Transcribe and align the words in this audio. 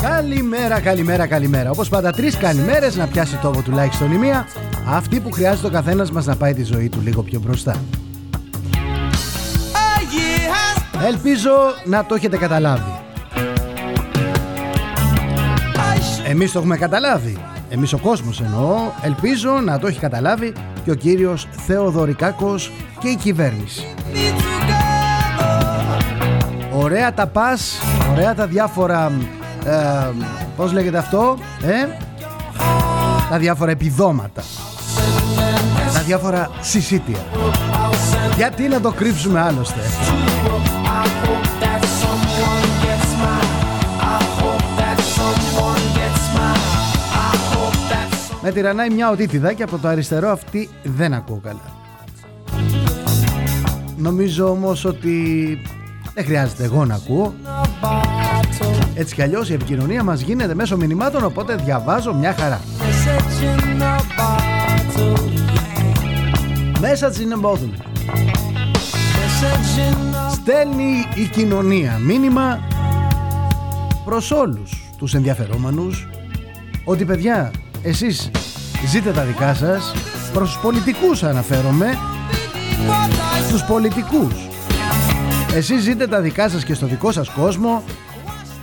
Καλημέρα, 0.00 0.80
καλημέρα, 0.80 1.26
καλημέρα. 1.26 1.70
Όπως 1.70 1.88
πάντα, 1.88 2.10
τρεις 2.10 2.36
καλημέρες 2.36 2.96
να 2.96 3.06
πιάσει 3.06 3.36
τόπο 3.36 3.62
τουλάχιστον 3.62 4.12
η 4.12 4.16
μία. 4.16 4.46
Αυτή 4.88 5.20
που 5.20 5.30
χρειάζεται 5.30 5.66
ο 5.66 5.70
καθένας 5.70 6.10
μας 6.10 6.26
να 6.26 6.36
πάει 6.36 6.54
τη 6.54 6.62
ζωή 6.62 6.88
του 6.88 7.00
λίγο 7.00 7.22
πιο 7.22 7.40
μπροστά. 7.40 7.76
A 11.00 11.02
year 11.02 11.08
has 11.08 11.12
Ελπίζω 11.12 11.50
να 11.84 12.04
το 12.04 12.14
έχετε 12.14 12.36
καταλάβει. 12.36 13.00
passed. 15.74 16.28
Εμείς 16.28 16.52
το 16.52 16.58
έχουμε 16.58 16.76
καταλάβει. 16.76 17.38
Εμείς 17.70 17.92
ο 17.92 17.98
κόσμος 17.98 18.40
εννοώ. 18.40 18.76
Ελπίζω 19.02 19.50
να 19.50 19.78
το 19.78 19.86
έχει 19.86 19.98
καταλάβει 19.98 20.52
και 20.84 20.90
ο 20.90 20.94
κύριος 20.94 21.46
Θεοδωρικάκος 21.66 22.72
και 22.98 23.08
η 23.08 23.16
κυβέρνηση. 23.16 23.86
Me 24.12 24.16
together. 24.16 24.80
Ωραία 26.82 27.14
τα 27.14 27.26
πας, 27.26 27.80
ωραία 28.12 28.34
τα 28.34 28.46
διάφορα... 28.46 29.12
Ε, 29.64 30.08
πώς 30.56 30.72
λέγεται 30.72 30.98
αυτό, 30.98 31.38
ε; 31.62 31.86
Τα 33.30 33.38
διάφορα 33.38 33.70
επιδόματα. 33.70 34.42
Τα 35.94 36.00
διάφορα 36.00 36.50
συσίτια. 36.60 37.18
Γιατί 38.36 38.68
να 38.68 38.80
το 38.80 38.90
κρύψουμε 38.90 39.40
άλλωστε; 39.40 39.80
Με 48.42 48.52
τυραννάει 48.52 48.90
μια 48.90 49.10
οτίτιδα 49.10 49.52
και 49.52 49.62
από 49.62 49.78
το 49.78 49.88
αριστερό 49.88 50.28
αυτή 50.28 50.68
δεν 50.82 51.14
ακούω 51.14 51.40
καλά. 51.42 51.78
Νομίζω 53.96 54.50
όμως 54.50 54.84
ότι 54.84 55.58
δεν 56.14 56.24
χρειάζεται 56.24 56.64
εγώ 56.64 56.84
να 56.84 56.94
ακούω. 56.94 57.34
Έτσι 58.94 59.14
κι 59.14 59.22
αλλιώς 59.22 59.50
η 59.50 59.52
επικοινωνία 59.52 60.02
μας 60.02 60.20
γίνεται 60.20 60.54
μέσω 60.54 60.76
μηνυμάτων 60.76 61.24
οπότε 61.24 61.54
διαβάζω 61.54 62.14
μια 62.14 62.34
χαρά. 62.38 62.60
message 62.80 63.42
in 63.42 63.82
a 63.82 63.98
bottle. 64.18 65.30
Message 66.82 67.18
in 67.24 67.32
a 67.32 67.36
bottle. 67.36 67.74
Message 69.16 69.78
in 69.88 70.14
a 70.14 70.30
Στέλνει 70.30 71.04
η 71.14 71.26
κοινωνία 71.32 71.98
μήνυμα 71.98 72.58
προς 74.04 74.30
όλους 74.30 74.90
τους 74.98 75.14
ενδιαφερόμενους 75.14 76.08
ότι 76.84 77.04
παιδιά 77.04 77.50
εσείς 77.82 78.30
ζείτε 78.86 79.10
τα 79.10 79.22
δικά 79.22 79.54
σας. 79.54 79.92
Προς 80.32 80.52
τους 80.52 80.60
πολιτικούς 80.62 81.22
αναφέρομαι. 81.22 81.98
Στους 83.48 83.62
πολιτικούς. 83.62 84.34
Εσείς 85.54 85.82
ζείτε 85.82 86.06
τα 86.06 86.20
δικά 86.20 86.48
σας 86.48 86.64
και 86.64 86.74
στο 86.74 86.86
δικό 86.86 87.12
σας 87.12 87.28
κόσμο. 87.28 87.82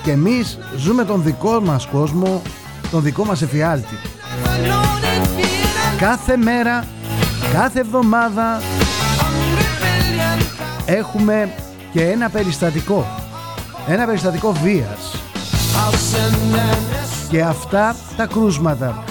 Και 0.04 0.12
εμείς 0.12 0.60
ζούμε 0.78 1.04
τον 1.04 1.24
δικό 1.24 1.62
μας 1.62 1.86
κόσμο 1.86 2.42
τον 2.92 3.02
δικό 3.02 3.26
μας 3.26 3.42
εφιάλτη. 3.42 3.96
Κάθε 5.98 6.38
μέρα 6.38 6.86
κάθε 7.54 7.80
εβδομάδα 7.80 8.62
έχουμε 10.86 11.54
και 11.94 12.04
ένα 12.04 12.30
περιστατικό. 12.30 13.06
Ένα 13.88 14.06
περιστατικό 14.06 14.52
βίας. 14.64 15.16
I'll 15.78 15.94
send 15.94 16.56
an 16.56 16.88
και 17.30 17.42
αυτά 17.42 17.96
τα 18.18 18.26
κρούσματα 18.26 19.04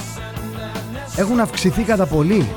έχουν 1.17 1.41
αυξηθεί 1.41 1.83
κατά 1.83 2.07
πολύ 2.07 2.49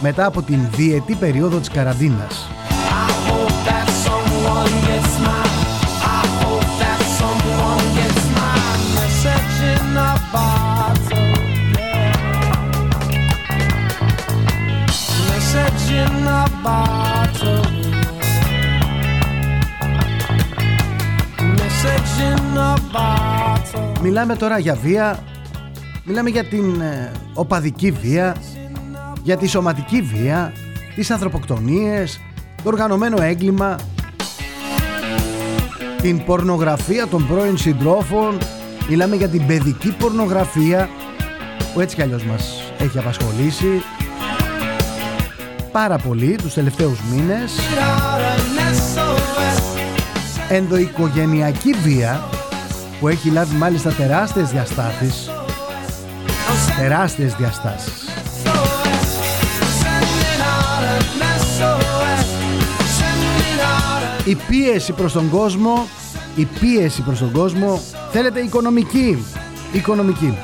μετά 0.00 0.26
από 0.26 0.42
την 0.42 0.60
διετή 0.76 1.14
περίοδο 1.14 1.58
της 1.58 1.68
καραντίνας. 1.70 2.46
Μιλάμε 24.02 24.36
τώρα 24.36 24.58
για 24.58 24.74
βία, 24.74 25.18
μιλάμε 26.04 26.30
για 26.30 26.44
την 26.44 26.80
ε, 26.80 27.12
οπαδική 27.34 27.90
βία, 27.90 28.36
για 29.22 29.36
τη 29.36 29.46
σωματική 29.46 30.02
βία, 30.02 30.52
τις 30.94 31.10
ανθρωποκτονίες, 31.10 32.20
το 32.62 32.68
οργανωμένο 32.68 33.22
έγκλημα, 33.22 33.76
την 36.02 36.24
πορνογραφία 36.24 37.06
των 37.06 37.26
πρώην 37.26 37.58
συντρόφων, 37.58 38.38
μιλάμε 38.88 39.16
για 39.16 39.28
την 39.28 39.46
παιδική 39.46 39.92
πορνογραφία 39.92 40.88
που 41.74 41.80
έτσι 41.80 41.96
κι 41.96 42.02
αλλιώς 42.02 42.24
μας 42.24 42.72
έχει 42.78 42.98
απασχολήσει 42.98 43.82
πάρα 45.72 45.98
πολύ 45.98 46.36
τους 46.42 46.54
τελευταίους 46.54 46.98
μήνες 47.12 47.52
Without 47.52 48.20
an 48.20 48.98
SOS. 48.98 49.62
ενδοοικογενειακή 50.48 51.72
βία 51.72 52.20
που 53.00 53.08
έχει 53.08 53.30
λάβει 53.30 53.56
μάλιστα 53.56 53.90
τεράστιες 53.90 54.50
διαστάσεις 54.50 55.30
τεράστιες 56.78 57.34
διαστάσεις 57.34 57.92
Sending 59.82 60.42
out 60.56 60.82
an 60.94 61.04
SOS. 61.56 62.24
Sending 62.98 63.60
out 63.60 64.28
η 64.28 64.34
πίεση 64.34 64.92
προς 64.92 65.12
τον 65.12 65.30
κόσμο 65.30 65.86
η 66.36 66.44
πίεση 66.60 67.02
προς 67.02 67.18
τον 67.18 67.32
κόσμο 67.32 67.80
θέλετε 68.12 68.40
οικονομική 68.40 69.26
οικονομική 69.72 70.38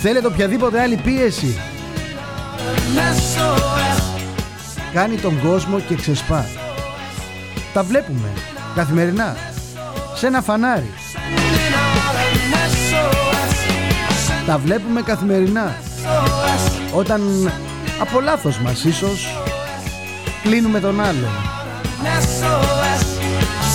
θέλετε 0.00 0.26
οποιαδήποτε 0.26 0.80
άλλη 0.80 0.96
πίεση 0.96 1.56
an 2.94 2.98
SOS. 2.98 4.02
κάνει 4.92 5.16
τον 5.16 5.40
κόσμο 5.44 5.80
και 5.80 5.94
ξεσπά 5.94 6.46
τα 7.72 7.82
βλέπουμε 7.82 8.28
καθημερινά 8.74 9.36
σε 10.14 10.26
ένα 10.26 10.42
φανάρι 10.42 10.90
τα 14.48 14.58
βλέπουμε 14.58 15.02
καθημερινά 15.02 15.76
SOS. 16.04 16.94
όταν 16.94 17.52
από 18.00 18.20
λάθος 18.20 18.58
μας 18.58 18.84
ίσως 18.84 19.42
κλείνουμε 20.42 20.80
τον 20.80 21.00
άλλον 21.00 21.30
SOS. 22.02 23.04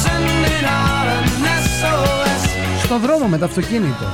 Sending 0.03 0.63
out 0.63 1.07
an 1.07 1.27
SOS. 1.81 2.83
στον 2.83 2.99
δρόμο 2.99 3.27
με 3.27 3.37
το 3.37 3.45
αυτοκίνητο 3.45 4.05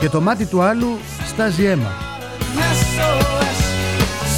και 0.00 0.08
το 0.08 0.20
μάτι 0.20 0.46
του 0.46 0.62
άλλου 0.62 0.98
στάζει 1.26 1.64
αίμα. 1.64 1.92
SOS. 2.96 3.60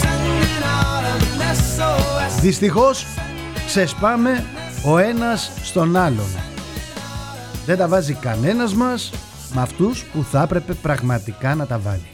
Sending 0.02 0.62
out 0.62 1.04
an 1.14 1.42
SOS. 1.54 2.40
Δυστυχώς 2.40 3.06
ξεσπάμε 3.66 4.44
ο 4.84 4.98
ένας 4.98 5.50
στον 5.62 5.96
άλλον. 5.96 6.28
Δεν 7.66 7.76
τα 7.76 7.88
βάζει 7.88 8.12
κανένας 8.12 8.74
μας 8.74 9.10
με 9.54 9.60
αυτούς 9.60 10.04
που 10.04 10.24
θα 10.30 10.42
έπρεπε 10.42 10.74
πραγματικά 10.74 11.54
να 11.54 11.66
τα 11.66 11.78
βάλει. 11.78 12.06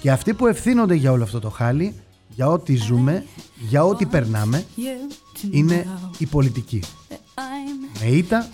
Και 0.00 0.10
αυτοί 0.10 0.34
που 0.34 0.46
ευθύνονται 0.46 0.94
για 0.94 1.12
όλο 1.12 1.22
αυτό 1.24 1.40
το 1.40 1.50
χάλι, 1.50 1.94
για 2.28 2.46
ό,τι 2.48 2.76
ζούμε, 2.76 3.24
για 3.68 3.84
ό,τι 3.84 4.06
περνάμε, 4.06 4.64
you 4.76 5.12
to 5.36 5.48
είναι 5.50 5.86
know 5.86 6.10
η 6.18 6.26
πολιτική. 6.26 6.82
that 7.08 7.14
I'm 7.14 8.00
Με 8.00 8.06
ήττα 8.06 8.48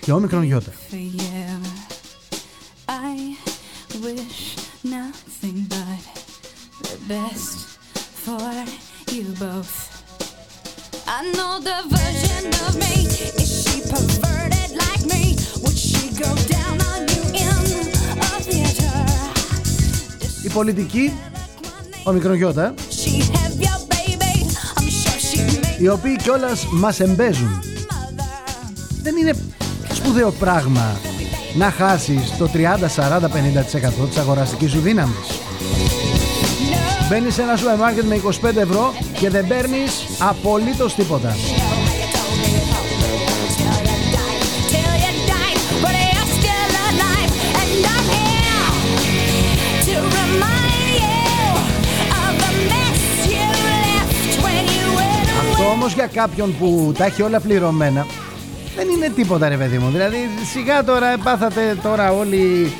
και 0.00 0.12
όμικρον 0.12 0.42
γιώτα. 0.42 0.72
for 0.90 0.94
you. 0.94 1.60
I 2.88 3.36
wish 4.06 4.40
nothing 4.96 5.58
but 5.74 6.02
the 6.88 6.96
best 7.12 7.56
for 8.24 8.52
you 9.14 9.24
both. 9.46 9.74
I 11.18 11.20
know 11.36 11.52
the 11.70 11.78
version 11.98 12.44
of 12.66 12.72
me. 12.82 12.94
Is 13.42 13.50
she 13.64 13.76
perverted 13.94 14.70
like 14.84 15.04
me? 15.12 15.22
Would 15.62 15.78
she 15.90 16.02
go 16.24 16.30
down 16.56 16.76
on 16.92 17.00
Η 20.42 20.48
πολιτική, 20.48 21.12
όμικρον 22.04 22.34
γιώτα, 22.34 22.74
She 22.76 23.20
have 23.20 23.62
your 23.64 23.80
baby. 23.88 24.32
I'm 24.76 24.88
sure 24.88 25.20
she 25.30 25.38
made 25.38 25.80
οι 25.82 25.88
οποίοι 25.88 26.16
κιόλας 26.16 26.66
μας 26.70 27.00
εμπέζουν. 27.00 27.62
Δεν 29.02 29.16
είναι 29.16 29.34
σπουδαίο 29.92 30.30
πράγμα 30.30 31.00
να 31.54 31.70
χάσεις 31.70 32.36
το 32.38 32.48
30, 32.52 32.88
40, 32.88 33.28
50% 33.28 34.08
της 34.08 34.16
αγοραστικής 34.16 34.70
σου 34.70 34.80
δύναμης. 34.80 35.40
Μπαίνεις 37.08 37.34
σε 37.34 37.42
ένα 37.42 37.56
σούπερ 37.56 37.76
μάρκετ 37.76 38.04
με 38.04 38.14
25 38.14 38.56
ευρώ 38.56 38.92
και 39.18 39.30
δεν 39.30 39.46
παίρνεις 39.46 39.92
απολύτως 40.18 40.94
τίποτα. 40.94 41.36
Όμως 55.72 55.94
για 55.94 56.06
κάποιον 56.06 56.58
που 56.58 56.92
τα 56.98 57.04
έχει 57.04 57.22
όλα 57.22 57.40
πληρωμένα 57.40 58.06
δεν 58.76 58.88
είναι 58.88 59.08
τίποτα 59.08 59.48
ρε 59.48 59.56
παιδί 59.56 59.78
μου. 59.78 59.90
Δηλαδή 59.90 60.16
σιγά 60.52 60.84
τώρα 60.84 61.18
πάθατε 61.18 61.78
τώρα 61.82 62.12
όλοι 62.12 62.72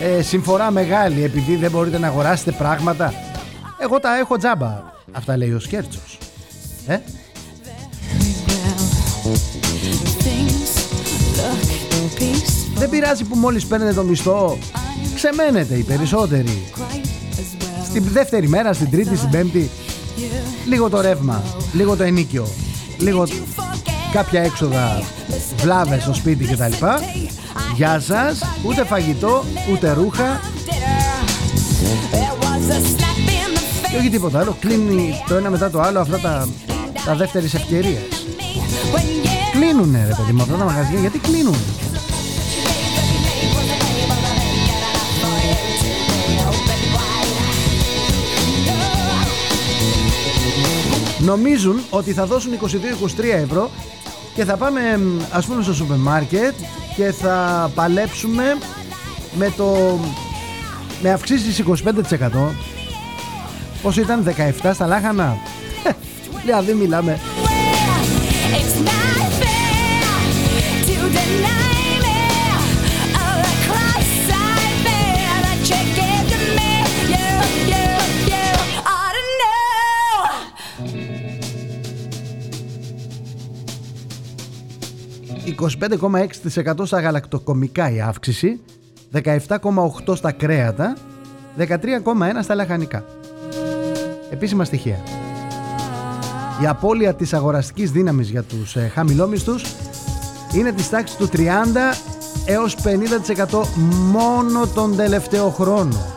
ε, 0.00 0.22
συμφορά 0.22 0.70
μεγάλη 0.70 1.24
επειδή 1.24 1.56
δεν 1.56 1.70
μπορείτε 1.70 1.98
να 1.98 2.06
αγοράσετε 2.06 2.50
πράγματα. 2.50 3.14
Εγώ 3.78 4.00
τα 4.00 4.18
έχω 4.18 4.36
τζάμπα. 4.36 4.82
Αυτά 5.12 5.36
λέει 5.36 5.52
ο 5.52 5.60
Σκέρτσος. 5.60 6.18
Ε; 6.86 6.98
Δεν 12.74 12.90
πειράζει 12.90 13.24
που 13.24 13.36
μόλις 13.36 13.66
παίρνετε 13.66 13.92
το 13.94 14.02
μισθό 14.02 14.58
Ξεμένετε 15.14 15.74
οι 15.74 15.82
περισσότεροι 15.82 16.62
Στην 17.84 18.04
δεύτερη 18.12 18.48
μέρα, 18.48 18.72
στην 18.72 18.90
τρίτη, 18.90 19.16
στην 19.16 19.30
πέμπτη 19.30 19.70
Λίγο 20.66 20.88
το 20.88 21.00
ρεύμα 21.00 21.42
Λίγο 21.72 21.96
το 21.96 22.02
ενίκιο 22.02 22.46
Λίγο 22.98 23.26
κάποια 24.12 24.42
έξοδα 24.42 25.02
Βλάβες 25.56 26.02
στο 26.02 26.14
σπίτι 26.14 26.44
κτλ 26.44 26.84
Γεια 27.76 28.00
σας 28.00 28.42
Ούτε 28.66 28.84
φαγητό, 28.84 29.44
ούτε 29.72 29.92
ρούχα. 29.92 30.40
Και 33.90 33.96
όχι 34.00 34.08
τίποτα 34.08 34.38
άλλο 34.38 34.56
Κλείνει 34.60 35.22
το 35.28 35.34
ένα 35.34 35.50
μετά 35.50 35.70
το 35.70 35.80
άλλο 35.80 36.00
Αυτά 36.00 36.18
τα, 36.18 36.48
τα 37.04 37.14
δεύτερης 37.14 37.54
ευκαιρίες 37.54 38.26
Κλείνουνε 39.52 40.04
ρε 40.06 40.14
παιδί 40.14 40.32
μου 40.32 40.42
αυτά 40.42 40.54
τα 40.54 40.64
μαγαζιά 40.64 41.00
Γιατί 41.00 41.18
κλείνουν 41.18 41.56
Νομίζουν 51.24 51.80
ότι 51.90 52.12
θα 52.12 52.26
δώσουν 52.26 52.52
22-23 53.18 53.24
ευρώ 53.24 53.70
και 54.34 54.44
θα 54.44 54.56
πάμε 54.56 55.00
ας 55.32 55.46
πούμε 55.46 55.62
στο 55.62 55.74
σούπερ 55.74 55.96
μάρκετ 55.96 56.54
και 56.96 57.12
θα 57.12 57.70
παλέψουμε 57.74 58.58
με 59.38 59.52
το 59.56 59.98
με 61.02 61.12
αυξήσεις 61.12 61.62
25% 61.66 61.72
Πόσο 63.82 64.00
ήταν 64.00 64.34
17 64.62 64.70
στα 64.74 64.86
λάχανα; 64.86 65.36
Δηλαδή 66.42 66.72
μιλάμε 66.74 67.20
...25,6% 85.60 86.86
στα 86.86 87.00
γαλακτοκομικά 87.00 87.90
η 87.90 88.00
αύξηση... 88.00 88.60
...17,8% 89.12 90.16
στα 90.16 90.32
κρέατα... 90.32 90.96
...13,1% 91.58 91.68
στα 92.42 92.54
λαχανικά. 92.54 93.04
Επίσημα 94.30 94.64
στοιχεία. 94.64 95.02
Η 96.62 96.66
απώλεια 96.66 97.14
της 97.14 97.34
αγοραστικής 97.34 97.90
δύναμης 97.90 98.28
για 98.28 98.42
τους 98.42 98.76
ε, 98.76 98.90
χαμηλόμισθους... 98.94 99.64
...είναι 100.54 100.72
της 100.72 100.88
τάξης 100.88 101.16
του 101.16 101.28
30 101.32 101.40
έως 102.46 102.76
50% 103.48 103.62
μόνο 104.12 104.66
τον 104.66 104.96
τελευταίο 104.96 105.48
χρόνο. 105.48 106.14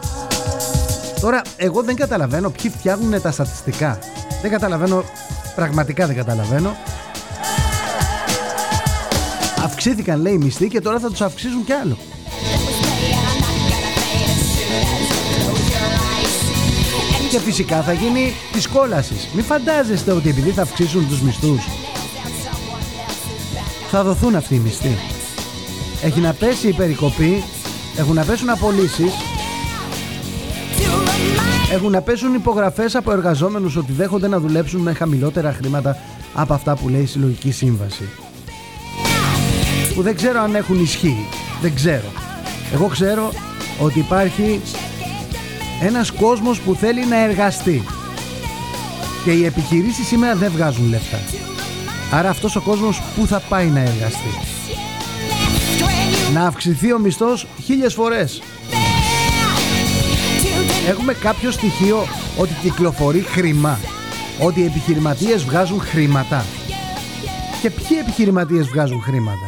Τώρα, 1.21 1.41
εγώ 1.57 1.83
δεν 1.83 1.95
καταλαβαίνω 1.95 2.49
ποιοι 2.49 2.71
φτιάχνουν 2.71 3.21
τα 3.21 3.31
στατιστικά. 3.31 3.99
Δεν 4.41 4.51
καταλαβαίνω, 4.51 5.03
πραγματικά 5.55 6.07
δεν 6.07 6.15
καταλαβαίνω. 6.15 6.75
Αυξήθηκαν 9.77 10.21
λέει 10.21 10.33
οι 10.33 10.37
μισθοί 10.37 10.67
και 10.67 10.81
τώρα 10.81 10.99
θα 10.99 11.09
τους 11.09 11.21
αυξήσουν 11.21 11.63
κι 11.63 11.71
άλλο. 11.71 11.97
Και 17.31 17.39
φυσικά 17.39 17.81
θα 17.81 17.93
γίνει 17.93 18.33
της 18.51 18.67
κόλασης. 18.67 19.27
Μην 19.33 19.43
φαντάζεστε 19.43 20.11
ότι 20.11 20.29
επειδή 20.29 20.49
θα 20.49 20.61
αυξήσουν 20.61 21.07
τους 21.07 21.21
μισθούς 21.21 21.61
θα 23.89 24.03
δοθούν 24.03 24.35
αυτοί 24.35 24.55
οι 24.55 24.59
μισθοί. 24.59 24.97
Έχει 26.03 26.19
να 26.19 26.33
πέσει 26.33 26.67
η 26.67 26.73
περικοπή, 26.73 27.43
έχουν 27.97 28.15
να 28.15 28.23
πέσουν 28.23 28.49
απολύσεις, 28.49 29.13
έχουν 31.71 31.91
να 31.91 32.01
πέσουν 32.01 32.33
υπογραφές 32.33 32.95
από 32.95 33.11
εργαζόμενους 33.11 33.75
ότι 33.75 33.91
δέχονται 33.91 34.27
να 34.27 34.39
δουλέψουν 34.39 34.81
με 34.81 34.93
χαμηλότερα 34.93 35.53
χρήματα 35.53 35.97
από 36.33 36.53
αυτά 36.53 36.75
που 36.75 36.89
λέει 36.89 37.01
η 37.01 37.05
συλλογική 37.05 37.51
σύμβαση. 37.51 38.09
Που 39.97 40.03
δεν 40.03 40.15
ξέρω 40.15 40.39
αν 40.39 40.55
έχουν 40.55 40.81
ισχύ. 40.81 41.27
Δεν 41.61 41.75
ξέρω. 41.75 42.11
Εγώ 42.73 42.87
ξέρω 42.87 43.31
ότι 43.79 43.99
υπάρχει 43.99 44.61
ένας 45.81 46.11
κόσμος 46.11 46.59
που 46.59 46.73
θέλει 46.73 47.05
να 47.05 47.23
εργαστεί. 47.23 47.83
Και 49.23 49.31
οι 49.31 49.45
επιχειρήσεις 49.45 50.07
σήμερα 50.07 50.35
δεν 50.35 50.51
βγάζουν 50.51 50.89
λεφτά. 50.89 51.17
Άρα 52.11 52.29
αυτός 52.29 52.55
ο 52.55 52.61
κόσμος 52.61 53.01
που 53.15 53.27
θα 53.27 53.39
πάει 53.39 53.67
να 53.67 53.79
εργαστεί; 53.79 54.29
Να 56.33 56.47
αυξηθεί 56.47 56.93
ο 56.93 56.99
μισθός 56.99 57.47
χίλιες 57.63 57.93
φορές. 57.93 58.41
Έχουμε 60.87 61.13
κάποιο 61.13 61.51
στοιχείο 61.51 62.07
ότι 62.37 62.53
κυκλοφορεί 62.61 63.19
χρήμα. 63.19 63.79
Ότι 64.39 64.59
οι 64.59 64.65
επιχειρηματίες 64.65 65.43
βγάζουν 65.43 65.81
χρήματα. 65.81 66.45
Και 67.61 67.69
ποιοι 67.69 67.97
επιχειρηματίες 68.01 68.67
βγάζουν 68.67 69.01
χρήματα; 69.01 69.47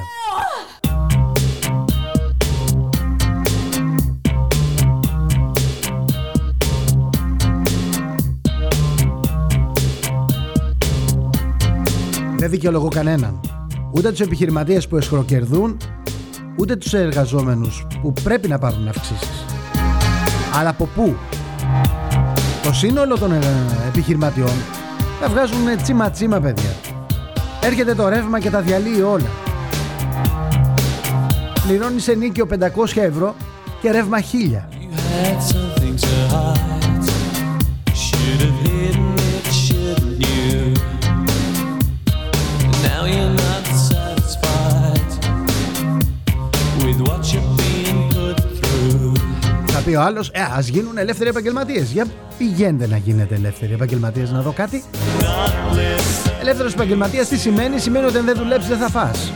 Δεν 12.40 12.50
δικαιολογώ 12.50 12.88
κανέναν. 12.88 13.40
Ούτε 13.92 14.10
τους 14.10 14.20
επιχειρηματίες 14.20 14.88
που 14.88 14.98
εσχροκερδούν, 14.98 15.78
ούτε 16.58 16.76
τους 16.76 16.94
εργαζόμενους 16.94 17.88
που 18.02 18.14
πρέπει 18.24 18.48
να 18.48 18.58
πάρουν 18.58 18.88
αυξήσεις. 18.88 19.46
Αλλά 20.60 20.70
από 20.70 20.90
πού; 20.96 21.16
Το 22.64 22.74
σύνολο 22.74 23.18
των 23.18 23.32
ε, 23.32 23.40
επιχειρηματιών 23.88 24.54
τα 25.22 25.30
βγάζουν 25.30 25.82
τσίμα 25.82 26.10
τσίμα 26.10 26.40
παιδιά. 26.40 26.76
Έρχεται 27.62 27.96
το 27.96 28.08
ρεύμα 28.08 28.40
και 28.40 28.50
τα 28.50 28.62
διαλύει 28.62 29.02
όλα. 29.02 29.30
Πληρώνει 31.68 32.00
σε 32.00 32.14
νίκιο 32.14 32.48
500 32.50 32.58
ευρώ 32.96 33.36
και 33.82 33.92
ρεύμα 33.92 34.18
1000. 34.20 34.70
Πει 49.90 49.96
ο 49.96 50.02
άλλος, 50.02 50.30
Ε, 50.34 50.40
ας 50.58 50.68
γίνουν 50.68 50.98
ελεύθεροι 50.98 51.30
επαγγελματίες. 51.30 51.92
Για 51.92 52.06
πηγαίνετε 52.38 52.88
να 52.88 52.98
γίνετε 52.98 53.36
ελεύθεροι 53.36 53.74
επαγγελματίες 53.74 54.32
να 54.32 54.42
δω 54.42 54.52
κάτι. 54.52 54.84
Ελεύθερος 56.42 56.74
επαγγελματίας 56.74 57.28
τι 57.28 57.38
σημαίνει, 57.38 57.80
σημαίνει 57.80 58.06
ότι 58.06 58.18
αν 58.18 58.26
δεν 58.26 58.36
δουλέψεις 58.38 58.70
δεν 58.70 58.78
θα 58.78 58.90
φας. 58.90 59.32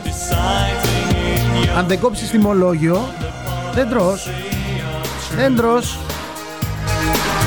Αν 1.76 1.86
δεν 1.86 1.98
κόψεις 2.00 2.30
τιμολόγιο, 2.30 3.08
δεν 3.74 3.88
τρως. 3.88 4.30
Δεν 5.36 5.56
τρως. 5.56 5.98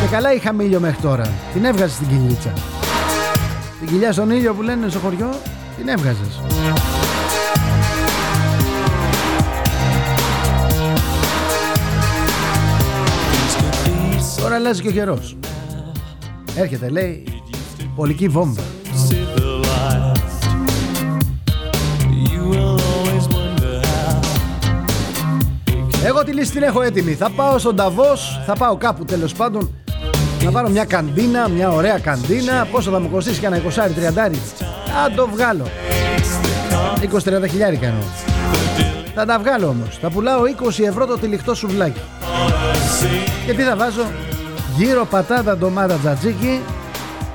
Και 0.02 0.08
καλά 0.12 0.34
είχα 0.34 0.54
μήλιο 0.54 0.80
μέχρι 0.80 1.02
τώρα. 1.02 1.30
Την 1.54 1.66
έβγαζες 1.66 1.94
στην 1.96 2.08
κοιλίτσα. 2.08 2.54
Την 3.80 3.88
κοιλιά 3.88 4.12
στον 4.12 4.30
ήλιο 4.30 4.54
που 4.54 4.62
λένε 4.62 4.90
στο 4.90 5.00
χωριό, 5.00 5.30
την 5.78 5.88
έβγαζες. 5.88 6.42
Αλλάζει 14.58 14.82
και 14.82 14.88
ο 14.88 14.92
καιρός. 14.92 15.38
Έρχεται 16.56 16.90
λέει 16.90 17.24
πολική 17.96 18.28
βόμβα. 18.28 18.62
Εγώ 26.06 26.24
τη 26.24 26.34
λύση 26.34 26.52
την 26.52 26.64
έχω 26.64 26.82
έτοιμη. 26.82 27.14
Θα 27.14 27.30
πάω 27.30 27.58
στον 27.58 27.76
Ταβός, 27.76 28.42
θα 28.46 28.54
πάω 28.54 28.78
κάπου 28.78 29.06
τέλος 29.06 29.34
πάντων. 29.34 29.76
Θα 30.40 30.52
πάρω 30.52 30.70
μια 30.70 30.86
καντίνα, 30.86 31.48
μια 31.50 31.72
ωραία 31.72 32.00
καντίνα. 32.00 32.68
Πόσο 32.72 32.92
θα 32.92 33.00
μου 33.00 33.10
κοστίσει 33.10 33.40
και 33.40 33.46
ένα 33.46 33.58
20-30. 33.58 33.62
Θα 34.86 35.12
το 35.16 35.28
βγάλω. 35.28 35.68
20-30 37.44 37.48
χιλιάρικα 37.50 37.86
εννοώ. 37.86 38.04
Θα 39.16 39.26
τα 39.26 39.40
βγάλω 39.40 39.68
όμως. 39.68 39.98
Θα 40.02 40.10
πουλάω 40.10 40.42
20 40.80 40.84
ευρώ 40.88 41.06
το 41.06 41.18
τυλιχτό 41.18 41.56
σουβλάκι. 41.56 42.02
Και 43.46 43.54
τι 43.54 43.62
θα 43.62 43.76
βάζω; 43.76 44.02
Γύρω 44.78 45.06
πατάτα, 45.06 45.58
ντομάτα, 45.58 45.96
τζατζίκι. 45.96 46.62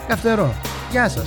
Καυτερό. 0.08 0.54
Γεια 0.90 1.08
σας. 1.08 1.26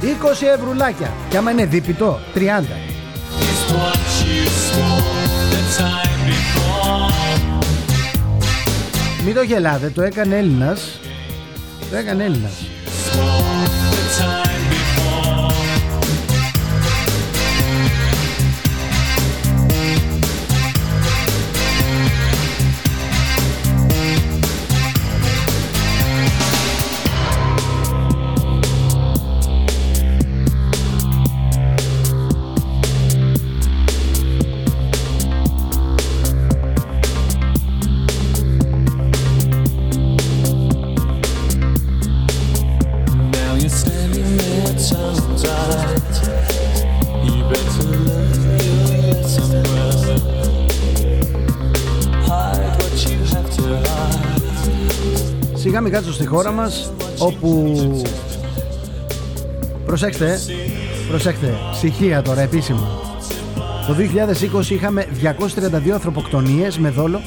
20 0.00 0.46
ευρουλάκια. 0.58 1.12
Και 1.28 1.36
άμα 1.36 1.50
είναι 1.50 1.64
δίπητο, 1.66 2.20
30. 2.34 2.38
Is 2.38 3.72
what 3.74 3.96
you 4.24 4.44
swore 4.66 5.26
the 5.52 5.62
time 5.78 6.20
before. 6.28 7.12
Μην 9.24 9.34
το 9.34 9.42
γελάτε, 9.42 9.90
το 9.90 10.02
έκανε 10.02 10.36
Έλληνας. 10.36 11.00
Το 11.90 11.96
έκανε 11.96 12.24
Έλληνας. 12.24 12.52
Hide. 55.94 56.02
Σιγά 56.02 56.02
μην 56.02 56.02
κάτσω 56.02 56.12
στη 56.12 56.26
χώρα 56.26 56.52
μας 56.52 56.92
όπου 57.18 58.02
προσέξτε 59.86 60.38
προσέξτε 61.08 61.54
στοιχεία 61.74 62.22
τώρα 62.22 62.40
επίσημα 62.40 62.88
το 63.86 63.96
2020 64.62 64.70
είχαμε 64.70 65.06
232 65.86 65.90
ανθρωποκτονίες 65.92 66.78
με 66.78 66.90
δόλο 66.90 67.20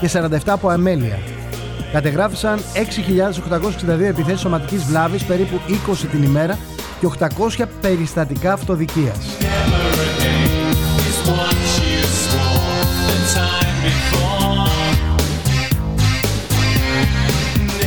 και 0.00 0.10
47 0.12 0.38
από 0.46 0.68
αμέλεια 0.68 1.18
κατεγράφησαν 1.92 2.58
6.862 3.88 4.00
επιθέσεις 4.00 4.40
σωματικής 4.40 4.84
βλάβης 4.84 5.24
περίπου 5.24 5.60
20 5.92 6.06
την 6.10 6.22
ημέρα 6.22 6.58
και 7.00 7.08
800 7.58 7.64
περιστατικά 7.80 8.52
αυτοδικίας 8.52 9.35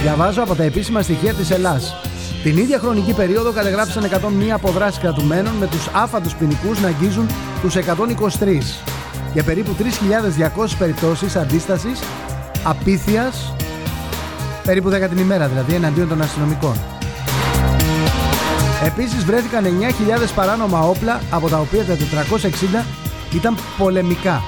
Διαβάζω 0.01 0.43
από 0.43 0.55
τα 0.55 0.63
επίσημα 0.63 1.01
στοιχεία 1.01 1.33
της 1.33 1.51
Ελλάς. 1.51 1.95
Την 2.43 2.57
ίδια 2.57 2.79
χρονική 2.79 3.13
περίοδο 3.13 3.51
κατεγράψαν 3.51 4.03
101 4.03 4.49
αποδράσεις 4.53 4.99
κρατουμένων 4.99 5.53
με 5.53 5.67
τους 5.67 5.87
άφαντους 5.93 6.35
ποινικούς 6.35 6.79
να 6.79 6.87
αγγίζουν 6.87 7.29
τους 7.61 7.75
123 7.75 8.81
και 9.33 9.43
περίπου 9.43 9.75
3.200 9.79 10.75
περιπτώσεις 10.77 11.35
αντίστασης 11.35 11.99
απίθειας 12.63 13.53
περίπου 14.63 14.89
10 14.89 15.09
την 15.09 15.17
ημέρα 15.17 15.47
δηλαδή 15.47 15.73
εναντίον 15.73 16.07
των 16.07 16.21
αστυνομικών. 16.21 16.75
Επίσης 18.85 19.25
βρέθηκαν 19.25 19.63
9.000 19.63 20.33
παράνομα 20.35 20.79
όπλα 20.79 21.21
από 21.29 21.49
τα 21.49 21.59
οποία 21.59 21.83
τα 21.83 21.95
460 22.81 22.85
ήταν 23.35 23.57
πολεμικά. 23.77 24.41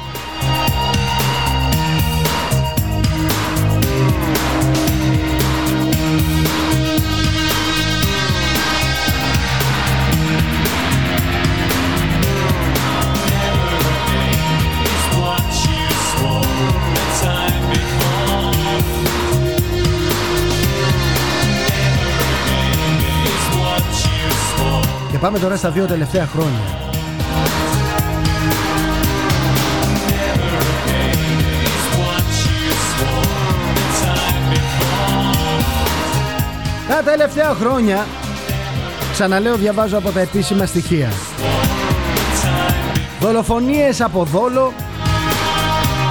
Πάμε 25.22 25.40
τώρα 25.40 25.56
στα 25.56 25.70
δύο 25.70 25.86
τελευταία 25.86 26.26
χρόνια. 26.26 26.60
Is 31.64 31.86
what 32.00 32.28
you 32.46 32.72
swore 32.92 33.28
the 33.78 33.86
time 34.02 34.46
before. 34.54 35.64
Τα 36.88 37.04
τελευταία 37.12 37.54
χρόνια, 37.54 38.06
ξαναλέω 39.12 39.56
διαβάζω 39.56 39.98
από 39.98 40.12
τα 40.12 40.20
επίσημα 40.20 40.66
στοιχεία. 40.66 41.10
Δολοφονίες 43.20 44.02
από 44.02 44.24
δόλο, 44.24 44.74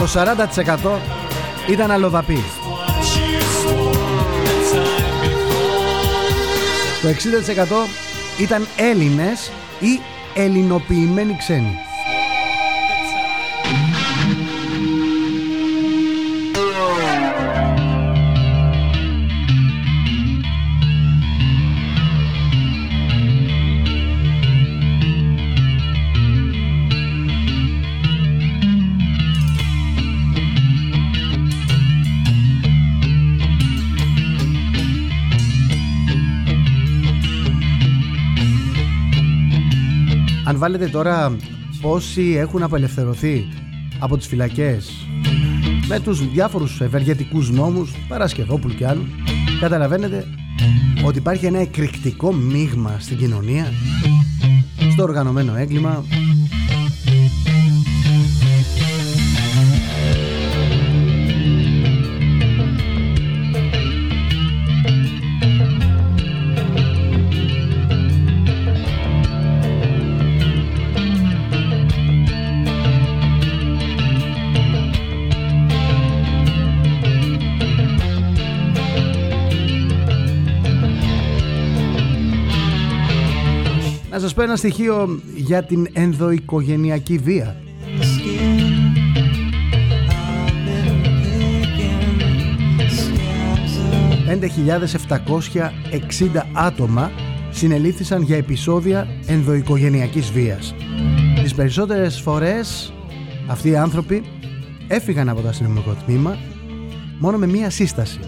το 0.01 0.07
40% 0.07 0.99
ήταν 1.69 1.91
αλλοδαποί. 1.91 2.45
What 2.45 3.03
you 3.17 3.41
swore 3.63 3.95
the 4.47 4.57
time 4.75 5.25
before. 5.25 5.69
Το 7.03 7.09
60% 7.09 8.10
ήταν 8.41 8.67
Έλληνες 8.77 9.51
ή 9.81 10.01
ελληνοποιημένοι 10.35 11.37
ξένοι. 11.37 11.90
Αν 40.51 40.59
βάλετε 40.59 40.89
τώρα 40.89 41.37
πόσοι 41.81 42.35
έχουν 42.39 42.63
απελευθερωθεί 42.63 43.49
από 43.99 44.17
τις 44.17 44.27
φυλακές 44.27 45.07
με 45.89 46.01
τους 46.01 46.31
διάφορους 46.31 46.81
ευεργετικούς 46.81 47.51
νόμους, 47.51 47.93
Παρασκευόπουλου 48.09 48.75
και 48.75 48.87
άλλους, 48.87 49.09
καταλαβαίνετε 49.61 50.25
ότι 51.05 51.19
υπάρχει 51.19 51.47
ένα 51.47 51.59
εκρηκτικό 51.59 52.33
μείγμα 52.33 52.97
στην 52.99 53.17
κοινωνία, 53.17 53.73
στο 54.93 55.03
οργανωμένο 55.03 55.57
έγκλημα, 55.57 56.05
σας 84.21 84.35
πω 84.35 84.43
ένα 84.43 84.57
στοιχείο 84.57 85.21
για 85.35 85.63
την 85.63 85.87
ενδοοικογενειακή 85.93 87.19
βία. 87.19 87.57
5.760 94.31 96.43
άτομα 96.53 97.11
συνελήφθησαν 97.51 98.23
για 98.23 98.37
επεισόδια 98.37 99.09
ενδοοικογενειακής 99.27 100.33
βίας. 100.33 100.75
Τις 101.43 101.55
περισσότερες 101.55 102.21
φορές 102.21 102.93
αυτοί 103.47 103.69
οι 103.69 103.77
άνθρωποι 103.77 104.25
έφυγαν 104.89 105.29
από 105.29 105.41
το 105.41 105.49
αστυνομικό 105.49 105.97
τμήμα 106.07 106.39
μόνο 107.19 107.39
με 107.39 107.47
μία 107.47 107.71
σύσταση. 107.71 108.19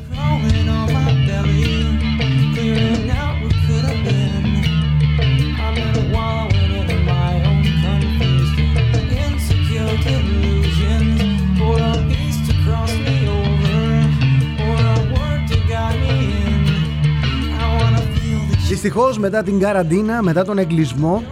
Δυστυχώς 18.82 19.18
μετά 19.18 19.42
την 19.42 19.60
καραντίνα, 19.60 20.22
μετά 20.22 20.44
τον 20.44 20.58
εγκλισμό 20.58 21.22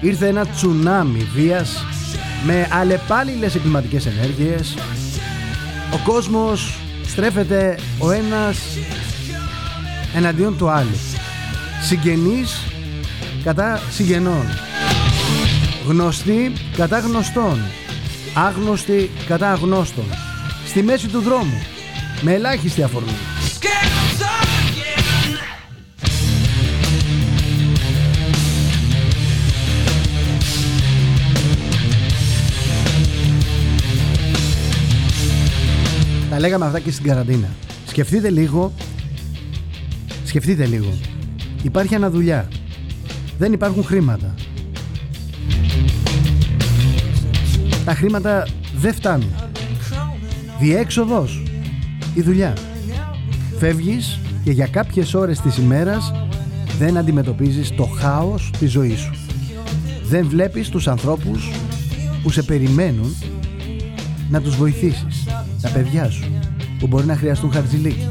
ήρθε 0.00 0.26
ένα 0.26 0.46
τσουνάμι 0.46 1.28
βίας 1.34 1.84
με 2.46 2.68
αλλεπάλληλες 2.72 3.54
εγκληματικές 3.54 4.06
ενέργειες 4.06 4.74
ο 5.94 6.10
κόσμος 6.10 6.78
στρέφεται 7.06 7.78
ο 7.98 8.10
ένας 8.10 8.58
εναντίον 10.14 10.56
του 10.56 10.68
άλλου 10.68 10.96
συγγενείς 11.82 12.66
κατά 13.44 13.80
συγγενών. 13.90 14.46
Γνωστοί 15.86 16.52
κατά 16.76 16.98
γνωστών. 16.98 17.60
Άγνωστοι 18.34 19.10
κατά 19.26 19.52
αγνώστων. 19.52 20.04
Στη 20.66 20.82
μέση 20.82 21.08
του 21.08 21.20
δρόμου. 21.20 21.62
Με 22.20 22.32
ελάχιστη 22.32 22.82
αφορμή. 22.82 23.39
Λέγαμε 36.40 36.66
αυτά 36.66 36.80
και 36.80 36.90
στην 36.90 37.04
καραντίνα. 37.04 37.48
Σκεφτείτε 37.86 38.30
λίγο. 38.30 38.72
Σκεφτείτε 40.24 40.66
λίγο. 40.66 40.92
Υπάρχει 41.62 41.94
αναδουλειά. 41.94 42.48
Δεν 43.38 43.52
υπάρχουν 43.52 43.84
χρήματα. 43.84 44.34
Τα 47.84 47.94
χρήματα 47.94 48.46
δεν 48.76 48.94
φτάνουν. 48.94 49.34
Διέξοδος. 50.60 51.42
Η 52.14 52.20
δουλειά. 52.22 52.56
Φεύγεις 53.58 54.18
και 54.44 54.50
για 54.50 54.66
κάποιες 54.66 55.14
ώρες 55.14 55.40
της 55.40 55.56
ημέρας 55.56 56.12
δεν 56.78 56.96
αντιμετωπίζεις 56.96 57.74
το 57.74 57.84
χάος 57.84 58.50
της 58.58 58.70
ζωής 58.70 58.98
σου. 58.98 59.14
Δεν 60.02 60.26
βλέπεις 60.28 60.68
τους 60.68 60.88
ανθρώπους 60.88 61.50
που 62.22 62.30
σε 62.30 62.42
περιμένουν 62.42 63.16
να 64.30 64.40
τους 64.40 64.56
βοηθήσεις. 64.56 65.24
Τα 65.62 65.68
παιδιά 65.68 66.10
σου 66.10 66.29
που 66.80 66.86
μπορεί 66.86 67.06
να 67.06 67.16
χρειαστούν 67.16 67.52
χαρτζηλίκι. 67.52 68.08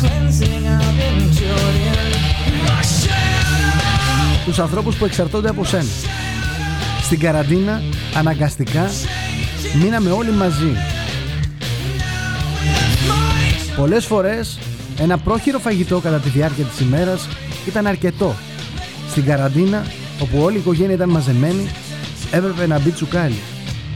Cleansing 0.00 0.64
I've 0.76 1.00
endured 1.08 1.76
in 2.48 2.56
my 2.66 2.82
shadow. 2.82 4.44
Τους 4.44 4.58
ανθρώπους 4.58 4.96
που 4.96 5.04
εξαρτώνται 5.04 5.48
από 5.48 5.64
σένα. 5.64 5.88
Στην 7.02 7.18
καραντίνα, 7.18 7.82
αναγκαστικά, 8.16 8.90
μείναμε 9.82 10.10
όλοι 10.10 10.30
μαζί. 10.30 10.72
Πολλές 13.76 14.04
φορές, 14.06 14.58
ένα 14.98 15.18
πρόχειρο 15.18 15.58
φαγητό 15.58 15.98
κατά 15.98 16.18
τη 16.18 16.28
διάρκεια 16.28 16.64
της 16.64 16.80
ημέρας 16.80 17.28
ήταν 17.66 17.86
αρκετό. 17.86 18.34
Στην 19.10 19.24
καραντίνα, 19.24 19.84
όπου 20.22 20.38
όλη 20.38 20.56
η 20.56 20.60
οικογένεια 20.60 20.94
ήταν 20.94 21.08
μαζεμένη, 21.10 21.68
έπρεπε 22.30 22.66
να 22.66 22.78
μπει 22.78 22.90
τσουκάλι, 22.90 23.38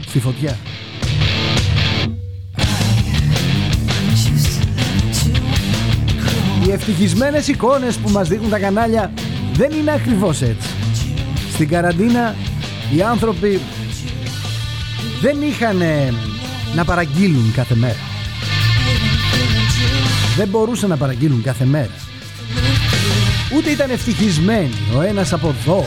στη 0.07 0.19
φωτιά. 0.19 0.57
Ευτυχισμένες 6.73 7.47
εικόνες 7.47 7.95
που 7.95 8.09
μας 8.09 8.27
δείχνουν 8.27 8.49
τα 8.49 8.59
κανάλια 8.59 9.11
δεν 9.53 9.71
είναι 9.71 9.91
ακριβώς 9.91 10.41
έτσι. 10.41 10.69
Στην 11.53 11.67
καραντίνα 11.67 12.35
οι 12.95 13.01
άνθρωποι 13.01 13.59
δεν 15.21 15.41
είχαν 15.41 15.81
ε, 15.81 16.13
να 16.75 16.85
παραγγείλουν 16.85 17.51
κάθε 17.55 17.75
μέρα. 17.75 17.97
Δεν 20.37 20.47
μπορούσαν 20.47 20.89
να 20.89 20.97
παραγγείλουν 20.97 21.41
κάθε 21.41 21.65
μέρα. 21.65 21.93
Ούτε 23.55 23.69
ήταν 23.69 23.89
ευτυχισμένοι 23.89 24.73
ο 24.95 25.01
ένας 25.01 25.33
από 25.33 25.47
εδώ 25.47 25.85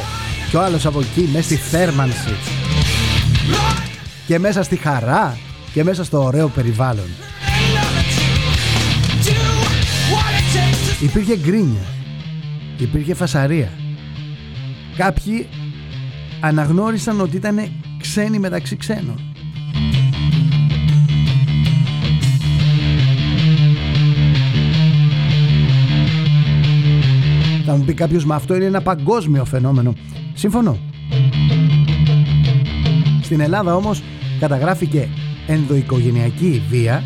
και 0.51 0.57
ο 0.57 0.63
άλλος 0.63 0.87
από 0.87 1.01
εκεί 1.01 1.29
μέσα 1.33 1.45
στη 1.45 1.57
θέρμανση 1.57 2.35
και 4.27 4.39
μέσα 4.39 4.63
στη 4.63 4.77
χαρά 4.77 5.39
και 5.73 5.85
μέσα 5.85 6.05
στο 6.05 6.23
ωραίο 6.23 6.49
περιβάλλον. 6.49 7.09
Υπήρχε 11.03 11.37
γκρίνια. 11.37 11.87
Υπήρχε 12.79 13.15
φασαρία. 13.15 13.69
Κάποιοι 14.97 15.47
αναγνώρισαν 16.41 17.21
ότι 17.21 17.37
ήταν 17.37 17.59
ξένοι 18.01 18.39
μεταξύ 18.39 18.77
ξένων. 18.77 19.21
Θα 27.67 27.77
μου 27.77 27.85
πει 27.85 27.95
κάποιος, 27.95 28.25
μα 28.25 28.35
αυτό 28.35 28.55
είναι 28.55 28.65
ένα 28.65 28.83
παγκόσμιο 28.83 29.45
φαινόμενο. 29.45 29.95
Συμφωνώ. 30.35 30.79
Στην 33.23 33.41
Ελλάδα 33.41 33.75
όμως 33.75 34.03
καταγράφηκε 34.41 35.09
ενδοοικογενειακή 35.47 36.63
βία 36.69 37.03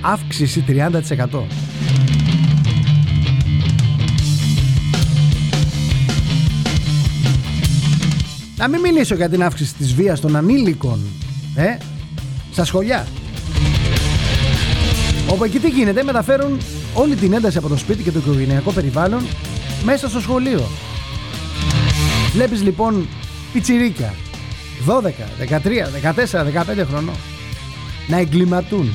αύξηση 0.00 0.64
30%. 0.68 1.61
Να 8.62 8.68
μην 8.68 8.80
μιλήσω 8.80 9.14
για 9.14 9.28
την 9.28 9.42
αύξηση 9.42 9.74
της 9.74 9.94
βίας 9.94 10.20
των 10.20 10.36
ανήλικων 10.36 11.00
ε, 11.54 11.76
στα 12.52 12.64
σχολιά. 12.64 13.06
Όπου 15.28 15.44
εκεί 15.44 15.58
τι 15.58 15.68
γίνεται, 15.68 16.02
μεταφέρουν 16.02 16.58
όλη 16.94 17.14
την 17.14 17.32
ένταση 17.32 17.58
από 17.58 17.68
το 17.68 17.76
σπίτι 17.76 18.02
και 18.02 18.10
το 18.10 18.18
οικογενειακό 18.18 18.72
περιβάλλον 18.72 19.22
μέσα 19.84 20.08
στο 20.08 20.20
σχολείο. 20.20 20.66
Βλέπεις 22.32 22.62
λοιπόν 22.62 23.08
πιτσιρίκια 23.52 24.14
12, 24.86 25.02
13, 25.48 26.12
14, 26.30 26.82
15 26.82 26.86
χρονών 26.88 27.16
να 28.08 28.18
εγκληματούν, 28.18 28.94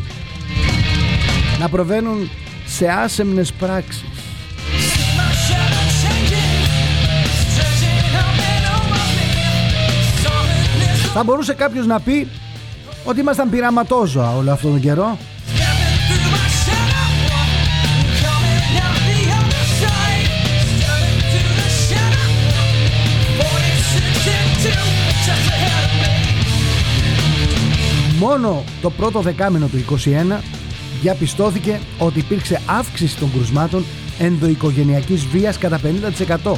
να 1.59 1.69
προβαίνουν 1.69 2.29
σε 2.65 2.87
άσεμνες 2.87 3.51
πράξεις. 3.51 4.16
Θα 11.19 11.25
μπορούσε 11.25 11.53
κάποιος 11.53 11.85
να 11.85 11.99
πει 11.99 12.27
ότι 13.03 13.19
ήμασταν 13.19 13.49
πειραματόζωα 13.49 14.35
όλο 14.35 14.51
αυτόν 14.51 14.71
τον 14.71 14.79
καιρό. 14.79 15.17
stepping 15.55 15.97
through 16.07 16.29
my 16.35 16.47
shadow, 16.63 17.09
coming 18.23 18.61
out 18.85 18.99
the 19.09 19.21
other 19.39 19.65
side, 19.81 20.27
stepping 20.77 21.19
through 21.31 21.55
the 21.61 21.69
shadow. 21.87 22.27
46 23.39 24.35
and 24.37 24.51
two, 24.63 24.83
just 25.25 25.47
ahead 25.53 25.73
of 25.83 25.91
me. 26.01 26.13
Μόνο 28.19 28.63
το 28.81 28.89
πρώτο 28.89 29.19
δεκάμινο 29.19 29.67
του 29.67 29.85
21 30.35 30.39
διαπιστώθηκε 31.01 31.79
ότι 31.97 32.19
υπήρξε 32.19 32.61
αύξηση 32.65 33.17
των 33.17 33.31
κρουσμάτων 33.31 33.85
ενδοοικογενειακής 34.19 35.25
βίας 35.25 35.57
κατά 35.57 35.79
50% 36.43 36.53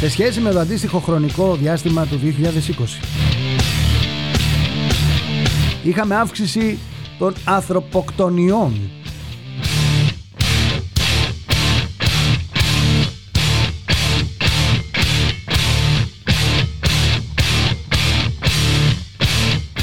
σε 0.00 0.10
σχέση 0.10 0.40
με 0.40 0.50
το 0.50 0.58
αντίστοιχο 0.58 0.98
χρονικό 0.98 1.54
διάστημα 1.54 2.06
του 2.06 2.20
2020. 2.22 3.04
Είχαμε 5.82 6.14
αύξηση 6.14 6.78
των 7.18 7.34
ανθρωποκτονιών 7.44 8.72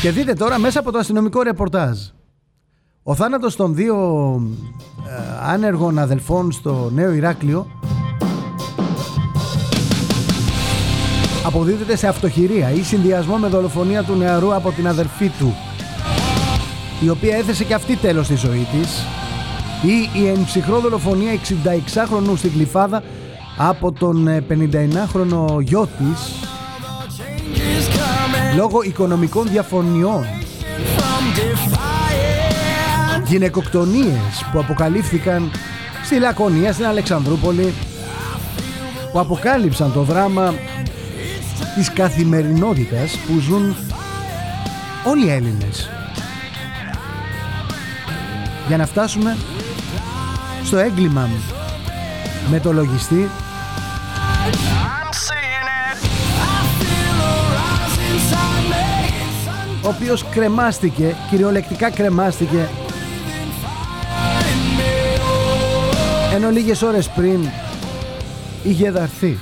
Και 0.02 0.12
δείτε 0.12 0.34
τώρα 0.34 0.60
μέσα 0.60 0.80
από 0.80 0.92
το 0.92 0.98
αστυνομικό 0.98 1.42
ρεπορτάζ. 1.42 2.00
Ο 3.04 3.16
θάνατος 3.16 3.56
των 3.56 3.76
δύο 3.76 3.96
ε, 5.08 5.52
άνεργων 5.52 6.00
αδελφών 6.00 6.52
στο 6.52 6.90
Νέο 6.94 7.14
Ηράκλειο 7.14 7.68
αποδίδεται 11.48 11.96
σε 11.96 12.08
αυτοχειρία 12.08 12.72
ή 12.72 12.82
συνδυασμό 12.84 13.38
με 13.38 13.48
δολοφονία 13.48 14.04
του 14.04 14.16
νεαρού 14.16 14.56
από 14.56 14.72
την 14.72 14.88
αδερφή 14.88 15.32
του 15.40 15.56
η 17.00 17.10
οποία 17.10 17.38
έθεσε 17.38 17.64
και 17.64 17.74
αυτή 17.74 17.96
τέλος 17.96 18.26
στη 18.26 18.36
ζωή 18.36 18.68
της 18.72 19.06
ή 19.82 20.20
η 20.22 20.28
εμψυχρό 20.28 20.80
δολοφονία 20.80 21.32
66χρονου 21.34 22.38
στην 22.38 22.52
Κλειφάδα 22.52 23.04
από 23.58 23.92
τον 23.92 24.28
ε, 24.28 24.44
59χρονο 24.50 25.62
γιο 25.62 25.88
της 25.98 26.48
λόγω 28.56 28.82
οικονομικών 28.82 29.48
διαφωνιών. 29.48 30.26
Γυναικοκτονίες 33.26 34.46
που 34.52 34.60
αποκαλύφθηκαν 34.60 35.52
στη 36.04 36.20
Λακωνία, 36.20 36.74
στην 36.74 36.86
Αλεξανδρούπολη 36.86 37.74
που 39.12 39.20
αποκάλυψαν 39.20 39.94
το 39.94 40.02
δράμα 40.02 40.54
της 41.78 41.94
καθημερινότητας 41.94 43.18
που 43.18 43.40
ζουν 43.40 43.76
όλοι 45.06 45.26
οι 45.26 45.32
Έλληνες 45.32 45.90
για 48.68 48.78
να 48.78 48.86
φτάσουμε 48.86 49.38
στο 50.64 50.78
έγκλημα 50.78 51.30
με 52.50 52.60
το 52.60 52.74
λογιστή 52.74 53.30
ο 59.84 59.88
οποίος 59.88 60.26
κρεμάστηκε, 60.30 61.16
κυριολεκτικά 61.30 61.90
κρεμάστηκε 61.90 62.68
ενώ 66.36 66.50
λίγες 66.50 66.82
ώρες 66.82 67.10
πριν 67.10 67.50
είχε 68.64 68.92
δαρθεί. 68.92 69.40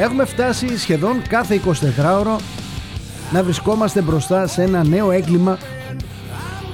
Έχουμε 0.00 0.24
φτάσει 0.24 0.78
σχεδόν 0.78 1.22
κάθε 1.28 1.60
24ωρο 1.66 2.36
να 3.32 3.42
βρισκόμαστε 3.42 4.00
μπροστά 4.00 4.46
σε 4.46 4.62
ένα 4.62 4.84
νέο 4.84 5.10
έγκλημα 5.10 5.58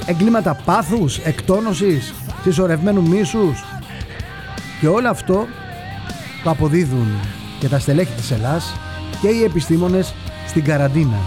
εγκλήματα 0.06 0.54
πάθους, 0.64 1.18
εκτόνωσης, 1.18 2.14
συσσωρευμένου 2.42 3.02
μίσους 3.02 3.64
και 4.80 4.88
όλο 4.88 5.08
αυτό 5.08 5.46
το 6.44 6.50
αποδίδουν 6.50 7.06
και 7.60 7.68
τα 7.68 7.78
στελέχη 7.78 8.12
της 8.12 8.30
Ελλάς 8.30 8.74
και 9.20 9.28
οι 9.28 9.42
επιστήμονες 9.42 10.14
στην 10.48 10.64
καραντίνα. 10.64 11.18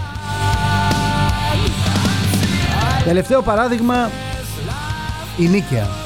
Τελευταίο 3.04 3.42
παράδειγμα 3.42 4.10
η 5.38 5.48
Νίκαια. 5.48 5.99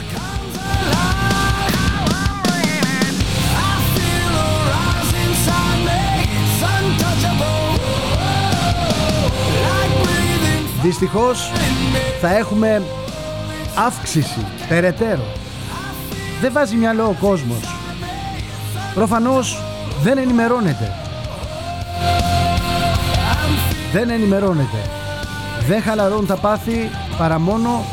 Δυστυχώς 10.85 11.51
θα 12.21 12.37
έχουμε 12.37 12.83
αύξηση 13.87 14.47
περαιτέρω. 14.69 15.25
Δεν 16.41 16.53
βάζει 16.53 16.77
μυαλό 16.77 17.05
ο 17.05 17.17
κόσμος. 17.21 17.77
Προφανώς 18.95 19.63
δεν 20.03 20.19
ενημερώνεται. 20.19 20.93
Δεν 23.93 24.11
ενημερώνεται. 24.11 24.91
Δεν 25.67 25.83
χαλαρώνουν 25.83 26.27
τα 26.27 26.37
πάθη 26.37 26.91
παρά 27.19 27.39
μόνο 27.39 27.85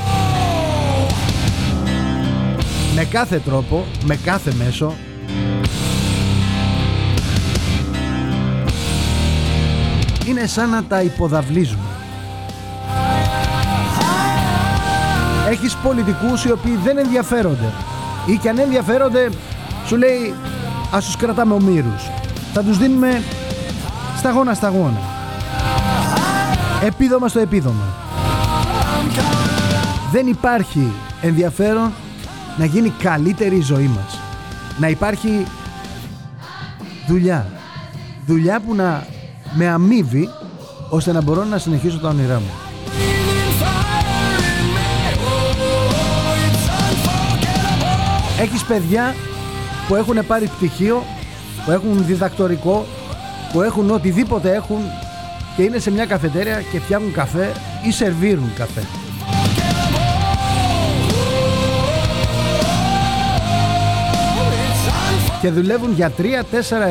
με 2.95 3.05
κάθε 3.05 3.39
τρόπο, 3.39 3.85
με 4.05 4.15
κάθε 4.15 4.53
μέσο 4.53 4.93
είναι 10.27 10.47
σαν 10.47 10.69
να 10.69 10.83
τα 10.83 11.01
υποδαβλίζουμε. 11.01 11.90
Έχεις 15.51 15.75
πολιτικούς 15.75 16.45
οι 16.45 16.51
οποίοι 16.51 16.79
δεν 16.83 16.97
ενδιαφέρονται 16.97 17.73
ή 18.25 18.37
και 18.37 18.49
αν 18.49 18.57
ενδιαφέρονται 18.57 19.29
σου 19.85 19.97
λέει 19.97 20.33
ας 20.91 21.05
τους 21.05 21.15
κρατάμε 21.15 21.53
ομήρους. 21.53 22.09
Θα 22.53 22.63
τους 22.63 22.77
δίνουμε 22.77 23.23
σταγόνα 24.17 24.53
σταγόνα. 24.53 24.99
Επίδομα 26.83 27.27
στο 27.27 27.39
επίδομα. 27.39 27.83
Δεν 30.11 30.27
υπάρχει 30.27 30.93
ενδιαφέρον 31.21 31.91
να 32.57 32.65
γίνει 32.65 32.89
καλύτερη 32.89 33.55
η 33.55 33.61
ζωή 33.61 33.91
μας. 33.95 34.19
Να 34.79 34.87
υπάρχει 34.87 35.45
δουλειά. 37.07 37.45
Δουλειά 38.25 38.59
που 38.59 38.75
να 38.75 39.05
με 39.53 39.67
αμείβει 39.67 40.29
ώστε 40.89 41.11
να 41.11 41.21
μπορώ 41.21 41.43
να 41.43 41.57
συνεχίσω 41.57 41.99
τα 41.99 42.09
όνειρά 42.09 42.39
μου. 42.39 42.60
Έχεις 48.41 48.63
παιδιά 48.63 49.15
που 49.87 49.95
έχουν 49.95 50.25
πάρει 50.27 50.45
πτυχίο, 50.45 51.03
που 51.65 51.71
έχουν 51.71 52.05
διδακτορικό, 52.05 52.85
που 53.53 53.61
έχουν 53.61 53.89
οτιδήποτε 53.89 54.53
έχουν 54.53 54.79
και 55.55 55.63
είναι 55.63 55.79
σε 55.79 55.91
μια 55.91 56.05
καφετέρια 56.05 56.61
και 56.71 56.79
φτιάχνουν 56.79 57.13
καφέ 57.13 57.51
ή 57.87 57.91
σερβίρουν 57.91 58.53
καφέ. 58.55 58.81
Και 65.41 65.49
δουλεύουν 65.49 65.93
για 65.93 66.11
3-4 66.17 66.23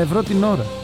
ευρώ 0.01 0.23
την 0.23 0.45
ώρα. 0.45 0.80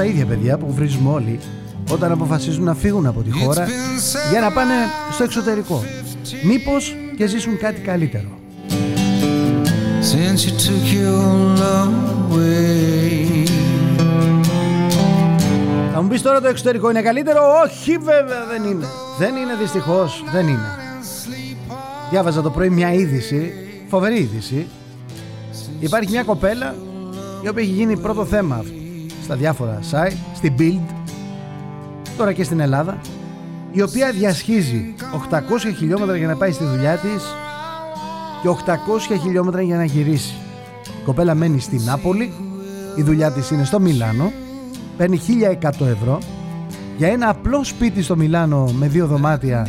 Τα 0.00 0.06
ίδια 0.06 0.26
παιδιά 0.26 0.58
που 0.58 0.72
βρίζουμε 0.72 1.10
όλοι 1.10 1.40
όταν 1.90 2.12
αποφασίζουν 2.12 2.64
να 2.64 2.74
φύγουν 2.74 3.06
από 3.06 3.20
τη 3.20 3.30
χώρα 3.30 3.66
για 4.30 4.40
να 4.40 4.50
πάνε 4.50 4.74
στο 5.12 5.24
εξωτερικό. 5.24 5.82
Μήπως 6.44 6.96
και 7.16 7.26
ζήσουν 7.26 7.58
κάτι 7.58 7.80
καλύτερο. 7.80 8.28
Since 10.10 10.40
you 10.46 10.52
took 10.64 10.84
your 10.96 11.58
love 11.60 11.94
away. 12.32 13.48
Θα 15.92 16.02
μου 16.02 16.08
πεις 16.08 16.22
τώρα 16.22 16.40
το 16.40 16.48
εξωτερικό 16.48 16.90
είναι 16.90 17.02
καλύτερο; 17.02 17.40
Όχι 17.64 17.96
βέβαια 17.96 18.46
δεν 18.46 18.70
είναι. 18.70 18.86
Δεν 19.18 19.36
είναι 19.36 19.54
δυστυχώς. 19.60 20.24
Δεν 20.32 20.48
είναι. 20.48 20.68
Διάβαζα 22.10 22.42
το 22.42 22.50
πρωί 22.50 22.70
μια 22.70 22.92
είδηση, 22.92 23.52
φοβερή 23.88 24.18
είδηση. 24.18 24.66
Υπάρχει 25.80 26.10
μια 26.10 26.22
κοπέλα 26.22 26.74
η 27.44 27.48
οποία 27.48 27.62
έχει 27.62 27.72
γίνει 27.72 27.96
πρώτο 27.96 28.24
θέμα 28.24 28.64
στα 29.30 29.38
διάφορα 29.38 29.78
site, 29.90 30.16
στην 30.34 30.54
Bild, 30.58 30.94
τώρα 32.16 32.32
και 32.32 32.44
στην 32.44 32.60
Ελλάδα, 32.60 32.98
η 33.72 33.82
οποία 33.82 34.12
διασχίζει 34.12 34.94
800 35.30 35.38
χιλιόμετρα 35.76 36.16
για 36.16 36.26
να 36.26 36.36
πάει 36.36 36.52
στη 36.52 36.64
δουλειά 36.64 36.96
της 36.96 37.22
και 38.42 38.48
800 38.48 39.18
χιλιόμετρα 39.22 39.62
για 39.62 39.76
να 39.76 39.84
γυρίσει. 39.84 40.34
Η 41.00 41.04
κοπέλα 41.04 41.34
μένει 41.34 41.60
στην 41.60 41.82
Νάπολη, 41.82 42.32
η 42.96 43.02
δουλειά 43.02 43.30
της 43.30 43.50
είναι 43.50 43.64
στο 43.64 43.80
Μιλάνο, 43.80 44.32
παίρνει 44.96 45.20
1100 45.62 45.86
ευρώ. 45.86 46.18
Για 46.96 47.08
ένα 47.08 47.28
απλό 47.28 47.64
σπίτι 47.64 48.02
στο 48.02 48.16
Μιλάνο 48.16 48.64
με 48.64 48.88
δύο 48.88 49.06
δωμάτια 49.06 49.66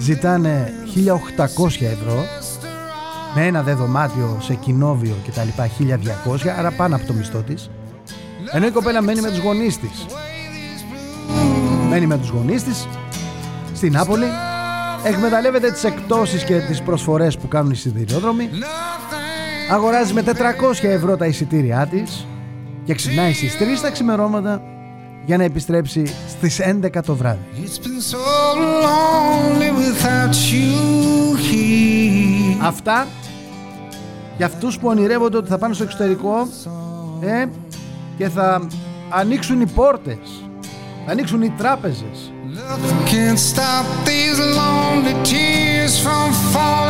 ζητάνε 0.00 0.72
1800 0.94 1.66
ευρώ. 1.66 2.24
Με 3.34 3.46
ένα 3.46 3.62
δε 3.62 3.74
δωμάτιο 3.74 4.38
σε 4.40 4.54
κοινόβιο 4.54 5.14
και 5.24 5.30
τα 5.30 5.44
λοιπά 5.44 5.70
1200, 6.26 6.48
άρα 6.58 6.70
πάνω 6.70 6.96
από 6.96 7.06
το 7.06 7.12
μισθό 7.12 7.38
της. 7.38 7.70
Ενώ 8.52 8.66
η 8.66 8.70
κοπέλα 8.70 9.02
μένει 9.02 9.20
με 9.20 9.28
τους 9.28 9.38
γονείς 9.38 9.78
της. 9.78 10.06
Μένει 11.88 12.06
με 12.06 12.18
τους 12.18 12.28
γονείς 12.28 12.62
της 12.62 12.88
στην 13.74 13.92
Νάπολη. 13.92 14.26
Εκμεταλλεύεται 15.04 15.70
τις 15.70 15.84
εκτόσεις 15.84 16.44
και 16.44 16.58
τις 16.58 16.82
προσφορές 16.82 17.38
που 17.38 17.48
κάνουν 17.48 17.70
οι 17.70 17.74
σιδηρόδρομοι. 17.74 18.50
Αγοράζει 19.70 20.12
με 20.12 20.22
400 20.22 20.32
ευρώ 20.82 21.16
τα 21.16 21.26
εισιτήριά 21.26 21.86
της 21.86 22.26
και 22.84 22.94
ξυπνάει 22.94 23.32
στις 23.32 23.56
3 23.56 23.80
τα 23.82 23.90
ξημερώματα 23.90 24.62
για 25.24 25.36
να 25.36 25.44
επιστρέψει 25.44 26.06
στις 26.28 26.60
11 26.60 27.02
το 27.04 27.14
βράδυ. 27.14 27.38
It's 27.56 27.78
been 27.78 28.00
so 28.12 28.18
lonely 28.84 29.70
without 29.70 30.34
you 30.52 31.36
here. 31.36 32.66
Αυτά 32.66 33.06
για 34.36 34.46
αυτούς 34.46 34.78
που 34.78 34.88
ονειρεύονται 34.88 35.36
ότι 35.36 35.48
θα 35.48 35.58
πάνε 35.58 35.74
στο 35.74 35.82
εξωτερικό 35.82 36.48
ε, 37.20 37.44
και 38.18 38.28
θα 38.28 38.66
ανοίξουν 39.08 39.60
οι 39.60 39.66
πόρτες, 39.66 40.18
θα 41.06 41.12
ανοίξουν 41.12 41.42
οι 41.42 41.52
τράπεζες, 41.58 42.32
Nothing 42.70 43.02
can 43.12 43.36
stop 43.50 43.84
these 44.08 44.38
lonely 44.58 45.14
tears 45.30 45.94
from 46.04 46.26
falling. 46.52 46.88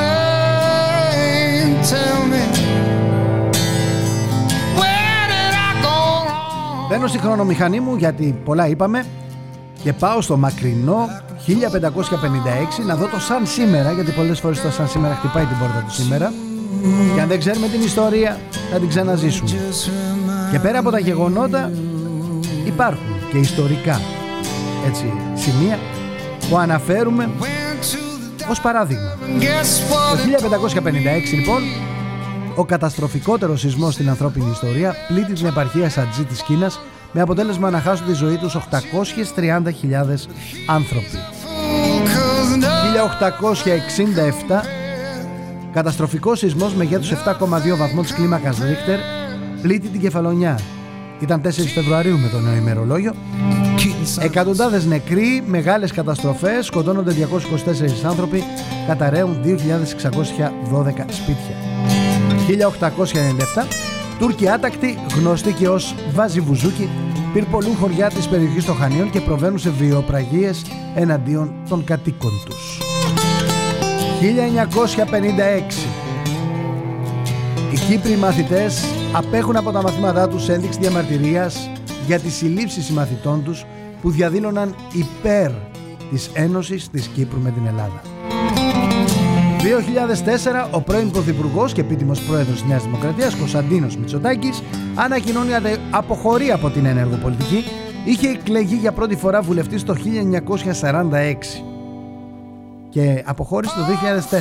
Tell 1.93 2.21
me, 2.33 2.43
where 4.81 5.25
did 5.33 5.55
I 5.67 5.71
go 5.83 5.99
wrong? 6.27 6.89
Μπαίνω 6.89 7.07
στη 7.07 7.19
χρονομηχανή 7.19 7.81
μου 7.81 7.97
γιατί 7.97 8.41
πολλά 8.45 8.69
είπαμε 8.69 9.05
και 9.83 9.93
πάω 9.93 10.21
στο 10.21 10.37
μακρινό 10.37 11.09
1556 11.47 11.53
να 12.87 12.97
δω 12.97 13.07
το 13.07 13.21
σαν 13.21 13.47
σήμερα 13.47 13.93
γιατί 13.93 14.11
πολλές 14.11 14.41
φορές 14.41 14.61
το 14.61 14.71
σαν 14.71 14.89
σήμερα 14.89 15.15
χτυπάει 15.15 15.45
την 15.45 15.59
πόρτα 15.59 15.85
του 15.87 15.93
σήμερα 15.93 16.33
και 17.15 17.21
αν 17.21 17.29
δεν 17.29 17.39
ξέρουμε 17.39 17.69
την 17.69 17.81
ιστορία 17.81 18.41
θα 18.73 18.79
την 18.79 18.89
ξαναζήσουμε. 18.89 19.51
Και 20.51 20.59
πέρα 20.59 20.79
από 20.79 20.91
τα 20.91 20.99
γεγονότα 20.99 21.71
υπάρχουν 22.67 23.31
και 23.31 23.39
ιστορικά 23.39 24.01
έτσι, 24.87 25.13
σημεία 25.35 25.79
που 26.51 26.59
αναφέρουμε 26.59 27.31
Went 27.41 27.45
to 27.83 28.43
the 28.43 28.51
ως 28.51 28.61
παράδειγμα. 28.61 29.17
guess 29.39 29.91
Το 30.41 30.49
what? 30.49 30.79
1556 31.33 31.35
λοιπόν 31.35 31.63
Ο 32.55 32.65
καταστροφικότερος 32.65 33.61
σεισμός 33.61 33.95
στην 33.95 34.09
ανθρώπινη 34.09 34.51
ιστορία 34.51 34.95
πλήττει 35.09 35.33
την 35.33 35.47
επαρχία 35.47 35.91
Σατζή 35.91 36.25
της 36.25 36.43
Κίνας 36.43 36.81
με 37.13 37.21
αποτέλεσμα 37.21 37.71
να 37.71 37.81
χάσουν 37.81 38.07
τη 38.07 38.13
ζωή 38.13 38.37
τους 38.37 38.57
830.000 38.57 38.65
άνθρωποι. 40.67 41.19
1867 44.49 44.78
Καταστροφικός 45.79 46.39
σεισμός 46.39 46.75
μεγέθους 46.75 47.11
7,2 47.11 47.77
βαθμών 47.77 48.03
της 48.03 48.13
κλίμακας 48.13 48.59
Ρίχτερ 48.59 48.99
πλήττει 49.63 49.89
την 49.89 50.01
Κεφαλονιά. 50.01 50.61
Ήταν 51.21 51.41
4 51.41 51.51
Φεβρουαρίου 51.75 52.19
με 52.19 52.29
το 52.29 52.41
νέο 52.41 52.57
ημερολόγιο. 52.57 53.15
Εκατοντάδες 54.21 54.87
νεκροί, 54.87 55.43
μεγάλες 55.47 55.93
καταστροφές, 55.93 56.67
σκοτώνονται 56.67 57.13
224 57.13 58.05
άνθρωποι, 58.05 58.43
καταραίουν 58.87 59.41
2.612 59.43 61.05
σπίτια. 61.09 61.55
1897 62.47 63.67
Τούρκοι 64.19 64.49
άτακτοι, 64.49 64.99
γνωστοί 65.19 65.53
και 65.53 65.69
ως 65.69 65.95
Βάζι 66.15 66.41
Βουζούκι, 66.41 66.89
πυρπολούν 67.33 67.77
χωριά 67.77 68.09
της 68.09 68.29
περιοχής 68.29 68.65
των 68.65 68.77
Χανίων 68.77 69.11
και 69.11 69.21
προβαίνουν 69.21 69.59
σε 69.59 69.71
βιοπραγίες 69.71 70.63
εναντίον 70.95 71.53
των 71.69 71.85
κατοίκων 71.85 72.33
τους. 72.47 72.88
1956 74.21 74.23
Οι 77.73 77.77
Κύπροι 77.89 78.17
μαθητές 78.17 78.85
απέχουν 79.13 79.57
από 79.57 79.71
τα 79.71 79.83
μαθήματά 79.83 80.29
τους 80.29 80.49
ένδειξη 80.49 80.79
διαμαρτυρίας 80.81 81.71
για 82.07 82.19
τις 82.19 82.35
συλλήψεις 82.35 82.85
συμμαθητών 82.85 83.45
τους 83.45 83.65
που 84.03 84.11
διαδήλωναν 84.11 84.75
υπέρ 84.93 85.51
της 86.11 86.31
Ένωσης 86.35 86.89
της 86.91 87.07
Κύπρου 87.07 87.41
με 87.41 87.51
την 87.51 87.67
Ελλάδα. 87.67 88.03
2004 89.63 90.69
ο 90.71 90.81
πρώην 90.81 91.11
Πρωθυπουργός 91.11 91.73
και 91.73 91.81
επίτιμος 91.81 92.21
πρόεδρος 92.21 92.61
της 92.61 92.69
Νέας 92.69 92.83
Δημοκρατίας, 92.83 93.35
Κωνσταντίνος 93.35 93.97
Μητσοτάκης, 93.97 94.63
ανακοινώνει 94.95 95.53
ότι 95.53 95.77
αποχωρεί 95.91 96.51
από 96.51 96.71
την 96.71 96.87
ενεργό 96.87 97.17
πολιτική. 97.17 97.65
Είχε 98.05 98.29
εκλεγεί 98.29 98.77
για 98.77 98.93
πρώτη 98.93 99.17
φορά 99.17 99.43
βουλευτής 99.43 99.85
το 99.85 99.95
1946 99.95 101.68
και 102.89 103.23
αποχώρησε 103.27 103.75
το 103.75 103.83
2004. 103.83 104.41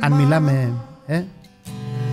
Αν 0.00 0.12
μιλάμε. 0.12 0.72
Ε; 1.06 1.22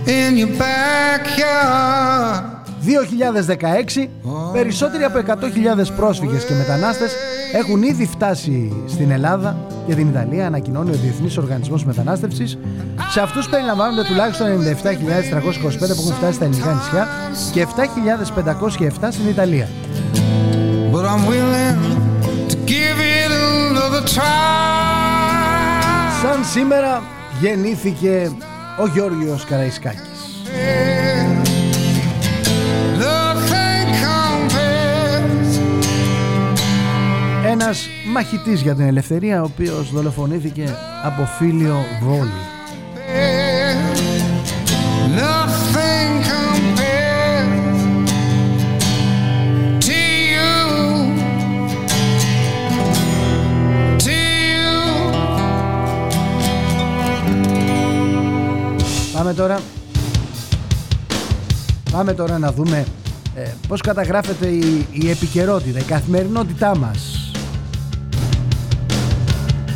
In 0.06 0.38
your 0.38 0.60
backyard. 0.60 2.54
2016 2.84 4.08
περισσότεροι 4.52 5.04
από 5.04 5.18
100.000 5.26 5.96
πρόσφυγες 5.96 6.44
και 6.44 6.54
μετανάστες 6.54 7.12
έχουν 7.52 7.82
ήδη 7.82 8.06
φτάσει 8.06 8.72
στην 8.86 9.10
Ελλάδα 9.10 9.56
και 9.86 9.94
την 9.94 10.08
Ιταλία 10.08 10.46
ανακοινώνει 10.46 10.90
ο 10.90 10.94
Διεθνής 10.94 11.36
Οργανισμός 11.38 11.84
Μετανάστευσης 11.84 12.58
σε 13.10 13.20
αυτούς 13.20 13.48
περιλαμβάνονται 13.48 14.02
τουλάχιστον 14.04 14.46
97.325 14.46 15.78
που 15.78 16.02
έχουν 16.02 16.14
φτάσει 16.14 16.32
στα 16.32 16.44
ελληνικά 16.44 16.72
νησιά 16.72 17.08
και 17.52 17.66
7.507 19.00 19.08
στην 19.10 19.28
Ιταλία 19.28 19.68
But 20.92 21.04
I'm 21.04 21.26
willing 21.28 22.03
Σαν 26.22 26.44
σήμερα 26.52 27.02
γεννήθηκε 27.40 28.30
ο 28.80 28.86
Γιώργος 28.86 29.44
Καραϊσκάκης. 29.44 30.02
Nothing 32.98 33.90
compares. 34.04 35.58
Ένας 37.46 37.88
μαχητής 38.12 38.60
για 38.60 38.74
την 38.74 38.86
ελευθερία 38.86 39.40
ο 39.40 39.44
οποίος 39.44 39.92
δολοφονήθηκε 39.92 40.76
από 41.04 41.24
φίλιο 41.24 41.84
Βόλι 42.02 42.53
Πάμε 59.24 59.36
τώρα. 59.36 59.60
Πάμε 61.90 62.14
τώρα 62.14 62.38
να 62.38 62.52
δούμε 62.52 62.86
ε, 63.34 63.50
πώς 63.68 63.80
καταγράφεται 63.80 64.46
η, 64.46 64.86
η 64.92 65.10
επικαιρότητα, 65.10 65.78
η 65.78 65.82
καθημερινότητά 65.82 66.76
μας. 66.76 67.30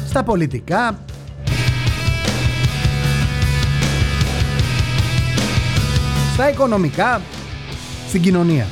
Στα 0.09 0.23
πολιτικά. 0.23 0.99
Στα 6.33 6.51
οικονομικά. 6.51 7.21
Στην 8.09 8.23
κοινωνία. 8.23 8.67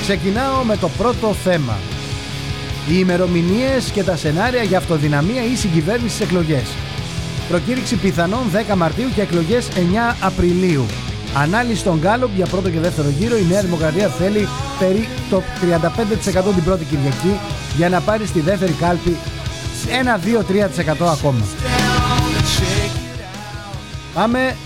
Ξεκινάω 0.00 0.62
με 0.62 0.76
το 0.76 0.88
πρώτο 0.88 1.32
θέμα. 1.32 1.78
Οι 2.88 2.94
ημερομηνίες 2.98 3.90
και 3.90 4.04
τα 4.04 4.16
σενάρια 4.16 4.62
για 4.62 4.78
αυτοδυναμία 4.78 5.44
ή 5.44 5.54
συγκυβέρνηση 5.54 6.14
στις 6.14 6.26
εκλογές 6.26 6.68
Προκήρυξη 7.50 7.96
πιθανών 7.96 8.40
10 8.72 8.76
Μαρτίου 8.76 9.08
και 9.14 9.20
εκλογές 9.20 9.68
9 9.68 10.16
Απριλίου. 10.20 10.86
Ανάλυση 11.34 11.84
των 11.84 11.98
Γκάλοπ 11.98 12.34
για 12.34 12.46
πρώτο 12.46 12.70
και 12.70 12.80
δεύτερο 12.80 13.08
γύρο. 13.08 13.36
Η 13.36 13.44
Νέα 13.48 13.62
Δημοκρατία 13.62 14.08
θέλει 14.08 14.48
περί 14.78 15.08
το 15.30 15.42
35% 16.50 16.54
την 16.54 16.64
πρώτη 16.64 16.84
Κυριακή 16.84 17.40
για 17.76 17.88
να 17.88 18.00
πάρει 18.00 18.26
στη 18.26 18.40
δεύτερη 18.40 18.72
κάλπη 18.72 19.16
1-2-3% 21.00 21.06
ακόμα. 21.12 21.44
Πάμε 24.14 24.56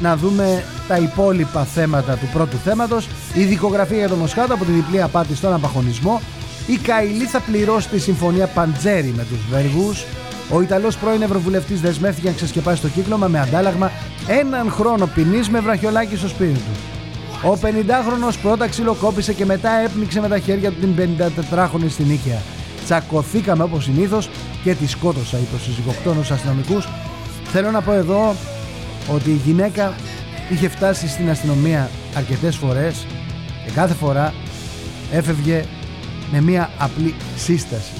να 0.00 0.16
δούμε 0.16 0.64
τα 0.88 0.96
υπόλοιπα 0.96 1.64
θέματα 1.64 2.16
του 2.16 2.28
πρώτου 2.32 2.56
θέματος. 2.56 3.08
Η 3.34 3.44
δικογραφία 3.44 3.98
για 3.98 4.08
τον 4.08 4.18
Μοσχάτο 4.18 4.54
από 4.54 4.64
τη 4.64 4.70
διπλή 4.72 5.02
απάτη 5.02 5.36
στον 5.36 5.54
απαχωνισμό. 5.54 6.20
Η 6.66 6.76
Καηλή 6.76 7.24
θα 7.24 7.40
πληρώσει 7.40 7.88
τη 7.88 7.98
συμφωνία 7.98 8.46
Παντζέρη 8.46 9.12
με 9.16 9.24
τους 9.24 9.38
Βέργους. 9.50 10.04
Ο 10.52 10.60
Ιταλός 10.60 10.96
πρώην 10.96 11.22
Ευρωβουλευτής 11.22 11.80
δεσμεύτηκε 11.80 12.28
να 12.28 12.34
ξεσκεπάσει 12.34 12.82
το 12.82 12.88
κύκλωμα 12.88 13.28
με 13.28 13.40
αντάλλαγμα 13.40 13.90
έναν 14.26 14.70
χρόνο 14.70 15.06
ποινής 15.06 15.48
με 15.48 15.60
βραχιολάκι 15.60 16.16
στο 16.16 16.28
σπίτι 16.28 16.52
του. 16.52 16.70
Ο 17.48 17.58
50χρονος 17.62 18.34
πρώτα 18.42 18.68
ξυλοκόπησε 18.68 19.32
και 19.32 19.44
μετά 19.44 19.70
έπνιξε 19.70 20.20
με 20.20 20.28
τα 20.28 20.38
χέρια 20.38 20.70
του 20.70 20.80
την 20.80 20.94
54χρονη 20.96 21.88
στην 21.88 22.06
Νίκαια. 22.06 22.42
Τσακωθήκαμε 22.84 23.62
όπως 23.62 23.84
συνήθως 23.84 24.30
και 24.62 24.74
τη 24.74 24.86
σκότωσα, 24.86 25.38
είπε 25.38 25.54
ο 25.54 25.58
συζυγοκτόνος 25.58 26.24
στους 26.24 26.36
αστυνομικούς. 26.36 26.88
Θέλω 27.44 27.70
να 27.70 27.80
πω 27.80 27.92
εδώ 27.92 28.34
ότι 29.14 29.30
η 29.30 29.40
γυναίκα 29.44 29.94
είχε 30.50 30.68
φτάσει 30.68 31.08
στην 31.08 31.30
αστυνομία 31.30 31.90
αρκετές 32.16 32.56
φορές 32.56 33.06
και 33.64 33.70
κάθε 33.74 33.94
φορά 33.94 34.34
έφευγε 35.12 35.64
με 36.32 36.40
μία 36.40 36.70
απλή 36.78 37.14
σύσταση. 37.36 37.92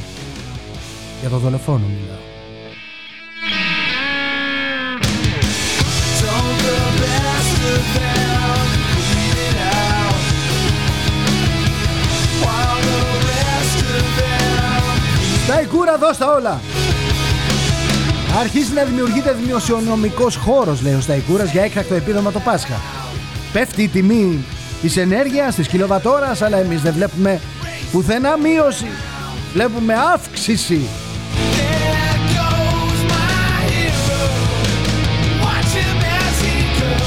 Για 1.20 1.28
το 1.28 1.36
δολοφόνο 1.38 1.84
μιλάω. 1.86 2.29
Τα 16.00 16.06
Ικούρα 16.06 16.18
δώστα 16.18 16.34
όλα! 16.34 16.60
Αρχίζει 18.40 18.72
να 18.72 18.82
δημιουργείται 18.82 19.36
δημοσιονομικός 19.44 20.36
χώρος, 20.36 20.82
λέει 20.82 20.94
ο 20.94 21.00
Σταϊκούρας, 21.00 21.50
για 21.50 21.62
έκτακτο 21.62 21.94
επίδομα 21.94 22.32
το 22.32 22.38
Πάσχα. 22.38 22.80
Πέφτει 23.52 23.82
η 23.82 23.88
τιμή 23.88 24.44
της 24.82 24.96
ενέργειας, 24.96 25.54
της 25.54 25.68
κιλοβατόρας, 25.68 26.42
αλλά 26.42 26.58
εμείς 26.58 26.82
δεν 26.82 26.92
βλέπουμε 26.92 27.40
πουθενά 27.92 28.36
μείωση. 28.36 28.86
Βλέπουμε 29.52 29.94
αύξηση. 30.14 30.80
There 31.56 32.18
goes 32.36 33.00
my 33.12 33.60
hero. 33.70 34.20
Watch 35.44 35.72
him 35.78 35.98
as 36.20 36.36
he 36.44 36.56
goes. 36.80 37.06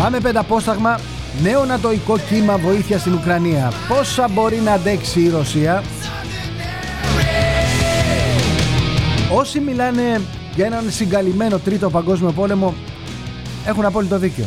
Πάμε 0.00 0.20
πενταπόσταγμα. 0.20 1.00
Νέο 1.42 1.64
νατοϊκό 1.64 2.18
κύμα 2.18 2.56
βοήθειας 2.56 3.00
στην 3.00 3.12
Ουκρανία. 3.12 3.72
Πόσα 3.88 4.28
μπορεί 4.28 4.56
να 4.56 4.72
αντέξει 4.72 5.20
η 5.20 5.28
Ρωσία; 5.28 5.82
Όσοι 9.32 9.60
μιλάνε 9.60 10.20
για 10.54 10.66
έναν 10.66 10.90
συγκαλυμμένο 10.90 11.58
τρίτο 11.58 11.90
παγκόσμιο 11.90 12.32
πόλεμο 12.32 12.74
έχουν 13.66 13.84
απόλυτο 13.84 14.18
δίκιο. 14.18 14.44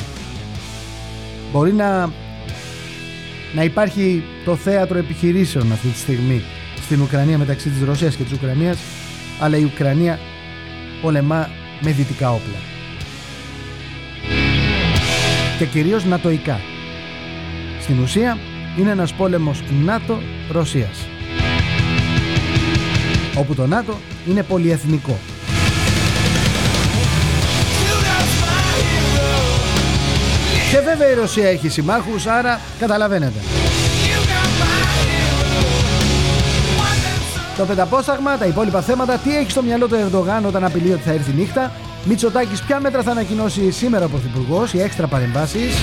Μπορεί 1.52 1.74
να, 1.74 2.10
να 3.56 3.64
υπάρχει 3.64 4.24
το 4.46 4.56
θέατρο 4.56 4.98
επιχειρήσεων 4.98 5.72
αυτή 5.72 5.88
τη 5.88 5.98
στιγμή 5.98 6.42
στην 6.82 7.02
Ουκρανία 7.02 7.38
μεταξύ 7.38 7.70
της 7.70 7.84
Ρωσίας 7.84 8.16
και 8.16 8.24
της 8.24 8.32
Ουκρανίας 8.32 8.78
αλλά 9.40 9.58
η 9.58 9.64
Ουκρανία 9.64 10.20
πολεμά 11.02 11.50
με 11.82 11.92
δυτικά 11.92 12.32
όπλα 12.32 12.58
και 15.58 15.66
κυρίως 15.66 16.06
νατοϊκά. 16.06 16.60
Στην 17.90 18.02
ουσία 18.02 18.38
είναι 18.78 18.90
ένας 18.90 19.14
πόλεμος 19.14 19.64
ΝΑΤΟ-Ρωσίας. 19.86 21.08
Όπου 23.36 23.56
το 23.56 23.68
ΝΑΤΟ 23.68 23.98
είναι 24.30 24.44
πολυεθνικό. 24.44 25.18
Και 30.72 30.80
βέβαια 30.80 31.10
η 31.12 31.14
Ρωσία 31.14 31.50
έχει 31.50 31.70
συμμάχους, 31.70 32.26
άρα 32.26 32.60
καταλαβαίνετε. 32.80 33.40
Το 37.58 37.66
πενταπόσταγμα, 37.66 38.38
τα 38.38 38.46
υπόλοιπα 38.46 38.82
θέματα, 38.82 39.18
τι 39.18 39.38
έχει 39.38 39.52
στο 39.52 39.62
μυαλό 39.62 39.88
του 39.88 39.96
Ερντογάν 39.96 40.46
όταν 40.46 40.64
απειλεί 40.64 40.94
ότι 40.94 41.02
θα 41.02 41.12
έρθει 41.12 41.32
νύχτα; 41.32 41.72
Μητσοτάκης, 42.04 42.62
ποια 42.62 42.80
μέτρα 42.80 43.02
θα 43.02 43.12
ανακοινώσει 43.12 43.72
σήμερα 43.72 44.06
ο 44.06 44.10
Πρωθυπουργός, 44.10 44.74
οι 44.74 44.82
έξτρα 44.82 45.08
παρεμβάσεις; 45.08 45.74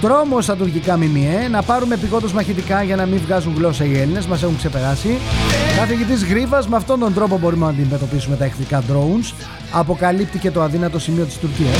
Τρόμο 0.00 0.40
στα 0.40 0.56
τουρκικά 0.56 0.96
ΜΜΕ, 0.96 1.48
να 1.50 1.62
πάρουμε 1.62 1.94
επικότο 1.94 2.28
μαχητικά 2.34 2.82
για 2.82 2.96
να 2.96 3.06
μην 3.06 3.18
βγάζουν 3.18 3.54
γλώσσα 3.56 3.84
οι 3.84 3.98
Έλληνες, 3.98 4.26
μας 4.26 4.42
έχουν 4.42 4.56
ξεπεράσει. 4.56 5.18
Καθηγητής 5.76 6.24
Γρήβα, 6.24 6.64
με 6.68 6.76
αυτόν 6.76 6.98
τον 6.98 7.14
τρόπο 7.14 7.38
μπορούμε 7.38 7.64
να 7.64 7.70
αντιμετωπίσουμε 7.70 8.36
τα 8.36 8.44
εχθρικά 8.44 8.82
drones. 8.82 9.34
Αποκαλύπτει 9.72 10.38
και 10.38 10.50
το 10.50 10.62
αδύνατο 10.62 10.98
σημείο 10.98 11.24
της 11.24 11.38
Τουρκίας. 11.38 11.76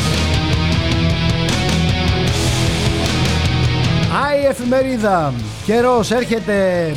Άι 4.26 4.44
εφημερίδα, 4.44 5.32
καιρός 5.64 6.10
έρχεται 6.10 6.92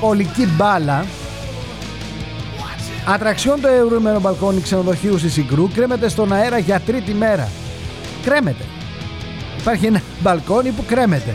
πολική 0.00 0.46
μπάλα 0.56 1.04
Ατραξιόν 3.14 3.60
το 3.60 3.68
αιωρούμενο 3.68 4.20
μπαλκόνι 4.20 4.60
ξενοδοχείου 4.60 5.18
στη 5.18 5.28
Συγκρού 5.28 5.68
κρέμεται 5.74 6.08
στον 6.08 6.32
αέρα 6.32 6.58
για 6.58 6.80
τρίτη 6.80 7.14
μέρα. 7.14 7.48
Κρέμεται. 8.22 8.64
Υπάρχει 9.60 9.86
ένα 9.86 10.00
μπαλκόνι 10.22 10.70
που 10.70 10.84
κρέμεται. 10.86 11.32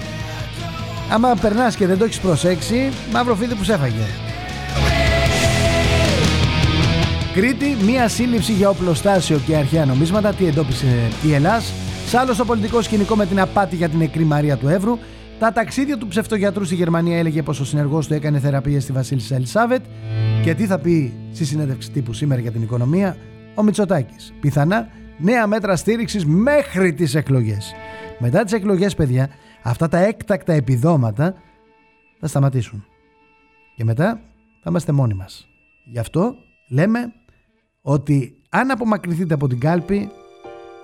Άμα 1.12 1.36
περνάς 1.42 1.76
και 1.76 1.88
δεν 1.88 1.98
το 1.98 2.06
έχεις 2.06 2.20
προσέξει, 2.20 2.90
μαύρο 3.12 3.36
φίδι 3.36 3.56
που 3.56 3.64
σε 3.64 3.74
έφαγε. 3.74 4.06
Κρήτη, 7.34 7.78
μία 7.86 8.08
σύλληψη 8.08 8.52
για 8.52 8.70
οπλοστάσιο 8.70 9.40
και 9.46 9.56
αρχαία 9.56 9.86
νομίσματα. 9.86 10.34
Τι 10.34 10.48
εντόπισε 10.48 10.86
η 11.28 11.34
Ελλάς. 11.34 11.74
Σ' 12.08 12.14
άλλος 12.14 12.36
στο 12.36 12.46
πολιτικό 12.46 12.82
σκηνικό 12.82 13.16
με 13.16 13.26
την 13.26 13.40
απάτη 13.40 13.76
για 13.76 13.90
την 13.90 13.98
νεκρή 13.98 14.24
Μαρία 14.24 14.58
του 14.58 14.68
Εύρου. 14.68 14.98
Τα 15.40 15.52
ταξίδια 15.52 15.98
του 15.98 16.08
ψευτογιατρού 16.08 16.66
στη 16.66 16.76
Γερμανία 16.76 17.18
έλεγε 17.18 17.44
πως 17.44 17.60
ο 17.60 17.66
συνεργός 17.66 18.08
του 18.08 18.14
έκανε 18.14 18.40
θεραπεία 18.40 18.82
στη 18.82 18.92
Βασίλισσα 18.92 19.36
Ελισάβετ. 19.36 19.82
Και 20.44 20.54
τι 20.54 20.66
θα 20.66 20.80
πει 20.80 21.14
στη 21.34 21.46
συνέντευξη 21.46 21.92
τύπου 21.92 22.14
σήμερα 22.14 22.42
για 22.42 22.52
την 22.52 22.62
οικονομία 22.62 23.18
ο 23.56 23.64
Μητσοτάκης. 23.64 24.34
Πιθανά 24.40 24.88
νέα 25.18 25.48
μέτρα 25.48 25.76
στήριξης 25.76 26.26
μέχρι 26.26 26.94
τις 26.94 27.16
εκλογές. 27.16 27.74
Μετά 28.26 28.44
τις 28.44 28.54
εκλογές, 28.54 28.96
παιδιά, 28.96 29.30
αυτά 29.64 29.88
τα 29.88 29.98
έκτακτα 29.98 30.54
επιδόματα 30.54 31.34
θα 32.20 32.28
σταματήσουν. 32.28 32.86
Και 33.76 33.84
μετά 33.84 34.20
θα 34.62 34.70
είμαστε 34.70 34.92
μόνοι 34.92 35.14
μας. 35.14 35.48
Γι' 35.86 36.00
αυτό 36.00 36.36
λέμε 36.70 37.00
ότι 37.82 38.42
αν 38.50 38.72
απομακρυνθείτε 38.72 39.34
από 39.34 39.48
την 39.48 39.60
κάλπη, 39.60 40.10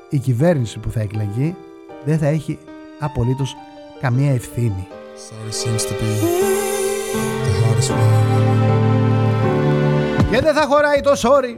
η 0.10 0.18
κυβέρνηση 0.18 0.80
που 0.80 0.92
θα 0.92 1.00
εκλεγεί 1.00 1.56
δεν 2.06 2.18
θα 2.18 2.28
έχει 2.28 2.60
απολύτως 3.00 3.56
καμία 4.00 4.32
ευθύνη. 4.32 4.88
Sorry 5.28 5.52
seems 5.52 5.84
to 5.84 5.94
be 6.02 6.10
the 7.46 7.52
hardest 7.62 7.92
one. 7.92 8.30
Και 10.32 10.42
δεν 10.42 10.54
θα 10.54 10.66
χωράει 10.66 11.02
το 11.02 11.12
sorry. 11.16 11.58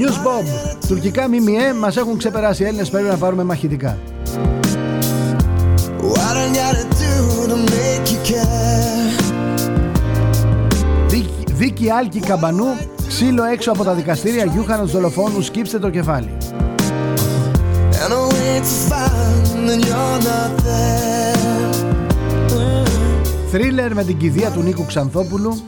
News 0.00 0.18
Bomb. 0.26 0.46
Τουρκικά 0.88 1.28
ΜΜΕ 1.28 1.74
μας 1.80 1.96
έχουν 1.96 2.18
ξεπεράσει. 2.18 2.62
Οι 2.62 2.66
Έλληνες 2.66 2.90
πρέπει 2.90 3.08
να 3.08 3.16
πάρουμε 3.16 3.44
μαχητικά. 3.44 3.98
What 6.12 6.36
I 6.42 6.46
gotta 6.58 6.84
do 7.00 7.12
to 7.50 7.56
make 7.70 8.06
you 8.12 8.18
care? 8.30 9.32
Δίκη, 11.06 11.44
δίκη 11.52 11.90
Άλκη 11.90 12.20
Καμπανού. 12.20 12.64
Ξύλο 13.08 13.44
έξω 13.44 13.70
από 13.70 13.84
τα 13.84 13.94
δικαστήρια. 13.94 14.44
Γιούχανος 14.44 14.90
δολοφόνους. 14.90 15.44
Σκύψτε 15.46 15.78
το 15.78 15.90
κεφάλι. 15.90 16.36
And 18.02 18.12
I 18.12 18.20
wait 18.32 18.64
to 18.70 18.76
find 18.90 19.68
that 19.68 19.80
you're 19.88 20.20
not 20.28 20.52
there. 20.64 21.10
Θρίλερ 23.50 23.94
με 23.94 24.04
την 24.04 24.16
κηδεία 24.16 24.50
του 24.50 24.60
Νίκου 24.60 24.84
Ξανθόπουλου. 24.86 25.60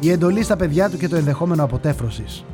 Η 0.00 0.10
εντολή 0.10 0.42
στα 0.42 0.56
παιδιά 0.56 0.90
του 0.90 0.96
και 0.96 1.08
το 1.08 1.16
ενδεχόμενο 1.16 1.64
αποτέφρωσης. 1.64 2.44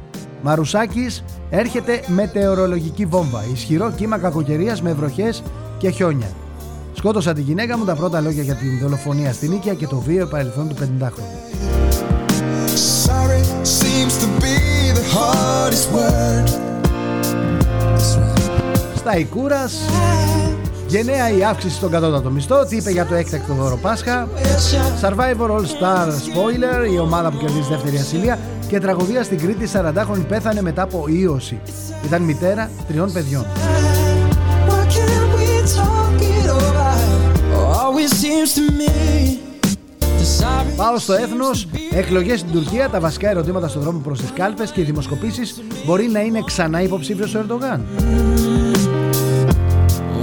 Μαρουσάκης 0.42 1.24
έρχεται 1.50 2.02
μετεωρολογική 2.06 3.06
βόμβα. 3.06 3.44
Ισχυρό 3.52 3.92
κύμα 3.96 4.18
κακοκαιρίας 4.18 4.82
με 4.82 4.92
βροχές 4.92 5.42
και 5.78 5.90
χιόνια. 5.90 6.28
Σκότωσα 6.92 7.32
τη 7.32 7.40
γυναίκα 7.40 7.78
μου 7.78 7.84
τα 7.84 7.94
πρώτα 7.94 8.20
λόγια 8.20 8.42
για 8.42 8.54
την 8.54 8.78
δολοφονία 8.82 9.32
στην 9.32 9.50
Νίκαια 9.50 9.74
και 9.74 9.86
το 9.86 9.96
βίαιο 9.96 10.26
παρελθόν 10.26 10.68
του 10.68 10.74
50χρονου. 10.80 11.50
Sorry 13.06 13.42
seems 13.80 14.14
to 14.22 14.28
be 14.44 14.56
the 14.98 15.04
hardest 15.14 15.86
word. 15.96 16.48
That's 17.94 18.16
right. 18.16 18.96
Στα 18.96 19.16
Ικούρας, 19.16 19.80
γενναία 20.86 21.36
η 21.36 21.44
αύξηση 21.44 21.74
στον 21.74 21.90
κατώτατο 21.90 22.30
μισθό. 22.30 22.64
Τι 22.64 22.76
είπε 22.76 22.90
για 22.90 23.06
το 23.06 23.14
έκτακτο 23.14 23.54
δώρο 23.54 23.76
Πάσχα. 23.76 24.28
Survivor 25.02 25.50
All 25.50 25.64
Star 25.64 26.06
Spoiler, 26.06 26.92
η 26.92 26.98
ομάδα 26.98 27.30
που 27.30 27.36
κερδίζει 27.36 27.68
δεύτερη 27.68 27.96
ασυλία. 27.96 28.38
Και 28.70 28.80
τραγωδία 28.80 29.22
στην 29.22 29.38
Κρήτη, 29.38 29.68
40χρονη 29.72 30.26
πέθανε 30.28 30.62
μετά 30.62 30.82
από 30.82 31.04
ίωση. 31.08 31.60
Ήταν 32.04 32.22
μητέρα 32.22 32.70
τριών 32.88 33.12
παιδιών. 33.12 33.44
Why 34.68 34.84
can't 34.94 35.28
we 35.36 35.48
talk 35.76 36.20
it 36.20 36.46
over? 36.50 36.90
Always 37.82 38.10
seems 38.22 38.50
to 38.54 38.64
me 38.78 38.92
the 40.00 40.42
sorry 40.42 40.76
Πάω 40.76 40.98
στο 40.98 41.12
έθνος. 41.12 41.68
Εκλογές 41.90 42.40
στην 42.40 42.52
Τουρκία, 42.52 42.88
τα 42.88 43.00
βασικά 43.00 43.30
ερωτήματα 43.30 43.68
στον 43.68 43.82
δρόμο 43.82 43.98
προς 43.98 44.20
τις 44.20 44.32
κάλπες 44.32 44.70
και 44.70 44.80
οι 44.80 44.84
δημοσκοπήσεις 44.84 45.62
μπορεί 45.86 46.08
να 46.08 46.20
είναι 46.20 46.42
ξανά 46.44 46.82
υποψήφιος 46.82 47.34
ο 47.34 47.38
Ερντογάν. 47.38 47.84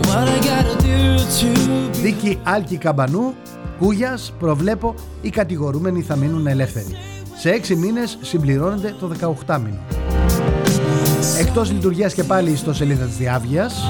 What 0.02 0.28
I 0.28 0.40
gotta 0.48 0.82
do 0.82 1.18
to 1.40 1.58
Δίκη 2.02 2.40
Άλκη 2.44 2.78
Καμπανού, 2.78 3.34
Κούγιας, 3.80 4.34
προβλέπω 4.40 4.96
οι 5.22 5.30
κατηγορούμενοι 5.30 6.02
θα 6.02 6.16
μείνουν 6.16 6.48
ελεύθεροι. 6.48 7.17
Σε 7.40 7.50
έξι 7.50 7.76
μήνες 7.76 8.18
συμπληρώνεται 8.22 8.96
το 9.00 9.12
18 9.48 9.60
μήνο. 9.64 9.78
Εκτός 11.40 11.72
λειτουργίας 11.72 12.14
και 12.14 12.24
πάλι 12.24 12.56
στο 12.56 12.74
σελίδα 12.74 13.06
της 13.06 13.18
Διάβγειας, 13.18 13.84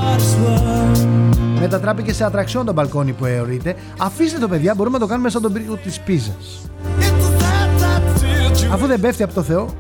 μετατράπηκε 1.60 2.14
σε 2.14 2.24
ατραξιόν 2.24 2.66
το 2.66 2.74
μπαλκόνι 2.74 3.12
που 3.12 3.26
αιωρείται. 3.26 3.76
Αφήστε 3.98 4.40
το, 4.40 4.48
παιδιά, 4.48 4.76
μπορούμε 4.76 4.98
να 4.98 5.04
το 5.04 5.10
κάνουμε 5.10 5.30
σαν 5.30 5.42
τον 5.42 5.54
πύργο 5.54 5.76
της 5.76 6.00
Πίζας. 6.00 6.62
It's 7.00 7.42
that 7.42 7.82
type 7.82 8.16
of 8.16 8.68
you 8.68 8.72
Αφού 8.72 8.88
δεν 8.88 9.00
πέφτει 9.00 9.24
από 9.24 9.34
το 9.34 9.44
Θεό, 9.44 9.74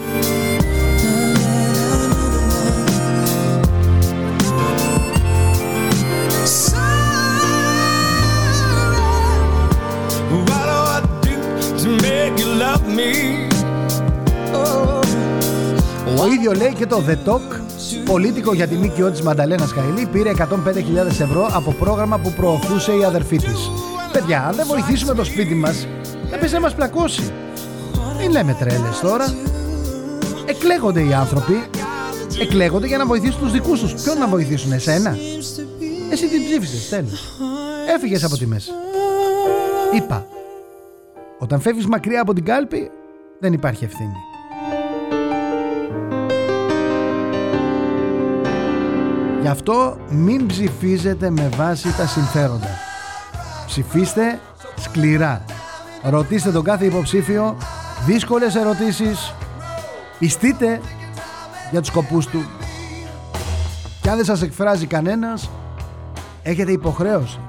Ο 16.21 16.27
ίδιο 16.27 16.51
λέει 16.51 16.73
και 16.73 16.85
το 16.85 17.03
The 17.07 17.29
Talk, 17.29 17.59
πολίτικο 18.05 18.53
για 18.53 18.67
τη 18.67 18.75
ΜΚΟ 18.75 19.11
της 19.11 19.21
Μανταλένας 19.21 19.73
Καηλή, 19.73 20.07
πήρε 20.11 20.31
105.000 20.37 20.45
ευρώ 21.07 21.49
από 21.53 21.71
πρόγραμμα 21.71 22.17
που 22.17 22.33
προωθούσε 22.33 22.91
η 22.91 23.03
αδερφή 23.03 23.37
της. 23.37 23.71
Παιδιά, 24.11 24.45
αν 24.47 24.55
δεν 24.55 24.65
βοηθήσουμε 24.67 25.13
το 25.13 25.23
σπίτι 25.23 25.53
μας, 25.53 25.87
δεν 26.29 26.39
πες 26.39 26.51
να 26.51 26.59
μας 26.59 26.75
πλακώσει. 26.75 27.31
Μην 28.19 28.31
λέμε 28.31 28.55
τρέλες 28.59 28.99
τώρα. 29.01 29.35
Εκλέγονται 30.45 31.01
οι 31.01 31.13
άνθρωποι. 31.13 31.63
Εκλέγονται 32.41 32.87
για 32.87 32.97
να 32.97 33.05
βοηθήσουν 33.05 33.39
τους 33.39 33.51
δικούς 33.51 33.79
τους. 33.79 33.93
Ποιον 33.93 34.17
να 34.17 34.27
βοηθήσουν, 34.27 34.71
εσένα; 34.71 35.17
Εσύ 36.11 36.27
την 36.27 36.43
ψήφισες, 36.45 36.89
τέλος. 36.89 37.23
Έφυγες 37.95 38.23
από 38.23 38.37
τη 38.37 38.47
μέση. 38.47 38.71
Είπα, 39.95 40.27
όταν 41.39 41.59
φεύγεις 41.59 41.87
μακριά 41.87 42.21
από 42.21 42.33
την 42.33 42.45
κάλπη 42.45 42.91
δεν 43.39 43.53
υπάρχει 43.53 43.83
ευθύνη. 43.83 44.15
Γι' 49.41 49.47
αυτό 49.47 49.97
μην 50.09 50.47
ψηφίζετε 50.47 51.29
με 51.29 51.49
βάση 51.55 51.97
τα 51.97 52.07
συμφέροντα. 52.07 52.69
Ψηφίστε 53.65 54.39
σκληρά. 54.75 55.45
Ρωτήστε 56.03 56.51
τον 56.51 56.63
κάθε 56.63 56.85
υποψήφιο 56.85 57.57
δύσκολες 58.05 58.55
ερωτήσεις. 58.55 59.33
Πιστείτε 60.19 60.81
για 61.71 61.79
τους 61.79 61.89
σκοπούς 61.89 62.25
του. 62.27 62.45
Και 64.01 64.09
αν 64.09 64.15
δεν 64.15 64.25
σας 64.25 64.41
εκφράζει 64.41 64.85
κανένας, 64.85 65.49
έχετε 66.43 66.71
υποχρέωση 66.71 67.39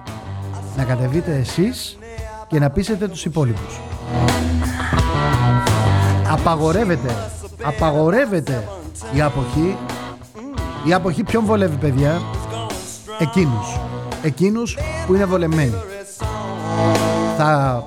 να 0.76 0.84
κατεβείτε 0.84 1.36
εσείς 1.36 1.98
και 2.48 2.58
να 2.58 2.70
πείσετε 2.70 3.08
τους 3.08 3.24
υπόλοιπους. 3.24 3.80
Απαγορεύεται, 6.30 7.14
απαγορεύεται 7.62 8.68
η 9.14 9.20
αποχή. 9.20 9.76
Η 10.84 10.92
αποχή 10.92 11.22
ποιον 11.22 11.44
βολεύει 11.44 11.76
παιδιά, 11.76 12.20
εκείνους. 13.18 13.78
Εκείνους 14.22 14.78
που 15.06 15.14
είναι 15.14 15.24
βολεμένοι. 15.24 15.74
Θα 17.36 17.84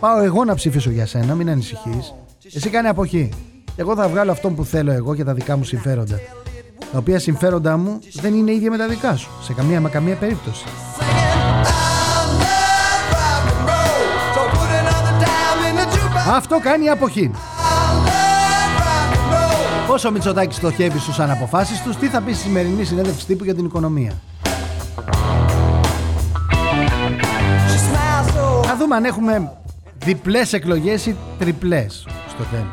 πάω 0.00 0.20
εγώ 0.20 0.44
να 0.44 0.54
ψηφίσω 0.54 0.90
για 0.90 1.06
σένα, 1.06 1.34
μην 1.34 1.50
ανησυχείς. 1.50 2.14
Εσύ 2.54 2.70
κάνει 2.70 2.88
αποχή. 2.88 3.28
Εγώ 3.76 3.94
θα 3.94 4.08
βγάλω 4.08 4.30
αυτό 4.30 4.50
που 4.50 4.64
θέλω 4.64 4.92
εγώ 4.92 5.14
και 5.14 5.24
τα 5.24 5.34
δικά 5.34 5.56
μου 5.56 5.64
συμφέροντα. 5.64 6.20
Τα 6.92 6.98
οποία 6.98 7.18
συμφέροντά 7.18 7.76
μου 7.76 7.98
δεν 8.12 8.34
είναι 8.34 8.52
ίδια 8.52 8.70
με 8.70 8.76
τα 8.76 8.88
δικά 8.88 9.16
σου. 9.16 9.30
Σε 9.42 9.52
καμία 9.52 9.80
μα 9.80 9.88
καμία 9.88 10.14
περίπτωση. 10.14 10.64
Αυτό 16.30 16.58
κάνει 16.58 16.84
η 16.84 16.88
αποχή. 16.88 17.30
Πόσο 19.86 20.10
Μητσοτάκης 20.10 20.56
στοχεύει 20.56 20.98
στους 20.98 21.18
αναποφάσεις 21.18 21.82
τους, 21.82 21.96
τι 21.96 22.06
θα 22.06 22.20
πει 22.20 22.32
στη 22.32 22.42
σημερινή 22.42 22.84
συνέντευξη 22.84 23.26
τύπου 23.26 23.44
για 23.44 23.54
την 23.54 23.64
οικονομία; 23.64 24.12
She 27.68 27.76
smiles 27.76 28.28
so 28.36 28.66
Να 28.66 28.76
δούμε 28.76 28.96
αν 28.96 29.04
έχουμε 29.04 29.52
διπλές 30.04 30.52
εκλογές 30.52 31.06
ή 31.06 31.16
τριπλές 31.38 32.06
στο 32.28 32.44
τέλος. 32.50 32.66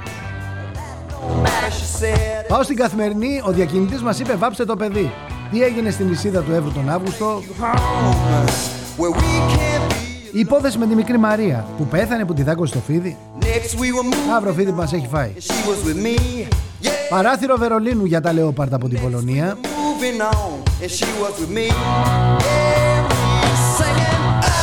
matter, 1.43 1.71
she 1.71 2.03
said. 2.03 2.45
Πάω 2.47 2.63
στην 2.63 2.75
καθημερινή, 2.75 3.41
ο 3.45 3.51
διακινητής 3.51 4.01
μας 4.01 4.19
είπε 4.19 4.35
βάψτε 4.35 4.65
το 4.65 4.75
παιδί. 4.75 5.11
Τι 5.51 5.63
έγινε 5.63 5.89
στην 5.89 6.07
νησίδα 6.07 6.41
του 6.41 6.51
Εύρου 6.51 6.71
τον 6.71 6.89
Αύγουστο, 6.89 7.41
Where 8.97 9.11
we 9.11 9.21
can't 9.21 9.59
be. 9.59 9.70
Η 10.31 10.39
υπόθεση 10.39 10.77
με 10.77 10.85
τη 10.87 10.95
μικρή 10.95 11.17
Μαρία 11.17 11.65
που 11.77 11.85
πέθανε 11.85 12.25
που 12.25 12.33
τη 12.33 12.43
δάκωσε 12.43 12.71
στο 12.73 12.81
φίδι, 12.87 13.17
Next 13.39 13.43
we 13.79 13.83
were 13.83 14.13
moving. 14.13 14.35
αύριο 14.35 14.53
φίδι 14.53 14.69
που 14.71 14.77
μας 14.77 14.93
έχει 14.93 15.07
φάει. 15.11 15.33
She 15.37 15.51
was 15.69 15.87
with 15.89 16.05
me. 16.05 16.19
Yeah. 16.83 16.87
Παράθυρο 17.09 17.57
Βερολίνου 17.57 18.05
για 18.05 18.21
τα 18.21 18.33
Λεόπαρτα 18.33 18.75
από 18.75 18.87
την 18.89 18.99
Πολωνία. 19.01 19.57
Moving 19.61 20.21
on. 20.21 20.83
And 20.83 20.89
she 20.97 21.05
was 21.21 21.33
with 21.41 21.53
me. 21.57 21.65
Yeah, 21.67 23.07
we 23.09 23.51
singing. 23.77 24.23
I 24.41 24.57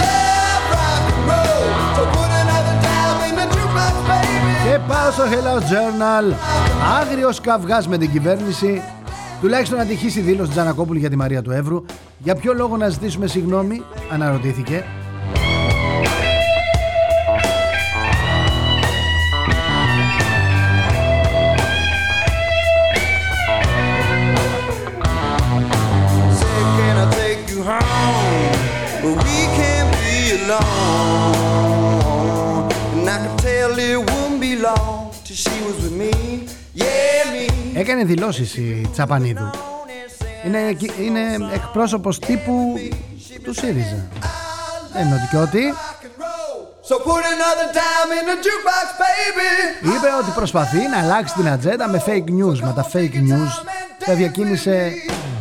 love 0.00 0.64
rock 0.74 1.04
and 1.12 1.22
roll. 1.30 1.66
So 1.96 2.02
put 2.16 2.30
another 2.42 2.76
dime 2.86 3.22
in 3.28 3.34
the 3.40 3.46
jukebox, 3.54 3.94
baby. 4.08 4.70
Και 4.70 4.78
πάω 4.88 5.10
στο 5.10 5.22
Hello 5.30 5.58
Journal. 5.58 6.34
Άγριος 7.00 7.40
καυγάς 7.40 7.88
με 7.88 7.98
την 7.98 8.10
κυβέρνηση. 8.10 8.82
Τουλάχιστον 9.40 9.80
ατυχής 9.80 10.16
η 10.16 10.20
δήλωση 10.20 10.46
της 10.46 10.50
Τζανακόπουλου 10.56 10.98
για 10.98 11.10
τη 11.10 11.16
Μαρία 11.16 11.42
του 11.42 11.50
Εύρου. 11.50 11.84
Για 12.18 12.34
ποιο 12.34 12.52
λόγο 12.54 12.76
να 12.76 12.88
ζητήσουμε 12.88 13.26
συγγνώμη, 13.26 13.82
αναρωτήθηκε. 14.12 14.84
Be 30.52 30.68
alone. 31.72 32.42
And 32.94 33.08
I 33.08 33.16
could 33.22 33.38
tell 33.38 33.78
it 33.78 33.98
wouldn't 33.98 34.40
be 34.40 34.52
long 34.56 35.12
till 35.24 35.36
she 35.44 35.56
was 35.66 35.76
with 35.82 35.94
me. 36.02 36.12
Yeah, 36.74 37.32
me. 37.32 37.46
Έκανε 37.74 38.04
δηλώσεις 38.04 38.56
η 38.56 38.88
Τσαπανίδου. 38.92 39.50
Είναι, 40.46 40.76
είναι 41.00 41.20
εκπρόσωπος 41.54 42.18
τύπου 42.18 42.74
του 43.42 43.54
ΣΥΡΙΖΑ. 43.54 44.08
Δεν 44.92 45.06
είναι 45.06 45.14
ότι 45.14 45.28
και 45.30 45.36
ότι. 45.36 45.72
Rock 45.72 46.04
and 46.04 46.16
roll. 46.22 46.56
So 46.88 46.94
put 46.98 47.22
another 47.36 47.68
dime 47.78 48.12
in 48.18 48.24
the 48.30 48.36
jukebox, 48.44 48.86
baby. 49.02 49.50
Είπε 49.96 50.08
ότι 50.20 50.30
προσπαθεί 50.34 50.88
να 50.88 50.98
αλλάξει 50.98 51.34
την 51.34 51.48
ατζέντα 51.48 51.88
με 51.88 52.02
fake 52.06 52.28
news. 52.30 52.58
Με 52.60 52.72
τα 52.76 52.90
fake 52.92 53.14
news 53.14 53.64
τα 54.06 54.14
διακίνησε 54.14 54.92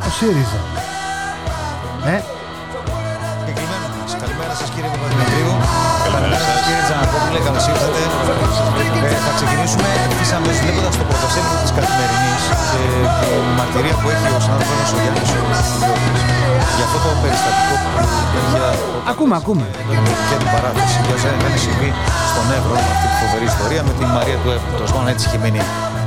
ο 0.07 0.09
ΣΥΡΙΖΑ. 0.09 0.61
Ε, 2.05 2.21
κύριε 7.31 7.43
Τζανακόπουλε, 7.45 7.47
καλώς 7.47 7.65
ήρθατε. 7.71 8.01
Ε, 9.07 9.17
θα 9.25 9.31
ξεκινήσουμε 9.37 9.87
ευθύς 10.07 10.31
αμέσως 10.37 10.59
βλέποντας 10.63 10.95
το 10.99 11.05
πρωτοσέλιδο 11.09 11.57
της 11.65 11.73
Καθημερινής 11.77 12.43
και 12.71 12.83
την 13.19 13.43
μαρτυρία 13.57 13.95
που 14.01 14.07
έχει 14.13 14.27
ο 14.37 14.39
συνάδελφος 14.45 14.91
ο 14.95 14.97
Γιάννης 15.03 15.29
ο 15.31 15.39
Κουλιώτης 15.71 16.21
για 16.77 16.85
αυτό 16.87 16.97
το 17.05 17.09
περιστατικό 17.23 17.73
που 17.81 17.87
για 18.53 18.67
ακούμε, 19.11 19.35
ακούμε. 19.41 19.65
και 20.29 20.35
την 20.41 20.49
παράθεση 20.53 20.97
για 21.05 21.15
όσα 21.17 21.29
είχαν 21.35 21.53
συμβεί 21.65 21.89
στον 22.31 22.45
Εύρο, 22.57 22.75
αυτή 22.93 23.07
τη 23.11 23.15
φοβερή 23.21 23.45
ιστορία 23.53 23.81
με 23.87 23.93
την 23.99 24.07
Μαρία 24.17 24.37
του 24.41 24.49
Εύρου. 24.55 24.71
Τέλος 24.77 24.91
πάντων, 24.93 25.07
έτσι 25.13 25.23
έχει 25.27 25.39
μείνει 25.43 25.61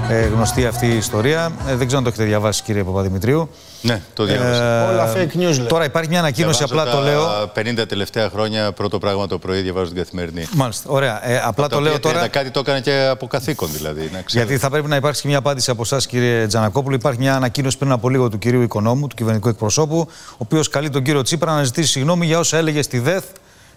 ε, 0.09 0.26
γνωστή 0.26 0.66
αυτή 0.66 0.86
η 0.86 0.96
ιστορία. 0.96 1.52
Ε, 1.68 1.74
δεν 1.74 1.86
ξέρω 1.86 1.98
αν 1.98 2.05
το 2.05 2.09
έχετε 2.09 2.24
διαβάσει 2.24 2.62
κύριε 2.62 2.82
Παπαδημητρίου. 2.84 3.48
Ναι, 3.82 4.02
το 4.14 4.24
διάβασα. 4.24 4.64
Ε, 4.64 4.92
Όλα 4.92 5.12
fake 5.12 5.36
news 5.36 5.59
λέει. 5.59 5.66
Τώρα 5.68 5.84
υπάρχει 5.84 6.09
μια 6.09 6.18
ανακοίνωση, 6.18 6.64
Διαβάζω 6.64 6.90
απλά 6.90 7.00
το 7.00 7.11
λέω. 7.11 7.24
τα 7.24 7.82
50 7.82 7.88
τελευταία 7.88 8.28
χρόνια, 8.30 8.72
πρώτο 8.72 8.98
πράγμα 8.98 9.26
το 9.26 9.38
πρωί 9.38 9.61
διαβάζω 9.61 9.86
την 9.86 9.96
καθημερινή. 9.96 10.46
Μάλιστα, 10.55 10.90
ωραία. 10.90 11.28
Ε, 11.28 11.40
απλά 11.44 11.68
Τα 11.68 11.76
το 11.76 11.82
λέω 11.82 11.94
οποία 11.94 12.11
τώρα. 12.12 12.26
30 12.26 12.28
Κάτι 12.30 12.50
το 12.50 12.61
έκανε 12.61 12.80
και 12.80 13.07
από 13.11 13.26
καθήκον 13.26 13.68
δηλαδή. 13.72 14.00
Να 14.00 14.07
ξέρετε. 14.22 14.32
Γιατί 14.32 14.59
θα 14.59 14.70
πρέπει 14.70 14.88
να 14.88 14.96
υπάρξει 14.96 15.22
και 15.22 15.28
μια 15.28 15.38
απάντηση 15.38 15.70
από 15.70 15.82
εσάς, 15.82 16.07
κύριε 16.07 16.46
Τζανακόπουλο. 16.46 16.94
Υπάρχει 16.94 17.18
μια 17.18 17.36
ανακοίνωση 17.36 17.78
πριν 17.78 17.92
από 17.92 18.09
λίγο 18.09 18.28
του 18.28 18.38
κυρίου 18.38 18.62
Οικονόμου, 18.62 19.07
του 19.07 19.14
κυβερνητικού 19.16 19.48
εκπροσώπου, 19.50 20.09
ο 20.32 20.36
οποίος 20.38 20.68
καλεί 20.68 20.90
τον 20.90 21.02
κύριο 21.02 21.22
Τσίπρα 21.22 21.55
να 21.55 21.64
ζητήσει 21.64 21.88
συγγνώμη 21.90 22.26
για 22.26 22.38
όσα 22.38 22.57
έλεγε 22.57 22.82
στη 22.82 22.98
ΔΕΘ 22.98 23.22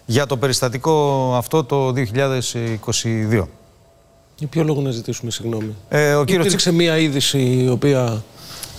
για 0.04 0.26
το 0.26 0.36
περιστατικό 0.36 1.32
αυτό 1.36 1.64
το 1.64 1.92
2022. 1.92 3.42
Για 4.38 4.46
ποιο 4.48 4.62
λόγο 4.64 4.80
να 4.80 4.90
ζητήσουμε 4.90 5.30
συγγνώμη; 5.30 5.74
Ε, 5.88 6.14
ο 6.14 6.24
κύριος 6.24 6.44
Υπήρξε 6.46 6.72
μία 6.72 6.98
είδηση 6.98 7.38
η 7.64 7.68
οποία. 7.68 8.22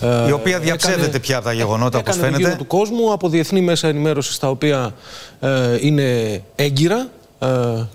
ε, 0.00 0.28
Η 0.28 0.32
οποία 0.32 0.58
διαψεύδεται 0.58 1.02
έκανε- 1.06 1.20
πια 1.20 1.36
από 1.36 1.44
τα 1.46 1.52
γεγονότα, 1.52 1.98
όπως 1.98 2.14
έκανε 2.14 2.26
φαίνεται. 2.26 2.42
γύρω 2.48 2.56
του 2.58 2.66
κόσμου 2.66 3.12
από 3.12 3.28
διεθνή 3.28 3.60
μέσα 3.60 3.88
ενημέρωσης 3.88 4.38
τα 4.38 4.48
οποία 4.48 4.94
ε, 5.40 5.76
είναι 5.80 6.42
έγκυρα. 6.56 7.08
Ε, 7.38 7.46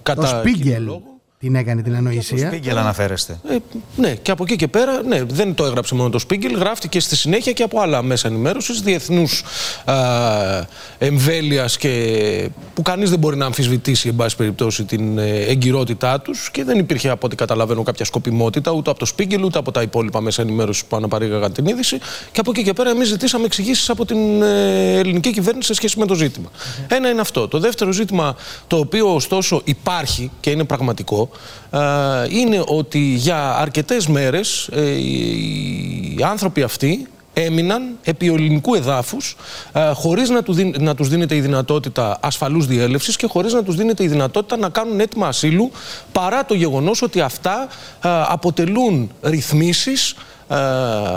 κατά 0.03 0.21
Το 0.21 0.27
Σπίγκελ 0.27 0.61
κύριο 0.61 0.79
λόγο. 0.79 1.01
Την 1.45 1.55
έκανε 1.55 1.81
την 1.81 1.95
ανοησία; 1.95 2.47
Σπίγκελ 2.47 2.77
αναφέρεστε. 2.77 3.39
Ε, 3.49 3.55
ναι, 3.95 4.15
και 4.15 4.31
από 4.31 4.43
εκεί 4.43 4.55
και 4.55 4.67
πέρα, 4.67 5.03
ναι, 5.03 5.23
δεν 5.23 5.53
το 5.53 5.65
έγραψε 5.65 5.95
μόνο 5.95 6.09
το 6.09 6.19
Σπίγκελ, 6.19 6.57
γράφτηκε 6.57 6.99
στη 6.99 7.15
συνέχεια 7.15 7.51
και 7.51 7.63
από 7.63 7.79
άλλα 7.79 8.01
μέσα 8.01 8.27
ενημέρωσης 8.27 8.81
διεθνούς 8.81 9.43
εμβέλειας 10.97 11.77
και 11.77 12.49
που 12.73 12.81
κανείς 12.81 13.09
δεν 13.09 13.19
μπορεί 13.19 13.37
να 13.37 13.45
αμφισβητήσει, 13.45 14.07
εν 14.07 14.15
πάση 14.15 14.35
περιπτώσει, 14.35 14.83
την 14.83 15.17
ε, 15.17 15.39
εγκυρότητά 15.39 16.21
τους 16.21 16.51
και 16.51 16.63
δεν 16.63 16.79
υπήρχε, 16.79 17.09
από 17.09 17.25
ό,τι 17.25 17.35
καταλαβαίνω, 17.35 17.83
κάποια 17.83 18.05
σκοπιμότητα 18.05 18.71
ούτε 18.71 18.89
από 18.89 18.99
το 18.99 19.05
Σπίγκελ 19.05 19.43
ούτε 19.43 19.59
από 19.59 19.71
τα 19.71 19.81
υπόλοιπα 19.81 20.21
μέσα 20.21 20.41
ενημέρωσης 20.41 20.85
που 20.85 20.95
αναπαρήγαγαν 20.95 21.53
την 21.53 21.65
είδηση. 21.65 21.97
Και 22.31 22.39
από 22.39 22.51
εκεί 22.51 22.63
και 22.63 22.73
πέρα, 22.73 22.89
εμείς 22.89 23.07
ζητήσαμε 23.07 23.45
εξηγήσεις 23.45 23.89
από 23.89 24.05
την 24.05 24.41
ε, 24.41 24.97
ελληνική 24.97 25.31
κυβέρνηση 25.31 25.67
σε 25.67 25.73
σχέση 25.73 25.99
με 25.99 26.05
το 26.05 26.15
ζήτημα. 26.15 26.49
Ένα 26.87 27.09
είναι 27.09 27.21
αυτό. 27.21 27.47
Το 27.47 27.59
δεύτερο 27.59 27.91
ζήτημα, 27.91 28.35
το 28.67 28.77
οποίο 28.77 29.13
ωστόσο 29.13 29.61
υπάρχει 29.63 30.31
και 30.39 30.49
είναι 30.49 30.63
πραγματικό, 30.63 31.29
ε, 31.33 31.34
είναι 32.29 32.63
ότι 32.65 32.99
για 32.99 33.55
αρκετές 33.55 34.07
μέρες 34.07 34.67
ε, 34.71 34.81
οι 34.81 36.17
άνθρωποι 36.23 36.61
αυτοί 36.61 37.07
έμειναν 37.33 37.97
επί 38.03 38.27
ελληνικού 38.27 38.75
εδάφους 38.75 39.37
ε, 39.73 39.91
χωρίς 39.93 40.29
να, 40.29 40.43
του 40.43 40.53
δίν- 40.53 40.81
να 40.81 40.95
τους 40.95 41.09
δίνεται 41.09 41.35
η 41.35 41.41
δυνατότητα 41.41 42.17
ασφαλούς 42.21 42.65
διέλευσης 42.67 43.15
και 43.15 43.27
χωρίς 43.27 43.53
να 43.53 43.63
τους 43.63 43.75
δίνεται 43.75 44.03
η 44.03 44.07
δυνατότητα 44.07 44.57
να 44.57 44.69
κάνουν 44.69 44.99
έτοιμα 44.99 45.27
ασύλου 45.27 45.71
παρά 46.11 46.45
το 46.45 46.53
γεγονός 46.53 47.01
ότι 47.01 47.21
αυτά 47.21 47.67
ε, 48.03 48.09
αποτελούν 48.27 49.11
ρυθμίσεις 49.21 50.15
ε, 50.47 50.55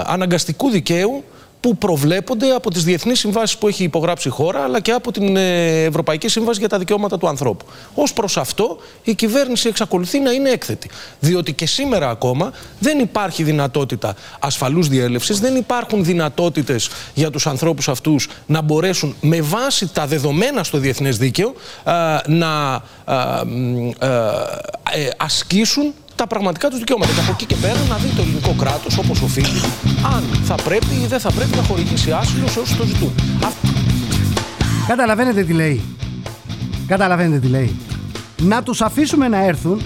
αναγκαστικού 0.05 0.71
δικαίου 0.71 1.25
που 1.61 1.77
προβλέπονται 1.77 2.51
από 2.51 2.71
τις 2.71 2.85
διεθνείς 2.85 3.19
συμβάσεις 3.19 3.59
που 3.59 3.69
έχει 3.69 3.85
υπογράψει 3.85 4.29
η 4.29 4.31
χώρα 4.31 4.63
αλλά 4.63 4.81
και 4.81 4.93
από 4.93 5.13
την 5.13 5.37
ε, 5.37 5.83
Ευρωπαϊκή 5.85 6.29
Σύμβαση 6.29 6.59
για 6.59 6.69
τα 6.69 6.79
Δικαιώματα 6.79 7.19
του 7.19 7.29
Ανθρώπου. 7.29 7.65
Ως 7.95 8.13
προς 8.13 8.37
αυτό 8.37 8.79
η 9.03 9.15
κυβέρνηση 9.15 9.69
εξακολουθεί 9.69 10.19
να 10.19 10.31
είναι 10.31 10.51
έκθετη. 10.51 10.91
Διότι 11.21 11.53
και 11.53 11.67
σήμερα 11.67 12.11
ακόμα 12.11 12.53
δεν 12.79 12.99
υπάρχει 12.99 13.43
δυνατότητα 13.43 14.15
ασφαλούς 14.39 14.89
διέλευσης, 14.89 15.41
δεν 15.41 15.57
υπάρχουν 15.57 16.05
δυνατότητες 16.05 16.91
για 17.15 17.31
τους 17.31 17.47
ανθρώπους 17.47 17.89
αυτούς 17.89 18.29
να 18.47 18.61
μπορέσουν 18.61 19.15
με 19.21 19.41
βάση 19.41 19.93
τα 19.93 20.07
δεδομένα 20.07 20.65
στο 20.65 20.79
διεθνές 20.79 21.19
δίκαιο 21.19 21.55
α, 21.85 22.21
να 22.27 22.83
α, 23.05 23.45
μ, 23.47 23.91
α, 23.99 24.09
ε, 24.93 25.11
ασκήσουν 25.17 25.95
τα 26.19 26.27
πραγματικά 26.27 26.69
τους 26.69 26.79
δικαιώματα. 26.79 27.13
Και 27.13 27.21
από 27.21 27.33
εκεί 27.33 27.47
και 27.47 27.55
πέρα 27.55 27.81
να 27.89 27.97
δει 27.97 28.09
το 28.17 28.23
ελληνικό 28.23 28.53
κράτος 28.59 28.99
όπως 28.99 29.21
οφείλει, 29.23 29.61
αν 30.15 30.23
θα 30.45 30.55
πρέπει 30.55 30.95
ή 31.03 31.07
δεν 31.07 31.21
θα 31.21 31.33
πρέπει 31.33 31.57
να 31.57 31.63
χορηγήσει 31.63 32.11
άσυλο 32.13 32.49
σε 32.49 32.59
όσους 32.61 32.77
το 32.77 32.85
ζητούν. 32.85 33.13
Αυτό 33.45 33.69
Καταλαβαίνετε 34.87 35.43
τι 35.43 35.53
λέει. 35.53 35.83
Καταλαβαίνετε 36.87 37.39
τι 37.39 37.47
λέει. 37.47 37.77
Να 38.43 38.63
τους 38.63 38.81
αφήσουμε 38.81 39.29
να 39.29 39.45
έρθουν. 39.45 39.83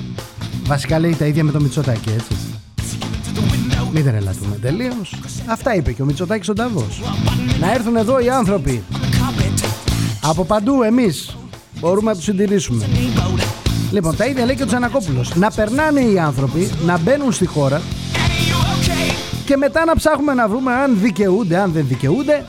Βασικά 0.67 0.99
λέει 0.99 1.15
τα 1.15 1.25
ίδια 1.25 1.45
με 1.45 1.51
το 1.53 1.61
Μητσοτάκη, 1.61 2.11
έτσι. 2.11 2.37
Μην 3.93 4.03
δεν 4.05 4.15
ελαττούμε 4.15 4.57
τελείως. 4.57 5.15
Αυτά 5.47 5.75
είπε 5.75 5.93
και 5.93 6.03
ο 6.03 6.05
Μητσοτάκης 6.05 6.49
ο 6.49 6.53
Νταβός. 6.53 7.01
Να 7.61 7.73
έρθουν 7.73 7.97
εδώ 7.97 8.19
οι 8.19 8.31
άνθρωποι. 8.31 8.83
Από 10.21 10.45
παντού 10.45 10.83
εμείς 10.83 11.37
μπορούμε 11.81 12.11
να 12.11 12.17
τους 12.17 12.25
συντηρήσουμε. 12.25 12.85
Λοιπόν, 13.93 14.17
τα 14.17 14.27
ίδια 14.27 14.45
λέει 14.45 14.57
και 14.57 14.63
ο 14.63 14.67
Τζανακόπουλος. 14.67 15.35
Να 15.35 15.51
περνάνε 15.51 16.01
οι 16.01 16.19
άνθρωποι, 16.19 16.71
να 16.85 16.99
μπαίνουν 16.99 17.33
στη 17.33 17.47
χώρα 17.47 17.81
και 19.45 19.57
μετά 19.57 19.85
να 19.85 19.97
ψάχνουμε 19.97 20.35
να 20.35 20.49
βρούμε 20.49 20.73
αν 20.73 20.99
δικαιούνται, 21.01 21.57
αν 21.57 21.73
δεν 21.73 21.85
δικαιούνται. 21.89 22.45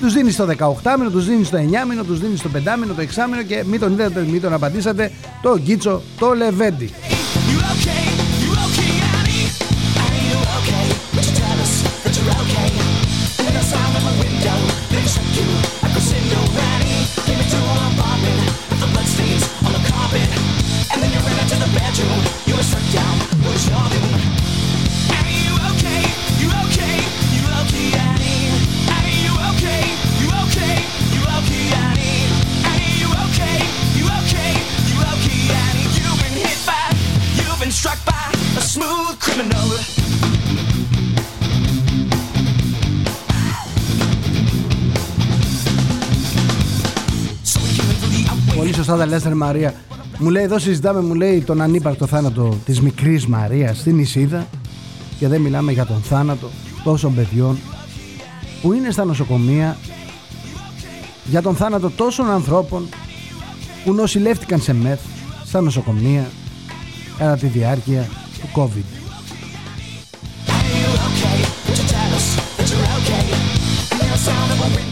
Τους 0.00 0.12
δίνεις 0.12 0.34
στο 0.34 0.46
18μηνο, 0.46 1.10
τους 1.10 1.26
δίνεις 1.26 1.46
στο 1.46 1.58
9μηνο, 1.58 2.04
τους 2.06 2.20
δίνεις 2.20 2.38
στο 2.38 2.50
5μηνο, 2.54 2.94
το 2.96 3.02
6μηνο 3.02 3.44
και 3.46 3.64
μην 3.66 3.80
τον 3.80 3.92
είδατε, 3.92 4.26
μην 4.30 4.40
τον 4.40 4.52
απαντήσατε, 4.52 5.12
το 5.42 5.58
γκίτσο, 5.58 6.02
το 6.18 6.34
λεβέντι. 6.34 6.90
Struck 7.50 8.19
Πολύ 48.70 48.82
σωστά 48.82 48.98
τα 48.98 49.06
λες 49.06 49.24
ρε 49.24 49.34
Μαρία. 49.34 49.74
Μου 50.18 50.30
λέει 50.30 50.42
εδώ 50.42 50.58
συζητάμε, 50.58 51.00
μου 51.00 51.14
λέει 51.14 51.40
τον 51.40 51.60
ανύπαρκτο 51.60 52.06
θάνατο 52.06 52.58
της 52.64 52.80
μικρής 52.80 53.26
Μαρίας 53.26 53.78
στην 53.78 53.98
Ισίδα 53.98 54.46
και 55.18 55.28
δεν 55.28 55.40
μιλάμε 55.40 55.72
για 55.72 55.86
τον 55.86 56.02
θάνατο 56.02 56.50
τόσων 56.84 57.14
παιδιών 57.14 57.58
που 58.62 58.72
είναι 58.72 58.90
στα 58.90 59.04
νοσοκομεία 59.04 59.76
για 61.24 61.42
τον 61.42 61.56
θάνατο 61.56 61.90
τόσων 61.90 62.30
ανθρώπων 62.30 62.88
που 63.84 63.92
νοσηλεύτηκαν 63.92 64.60
σε 64.60 64.74
μεθ 64.74 65.00
στα 65.44 65.60
νοσοκομεία 65.60 66.30
κατά 67.18 67.36
τη 67.36 67.46
διάρκεια 67.46 68.08
του 68.40 68.48
COVID. 68.60 69.00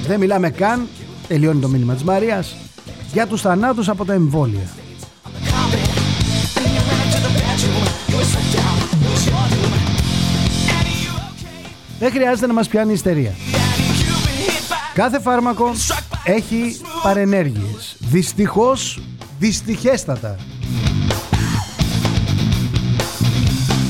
Δεν 0.06 0.18
μιλάμε 0.18 0.50
καν, 0.50 0.86
τελειώνει 1.28 1.60
το 1.60 1.68
μήνυμα 1.68 1.94
της 1.94 2.02
Μαρίας, 2.02 2.56
για 3.12 3.26
τους 3.26 3.40
θανάτους 3.40 3.88
από 3.88 4.04
τα 4.04 4.12
εμβόλια. 4.12 4.68
Δεν 11.98 12.10
χρειάζεται 12.10 12.46
να 12.46 12.52
μας 12.52 12.68
πιάνει 12.68 12.90
η 12.90 12.94
ιστερία. 12.94 13.34
Κάθε 14.94 15.20
φάρμακο 15.20 15.72
έχει 16.24 16.80
παρενέργειες. 17.02 17.96
Δυστυχώς, 17.98 19.00
δυστυχέστατα. 19.38 20.36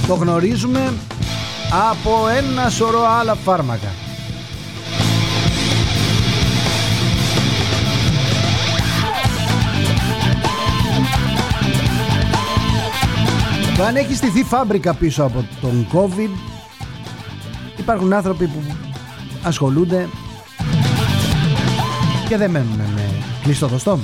Το 0.06 0.14
γνωρίζουμε 0.14 0.92
από 1.90 2.28
ένα 2.28 2.70
σωρό 2.70 3.04
άλλα 3.20 3.34
φάρμακα. 3.34 3.88
Το 13.78 13.84
αν 13.84 13.96
έχει 13.96 14.14
στηθεί 14.14 14.44
φάμπρικα 14.44 14.94
πίσω 14.94 15.22
από 15.22 15.44
τον 15.60 15.86
COVID 15.92 16.30
υπάρχουν 17.76 18.12
άνθρωποι 18.12 18.46
που 18.46 18.62
ασχολούνται 19.42 20.08
και 22.28 22.36
δεν 22.36 22.50
μένουν 22.50 22.76
με 22.94 23.02
κλειστό 23.42 23.68
το 23.68 23.78
στόμα. 23.78 24.02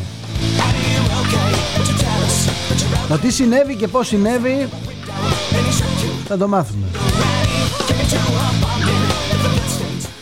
Το 3.09 3.19
τι 3.19 3.33
συνέβη 3.33 3.77
και 3.77 3.89
πώς 3.89 4.07
συνέβη 4.07 4.69
θα 6.27 6.37
το 6.37 6.49
μάθουμε. 6.49 6.87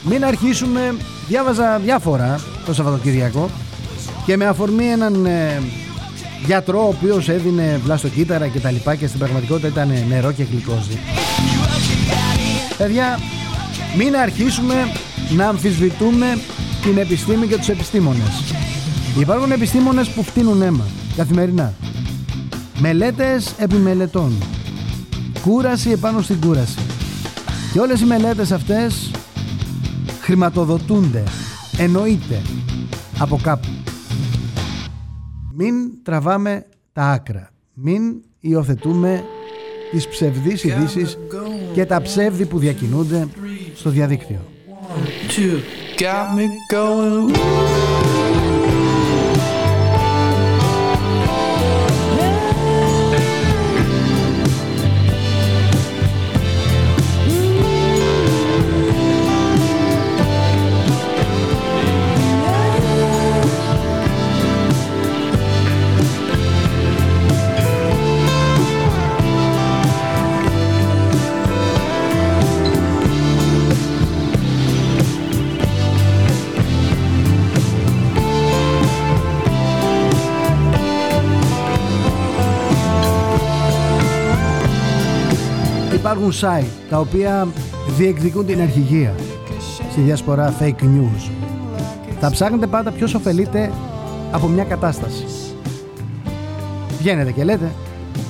Μην 0.02 0.24
αρχίσουμε, 0.24 0.94
διάβαζα 1.28 1.78
διάφορα 1.78 2.40
το 2.66 2.74
Σαββατοκύριακο 2.74 3.50
και 4.26 4.36
με 4.36 4.46
αφορμή 4.46 4.86
έναν 4.86 5.26
ε, 5.26 5.62
γιατρό 6.46 6.84
ο 6.84 6.88
οποίος 6.88 7.28
έδινε 7.28 7.80
βλαστοκύτταρα 7.84 8.46
και 8.46 8.60
τα 8.60 8.70
λοιπά 8.70 8.94
και 8.94 9.06
στην 9.06 9.18
πραγματικότητα 9.18 9.68
ήταν 9.68 9.92
νερό 10.08 10.32
και 10.32 10.42
γλυκόζι. 10.42 10.98
Παιδιά, 12.78 13.18
μην 13.96 14.16
αρχίσουμε 14.16 14.74
να 15.36 15.48
αμφισβητούμε 15.48 16.38
την 16.82 16.98
επιστήμη 16.98 17.46
και 17.46 17.56
τους 17.56 17.68
επιστήμονες. 17.68 18.54
Υπάρχουν 19.18 19.52
επιστήμονες 19.52 20.08
που 20.08 20.22
φτύνουν 20.22 20.62
αίμα 20.62 20.84
καθημερινά. 21.16 21.74
Μελέτες 22.78 23.54
επί 23.58 23.74
μελετών. 23.74 24.32
Κούραση 25.42 25.90
επάνω 25.90 26.22
στην 26.22 26.40
κούραση. 26.40 26.78
Και 27.72 27.78
όλες 27.78 28.00
οι 28.00 28.04
μελέτες 28.04 28.52
αυτές 28.52 29.10
χρηματοδοτούνται, 30.20 31.22
εννοείται, 31.78 32.42
από 33.18 33.38
κάπου. 33.42 33.81
Μην 35.62 35.90
τραβάμε 36.02 36.66
τα 36.92 37.02
άκρα. 37.02 37.50
Μην 37.74 38.22
υιοθετούμε 38.40 39.24
τις 39.90 40.08
ψευδείς 40.08 40.64
ειδήσεις 40.64 41.18
και 41.72 41.86
τα 41.86 42.02
ψεύδη 42.02 42.46
που 42.46 42.58
διακινούνται 42.58 43.28
στο 43.74 43.90
διαδίκτυο. 43.90 44.40
Two 45.28 45.60
got 46.00 46.36
me 46.36 46.46
going. 46.72 47.81
Υπάρχουν 86.22 86.48
site 86.48 86.70
τα 86.90 86.98
οποία 86.98 87.48
διεκδικούν 87.96 88.46
την 88.46 88.60
αρχηγία 88.60 89.14
στη 89.90 90.00
διασπορά 90.00 90.54
fake 90.60 90.82
news. 90.82 91.30
Θα 92.20 92.30
ψάχνετε 92.30 92.66
πάντα 92.66 92.90
ποιος 92.90 93.14
ωφελείται 93.14 93.72
από 94.30 94.46
μια 94.46 94.64
κατάσταση. 94.64 95.24
Βγαίνετε 96.98 97.32
και 97.32 97.44
λέτε 97.44 97.72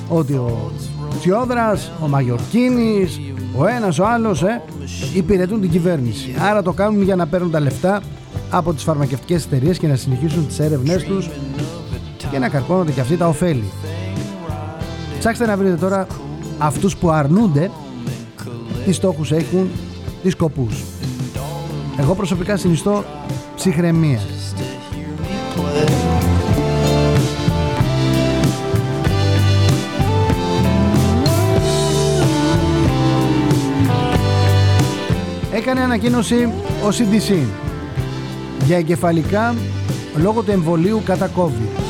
ότι 0.09 0.33
ο 0.33 0.71
Τσιόδρας, 1.19 1.91
ο 2.03 2.07
Μαγιορκίνης, 2.07 3.19
ο 3.57 3.67
ένας, 3.67 3.99
ο 3.99 4.05
άλλος, 4.05 4.43
ε, 4.43 4.61
υπηρετούν 5.13 5.61
την 5.61 5.69
κυβέρνηση. 5.69 6.35
Άρα 6.49 6.61
το 6.61 6.71
κάνουν 6.73 7.01
για 7.01 7.15
να 7.15 7.27
παίρνουν 7.27 7.51
τα 7.51 7.59
λεφτά 7.59 8.01
από 8.49 8.73
τις 8.73 8.83
φαρμακευτικές 8.83 9.45
εταιρείες 9.45 9.77
και 9.77 9.87
να 9.87 9.95
συνεχίσουν 9.95 10.47
τις 10.47 10.59
έρευνές 10.59 11.03
τους 11.03 11.29
και 12.31 12.39
να 12.39 12.49
καρπώνονται 12.49 12.91
και 12.91 13.01
αυτοί 13.01 13.17
τα 13.17 13.27
ωφέλη. 13.27 13.71
Ψάξτε 15.19 15.45
να 15.45 15.57
βρείτε 15.57 15.75
τώρα 15.75 16.07
αυτούς 16.57 16.97
που 16.97 17.09
αρνούνται 17.09 17.71
τι 18.85 18.91
στόχους 18.91 19.31
έχουν, 19.31 19.69
τι 20.23 20.29
σκοπούς. 20.29 20.83
Εγώ 21.99 22.15
προσωπικά 22.15 22.57
συνιστώ 22.57 23.03
ψυχραιμία. 23.55 24.19
Έκανε 35.53 35.81
ανακοίνωση 35.81 36.43
ο 36.83 36.87
CDC 36.91 37.47
για 38.65 38.77
εγκεφαλικά 38.77 39.55
λόγω 40.15 40.41
του 40.41 40.51
εμβολίου 40.51 41.01
κατά 41.05 41.31
COVID. 41.35 41.82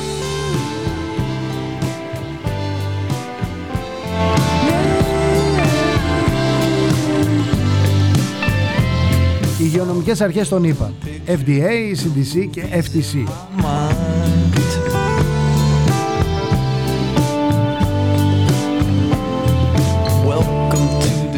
Οι 9.93 9.95
υγειονομικές 9.95 10.21
αρχές 10.21 10.49
των 10.49 10.63
ΗΠΑ 10.63 10.93
FDA, 11.27 11.95
CDC 12.01 12.47
και 12.49 12.63
FTC 12.71 13.27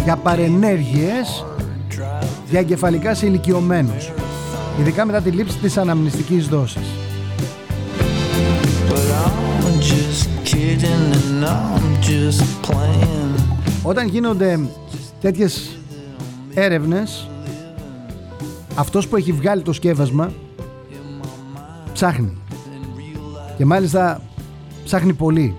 για 0.03 0.15
παρενέργειες 0.15 1.45
για 2.49 2.59
εγκεφαλικά 2.59 3.15
σε 3.15 3.25
ηλικιωμένους 3.25 4.11
ειδικά 4.79 5.05
μετά 5.05 5.21
τη 5.21 5.29
λήψη 5.29 5.57
της 5.57 5.77
αναμνηστικής 5.77 6.47
δόσης. 6.47 6.87
Όταν 13.83 14.07
γίνονται 14.07 14.59
τέτοιες 15.21 15.77
έρευνες 16.53 17.29
αυτός 18.75 19.07
που 19.07 19.15
έχει 19.15 19.31
βγάλει 19.31 19.61
το 19.61 19.73
σκεύασμα 19.73 20.33
ψάχνει. 21.93 22.37
Και 23.57 23.65
μάλιστα 23.65 24.21
ψάχνει 24.83 25.13
πολύ 25.13 25.55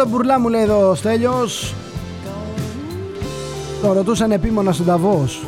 Είδα 0.00 0.08
τον 0.08 0.18
μπουρλά 0.18 0.40
μου 0.40 0.48
λέει 0.48 0.62
εδώ 0.62 0.90
ο 0.90 0.94
Στέλιος. 0.94 1.74
Τον 3.82 3.92
ρωτούσαν 3.92 4.30
επίμονα 4.30 4.72
στον 4.72 4.86
Ταβός 4.86 5.42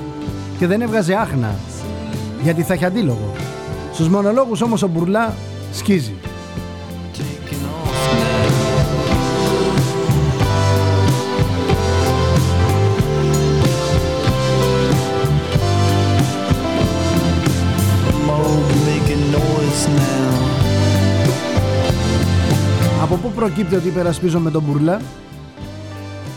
Και 0.59 0.67
δεν 0.67 0.81
έβγαζε 0.81 1.15
άχνα 1.15 1.55
Γιατί 2.43 2.63
θα 2.63 2.73
έχει 2.73 2.85
αντίλογο. 2.85 3.33
Στους 3.93 4.09
μονολόγους 4.09 4.61
όμως 4.61 4.83
ο 4.83 4.89
μπουρλά 4.89 5.35
σκίζει 5.73 6.15
προκύπτει 23.43 23.75
ότι 23.75 23.89
υπερασπίζομαι 23.89 24.51
τον 24.51 24.63
μπουρλά. 24.63 25.01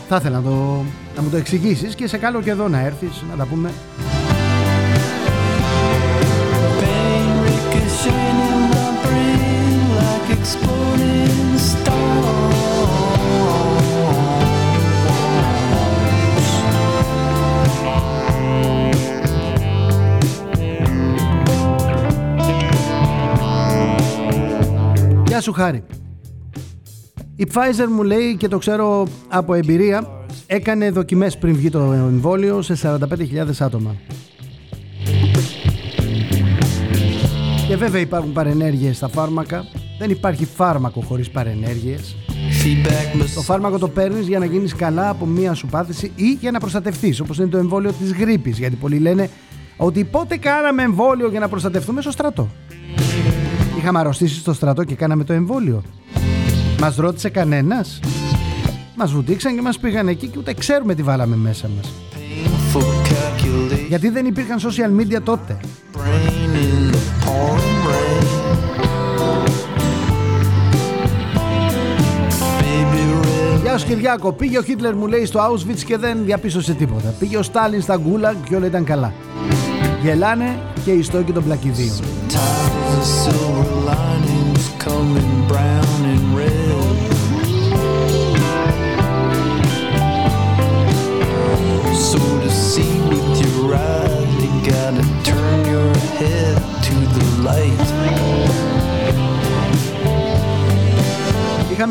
Θα 0.08 0.16
ήθελα 0.16 0.36
να, 0.36 0.42
το, 0.42 0.84
να 1.16 1.22
μου 1.22 1.30
το 1.30 1.36
εξηγήσεις 1.36 1.94
Και 1.94 2.08
σε 2.08 2.18
καλό 2.18 2.42
και 2.42 2.50
εδώ 2.50 2.68
να 2.68 2.80
έρθεις 2.80 3.24
Να 3.30 3.36
τα 3.36 3.46
πούμε. 3.46 3.70
Γεια 25.26 25.40
σου 25.40 25.52
Χάρη 25.52 25.82
Η 27.38 27.46
Pfizer 27.52 27.88
μου 27.94 28.02
λέει 28.02 28.36
και 28.36 28.48
το 28.48 28.58
ξέρω 28.58 29.06
από 29.28 29.54
εμπειρία 29.54 30.16
Έκανε 30.46 30.90
δοκιμές 30.90 31.38
πριν 31.38 31.54
βγει 31.54 31.70
το 31.70 31.92
εμβόλιο 31.92 32.62
σε 32.62 32.76
45.000 32.82 32.98
άτομα. 33.58 33.94
Και 37.68 37.76
βέβαια 37.76 38.00
υπάρχουν 38.00 38.32
παρενέργειες 38.32 38.96
στα 38.96 39.08
φάρμακα. 39.08 39.64
Δεν 39.98 40.10
υπάρχει 40.10 40.44
φάρμακο 40.44 41.00
χωρίς 41.00 41.30
παρενέργειες. 41.30 42.16
Το 43.34 43.40
φάρμακο 43.40 43.78
το 43.78 43.88
παίρνεις 43.88 44.26
για 44.26 44.38
να 44.38 44.44
γίνεις 44.44 44.74
καλά 44.74 45.08
από 45.08 45.26
μία 45.26 45.54
σου 45.54 45.66
πάθηση 45.66 46.12
Ή 46.16 46.36
για 46.40 46.50
να 46.50 46.60
προστατευτείς 46.60 47.20
όπως 47.20 47.38
είναι 47.38 47.48
το 47.48 47.58
εμβόλιο 47.58 47.92
της 47.92 48.12
γρήπης. 48.12 48.58
Γιατί 48.58 48.76
πολλοί 48.76 48.98
λένε 48.98 49.30
ότι 49.76 50.04
πότε 50.04 50.36
κάναμε 50.36 50.82
εμβόλιο 50.82 51.28
για 51.28 51.40
να 51.40 51.48
προστατευτούμε 51.48 52.00
στο 52.00 52.10
στρατό. 52.10 52.48
Είχαμε 53.78 53.98
αρρωστήσει 53.98 54.38
στο 54.38 54.52
στρατό 54.52 54.84
και 54.84 54.94
κάναμε 54.94 55.24
το 55.24 55.32
εμβόλιο. 55.32 55.82
Μας 56.80 56.96
ρώτησε 56.96 57.28
κανένας. 57.28 58.00
Μας 58.96 59.12
βουτήξαν 59.12 59.54
και 59.54 59.62
μας 59.62 59.78
πήγαν 59.78 60.08
εκεί 60.08 60.26
και 60.26 60.38
ούτε 60.38 60.54
ξέρουμε 60.54 60.94
τι 60.94 61.02
βάλαμε 61.02 61.36
μέσα 61.36 61.68
μας. 61.76 61.92
Γιατί 63.88 64.08
δεν 64.08 64.26
υπήρχαν 64.26 64.58
social 64.58 65.00
media 65.00 65.20
τότε. 65.22 65.56
Γεια 73.62 73.78
σου 73.78 73.86
Κυριάκο, 73.86 74.32
πήγε 74.32 74.58
ο 74.58 74.62
Χίτλερ 74.62 74.94
μου 74.94 75.06
λέει 75.06 75.24
στο 75.24 75.40
Auschwitz 75.40 75.82
και 75.86 75.96
δεν 75.96 76.18
διαπίστωσε 76.24 76.74
τίποτα. 76.74 77.14
Πήγε 77.18 77.36
ο 77.36 77.42
Στάλιν 77.42 77.82
στα 77.82 77.96
Γκούλαγκ 77.96 78.36
και 78.48 78.56
όλα 78.56 78.66
ήταν 78.66 78.84
καλά. 78.84 79.12
Γελάνε 80.02 80.58
και 80.84 80.90
οι 80.90 81.02
στόκοι 81.02 81.32
των 81.32 81.44
πλακιδίων. 81.44 81.96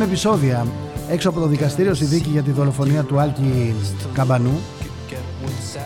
Επεισόδια 0.05 0.65
έξω 1.09 1.29
από 1.29 1.39
το 1.39 1.47
δικαστήριο 1.47 1.93
στη 1.93 2.05
δίκη 2.05 2.29
για 2.29 2.41
τη 2.41 2.51
δολοφονία 2.51 3.03
του 3.03 3.19
Άλκη 3.19 3.75
Καμπανού. 4.13 4.59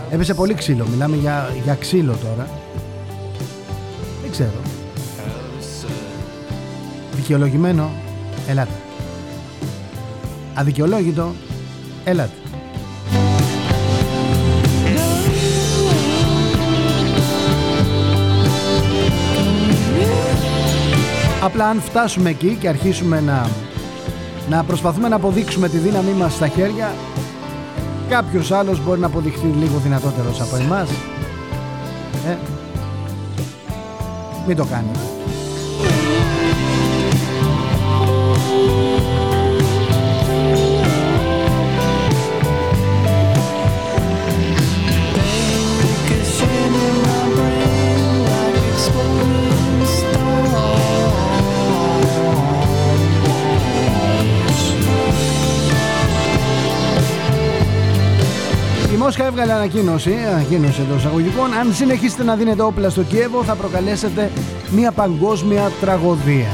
Έπεσε 0.10 0.34
πολύ 0.34 0.54
ξύλο, 0.54 0.88
μιλάμε 0.92 1.16
για, 1.16 1.50
για 1.64 1.76
ξύλο 1.76 2.12
τώρα. 2.12 2.50
Δεν 4.22 4.32
ξέρω. 4.32 4.60
Δικαιολογημένο, 7.16 7.90
ελάτε. 8.48 8.74
Αδικαιολόγητο, 10.54 11.34
ελάτε. 12.04 12.32
Απλά 21.42 21.66
αν 21.68 21.82
φτάσουμε 21.82 22.30
εκεί 22.30 22.58
και 22.60 22.68
αρχίσουμε 22.68 23.20
να, 23.20 23.50
να 24.50 24.64
προσπαθούμε 24.64 25.08
να 25.08 25.16
αποδείξουμε 25.16 25.70
τη 25.70 25.78
δύναμή 25.78 26.12
μας 26.12 26.34
στα 26.34 26.48
χέρια. 26.48 26.94
Κάποιος 28.10 28.52
άλλος 28.52 28.84
μπορεί 28.84 29.00
να 29.00 29.08
αποδειχθεί 29.08 29.46
λίγο 29.46 29.78
δυνατότερος 29.78 30.42
από 30.42 30.56
εμάς. 30.56 30.90
Ε, 32.28 32.38
μην 34.48 34.56
το 34.56 34.66
κάνει 34.66 34.90
Μόσχα 59.10 59.26
έβγαλε 59.26 59.54
ανακοίνωση, 59.54 60.14
ανακοίνωση 60.32 60.82
εντός 60.82 60.98
εισαγωγικών. 60.98 61.54
Αν 61.54 61.74
συνεχίσετε 61.74 62.24
να 62.24 62.36
δίνετε 62.36 62.62
όπλα 62.62 62.90
στο 62.90 63.04
Κίεβο, 63.04 63.44
θα 63.44 63.56
προκαλέσετε 63.56 64.32
μια 64.72 64.92
παγκόσμια 64.92 65.72
τραγωδία. 65.82 66.48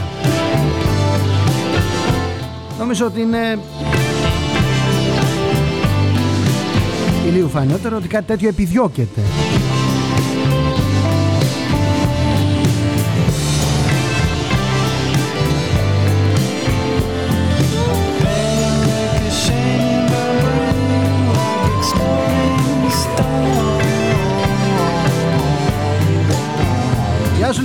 Νομίζω 2.80 3.06
ότι 3.06 3.22
είναι 3.22 3.60
ηλίου 7.28 7.50
φανιότερο 7.50 7.96
ότι 7.98 8.08
κάτι 8.08 8.26
τέτοιο 8.26 8.50
επιδιώκεται. 8.50 9.22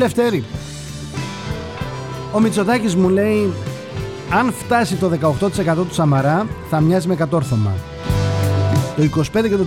Λευτέρη. 0.00 0.44
Ο 2.32 2.40
Μητσοτάκης 2.40 2.96
μου 2.96 3.08
λέει 3.08 3.52
αν 4.32 4.52
φτάσει 4.52 4.96
το 4.96 5.10
18% 5.40 5.74
του 5.74 5.94
Σαμαρά 5.94 6.46
θα 6.70 6.80
μοιάζει 6.80 7.08
με 7.08 7.14
κατόρθωμα. 7.14 7.72
Το 8.96 9.02
25% 9.02 9.22
και 9.32 9.56
το 9.56 9.66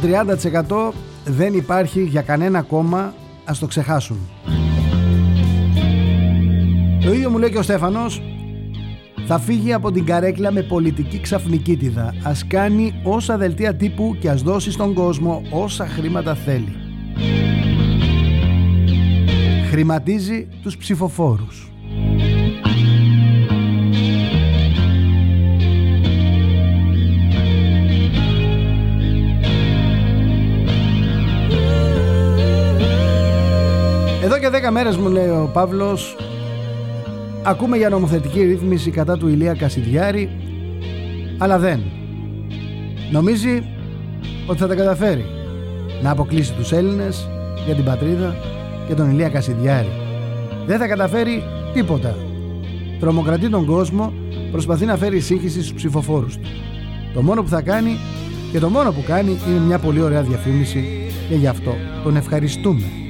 30% 0.90 0.94
δεν 1.26 1.54
υπάρχει 1.54 2.04
για 2.04 2.22
κανένα 2.22 2.62
κόμμα, 2.62 3.14
ας 3.46 3.60
το 3.60 3.66
ξεχάσουν. 3.66 4.18
Το 7.04 7.14
ίδιο 7.14 7.30
μου 7.30 7.38
λέει 7.38 7.50
και 7.50 7.58
ο 7.58 7.62
Στέφανος, 7.62 8.22
θα 9.28 9.40
φύγει 9.40 9.74
από 9.74 9.92
την 9.92 10.06
καρέκλα 10.06 10.52
με 10.52 10.62
πολιτική 10.62 11.20
ξαφνικίτιδα. 11.20 12.14
Ας 12.24 12.48
κάνει 12.48 13.02
όσα 13.04 13.38
δελτία 13.38 13.76
τύπου 13.76 14.18
και 14.20 14.30
ας 14.30 14.42
δώσει 14.42 14.72
στον 14.72 14.94
κόσμο 14.94 15.42
όσα 15.50 15.88
χρήματα 15.88 16.36
θέλει. 16.36 16.83
Χρηματίζει 19.74 20.48
τους 20.62 20.78
ψηφοφόρους. 20.78 21.72
Εδώ 34.24 34.40
και 34.40 34.50
10 34.68 34.72
μέρες 34.72 34.98
μου 34.98 35.10
λέει 35.10 35.28
ο 35.28 35.50
Παύλος 35.54 36.16
Ακούμε 37.44 37.78
για 37.78 37.90
νομοθετική 37.90 38.44
ρύθμιση 38.44 38.92
κατά 38.92 39.18
του 39.18 39.28
Ηλία 39.28 39.54
Κασιδιάρη 39.54 40.30
Αλλά 41.38 41.60
δεν 41.60 41.82
Νομίζει 43.12 43.64
ότι 44.48 44.60
θα 44.60 44.68
τα 44.68 44.76
καταφέρει 44.76 45.26
Να 46.02 46.12
αποκλείσει 46.12 46.54
τους 46.54 46.72
Έλληνες 46.72 47.28
για 47.66 47.76
την 47.76 47.84
πατρίδα 47.84 48.53
και 48.88 48.94
τον 48.94 49.10
Ηλία 49.10 49.30
Κασιδιάρη. 49.30 49.92
Δεν 50.66 50.78
θα 50.78 50.88
καταφέρει 50.88 51.44
τίποτα. 51.74 52.16
Τρομοκρατεί 53.00 53.50
τον 53.50 53.66
κόσμο 53.66 54.14
Προσπαθεί 54.54 54.86
να 54.86 54.98
φέρει 54.98 55.20
σύγχυση 55.20 55.60
στους 55.62 55.74
ψηφοφόρους 55.74 56.38
του. 56.38 56.48
Το 57.14 57.22
μόνο 57.22 57.44
που 57.44 57.50
θα 57.50 57.62
κάνει 57.62 57.98
και 58.52 58.60
το 58.60 58.70
μόνο 58.70 58.92
που 58.92 59.04
κάνει 59.08 59.38
είναι 59.48 59.60
μια 59.60 59.80
πολύ 59.80 60.02
ωραία 60.02 60.22
διαφήμιση 60.22 61.12
και 61.30 61.36
γι' 61.36 61.48
αυτό 61.48 61.76
τον 62.04 62.16
ευχαριστούμε. 62.16 63.03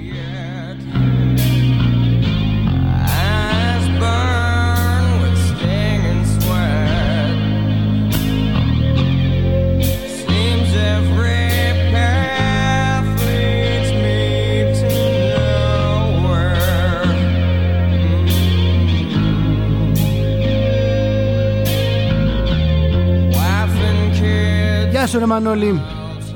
Σου 25.14 25.20
ρε 25.20 25.26
Μανώλη. 25.26 25.82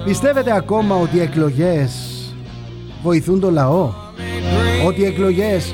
Πιστεύετε 0.03 0.55
ακόμα 0.55 0.95
ότι 0.95 1.17
οι 1.17 1.21
εκλογές 1.21 1.91
βοηθούν 3.03 3.39
το 3.39 3.51
λαό; 3.51 3.93
Ότι 4.88 5.01
οι 5.01 5.05
εκλογές 5.05 5.73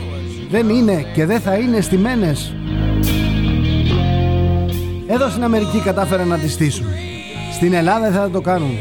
δεν 0.50 0.70
είναι 0.70 1.06
και 1.14 1.26
δεν 1.26 1.40
θα 1.40 1.56
είναι 1.56 1.82
στημένες; 1.82 2.56
Εδώ 5.08 5.30
στην 5.30 5.44
Αμερική 5.44 5.80
κατάφεραν 5.80 6.28
να 6.28 6.38
τις 6.38 6.54
στήσουν. 6.54 6.86
Στην 7.54 7.74
Ελλάδα 7.74 8.10
δεν 8.10 8.20
θα 8.20 8.30
το 8.30 8.42
κάνουν. 8.42 8.76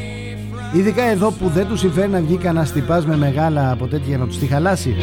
Ειδικά 0.72 1.02
εδώ 1.02 1.30
που 1.30 1.48
δεν 1.48 1.66
τους 1.68 1.80
συμφέρει 1.80 2.08
να 2.08 2.20
βγει 2.20 2.36
κανένα 2.36 2.66
τυπάς 2.66 3.06
με 3.06 3.16
μεγάλα 3.16 3.70
από 3.70 3.86
τέτοια 3.86 4.08
για 4.08 4.18
να 4.18 4.26
τους 4.26 4.38
τη 4.38 4.46
χαλάσει. 4.46 4.96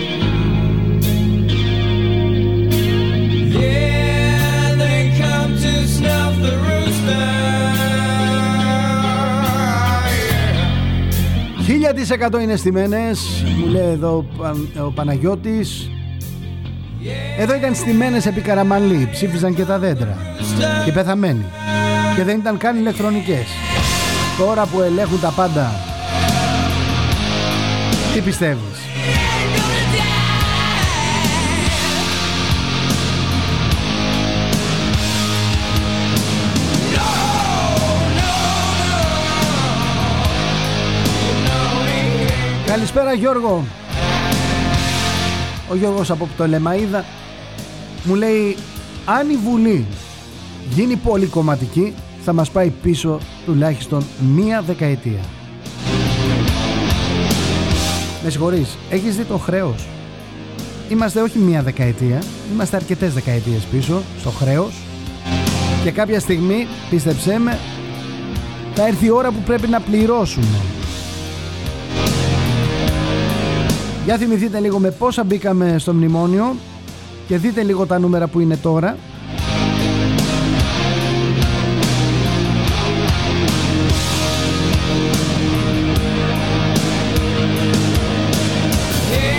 1000% 11.70 12.42
είναι 12.42 12.56
στημένες, 12.56 13.44
μου 13.60 13.66
λέει 13.68 13.90
εδώ 13.92 14.16
ο 14.18 14.26
Παν- 14.38 14.68
ο 14.86 14.92
Παναγιώτης. 14.92 15.90
Εδώ 17.38 17.56
ήταν 17.56 17.76
στημένες 17.76 18.26
επί 18.26 18.42
Καραμαλή, 18.42 19.10
ψήφιζαν 19.12 19.56
και 19.56 19.64
τα 19.64 19.80
δέντρα. 19.80 20.18
Και 20.86 20.92
πεθαμένοι. 20.92 21.46
Και 22.16 22.24
δεν 22.24 22.38
ήταν 22.38 22.58
καν 22.58 22.78
ηλεκτρονικές. 22.78 23.46
Τώρα 24.38 24.66
που 24.66 24.82
ελέγχουν 24.82 25.20
τα 25.20 25.30
πάντα, 25.30 25.72
τι 28.14 28.20
πιστεύεις; 28.20 28.79
Καλησπέρα 42.80 43.14
Γιώργο. 43.14 43.66
Ο 45.70 45.76
Γιώργος 45.76 46.12
από 46.12 46.30
το 46.38 46.44
Λεμαΐδα 46.44 47.04
Μου 48.04 48.16
λέει 48.16 48.58
Αν 49.06 49.30
η 49.30 49.36
Βουλή 49.36 49.86
γίνει 50.70 50.96
πολυκομματική 50.96 51.94
Θα 52.24 52.34
μας 52.34 52.50
πάει 52.50 52.70
πίσω 52.70 53.20
τουλάχιστον 53.46 54.04
μία 54.36 54.62
δεκαετία 54.62 55.20
Με 58.24 58.30
συγχωρείς 58.30 58.78
Έχεις 58.90 59.16
δει 59.16 59.24
το 59.24 59.38
χρέος; 59.38 59.88
Είμαστε 60.90 61.22
όχι 61.22 61.40
μία 61.40 61.62
δεκαετία 61.62 62.22
Είμαστε 62.54 62.76
αρκετές 62.76 63.14
δεκαετίες 63.14 63.64
πίσω 63.64 64.02
Στο 64.20 64.30
χρέος. 64.30 64.74
Και 65.84 65.92
κάποια 65.92 66.20
στιγμή 66.20 66.68
πίστεψέ 66.90 67.40
με 67.40 67.60
Θα 68.74 68.88
έρθει 68.88 69.06
η 69.06 69.10
ώρα 69.12 69.32
που 69.32 69.42
πρέπει 69.46 69.68
να 69.68 69.80
πληρώσουμε 69.80 70.79
Για 74.10 74.18
θυμηθείτε 74.18 74.60
λίγο 74.60 74.80
με 74.80 74.92
πόσα 74.92 75.24
μπήκαμε 75.24 75.76
στο 75.78 75.94
μνημόνιο 75.94 76.56
και 77.28 77.38
δείτε 77.38 77.64
λίγο 77.64 77.86
τα 77.86 78.00
νούμερα 78.00 78.28
που 78.28 78.40
είναι 78.40 78.58
τώρα. 78.58 78.98
Yeah, 89.12 89.38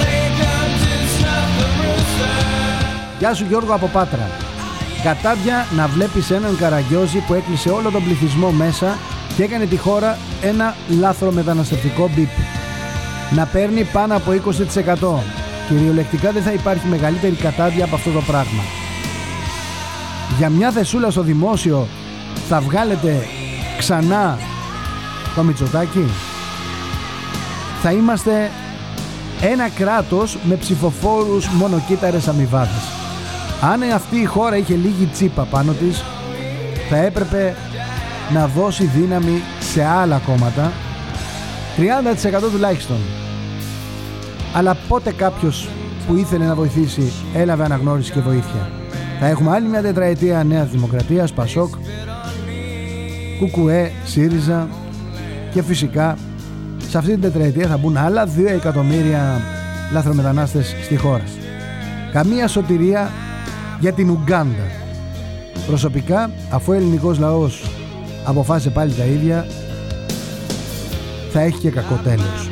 they 0.00 0.24
come 0.40 0.72
to 0.82 0.94
snuff 1.16 1.50
the 1.58 1.68
rooster. 1.80 2.36
Γεια 3.18 3.34
σου 3.34 3.44
Γιώργο 3.48 3.74
από 3.74 3.86
Πάτρα. 3.86 4.30
Κατάδια 5.02 5.66
να 5.76 5.86
βλέπεις 5.86 6.30
έναν 6.30 6.56
Καραγκιόζη 6.56 7.18
που 7.18 7.34
έκλεισε 7.34 7.70
όλο 7.70 7.90
τον 7.90 8.04
πληθυσμό 8.04 8.50
μέσα 8.50 8.98
και 9.36 9.42
έκανε 9.42 9.66
τη 9.66 9.76
χώρα 9.76 10.18
ένα 10.42 10.74
λάθρο 11.00 11.30
μεταναστευτικό 11.30 12.10
μπιπ. 12.14 12.28
Να 13.30 13.44
παίρνει 13.44 13.84
πάνω 13.84 14.16
από 14.16 14.32
20%. 14.32 15.22
Κυριολεκτικά 15.68 16.32
δεν 16.32 16.42
θα 16.42 16.52
υπάρχει 16.52 16.86
μεγαλύτερη 16.86 17.34
κατάδια 17.34 17.84
από 17.84 17.94
αυτό 17.94 18.10
το 18.10 18.20
πράγμα. 18.20 18.62
Για 20.38 20.48
μια 20.48 20.70
θεσούλα 20.70 21.10
στο 21.10 21.22
δημόσιο 21.22 21.86
θα 22.48 22.60
βγάλετε 22.60 23.26
ξανά 23.78 24.38
το 25.34 25.42
Μητσοτάκι. 25.42 26.04
Θα 27.82 27.92
είμαστε 27.92 28.50
ένα 29.40 29.68
κράτος 29.68 30.38
με 30.42 30.54
ψηφοφόρους 30.54 31.46
μονοκύτταρες 31.46 32.28
αμοιβάδες. 32.28 32.90
Αν 33.60 33.82
αυτή 33.94 34.16
η 34.16 34.24
χώρα 34.24 34.56
είχε 34.56 34.74
λίγη 34.74 35.04
τσίπα 35.12 35.42
πάνω 35.42 35.72
της, 35.72 36.04
θα 36.88 36.96
έπρεπε 36.96 37.56
να 38.32 38.46
δώσει 38.46 38.84
δύναμη 38.84 39.42
σε 39.58 39.84
άλλα 39.84 40.20
κόμματα, 40.26 40.72
30% 41.76 42.50
τουλάχιστον. 42.52 42.96
Αλλά 44.54 44.76
πότε 44.88 45.12
κάποιος 45.12 45.68
που 46.06 46.16
ήθελε 46.16 46.44
να 46.44 46.54
βοηθήσει 46.54 47.12
έλαβε 47.34 47.64
αναγνώριση 47.64 48.12
και 48.12 48.20
βοήθεια. 48.20 48.70
Θα 49.20 49.26
έχουμε 49.26 49.50
άλλη 49.50 49.68
μια 49.68 49.82
τετραετία 49.82 50.44
Νέας 50.44 50.68
Δημοκρατίας, 50.68 51.32
Πασόκ, 51.32 51.74
Κουκουέ, 53.38 53.92
ΣΥΡΙΖΑ 54.04 54.68
και 55.52 55.62
φυσικά 55.62 56.16
σε 56.88 56.98
αυτή 56.98 57.10
την 57.10 57.20
τετραετία 57.20 57.66
θα 57.66 57.76
μπουν 57.76 57.96
άλλα 57.96 58.26
2 58.26 58.46
εκατομμύρια 58.46 59.40
λάθρομετανάστες 59.92 60.74
στη 60.84 60.96
χώρα. 60.96 61.24
Καμία 62.12 62.48
σωτηρία 62.48 63.10
για 63.80 63.92
την 63.92 64.10
Ουγκάντα. 64.10 64.70
Προσωπικά, 65.66 66.30
αφού 66.50 66.72
ο 66.72 66.74
ελληνικός 66.74 67.18
λαός 67.18 67.70
αποφάσισε 68.24 68.70
πάλι 68.70 68.92
τα 68.92 69.04
ίδια, 69.04 69.46
θα 71.38 71.44
έχει 71.44 71.58
και 71.58 71.70
κακό 71.70 72.00
τέλος. 72.04 72.48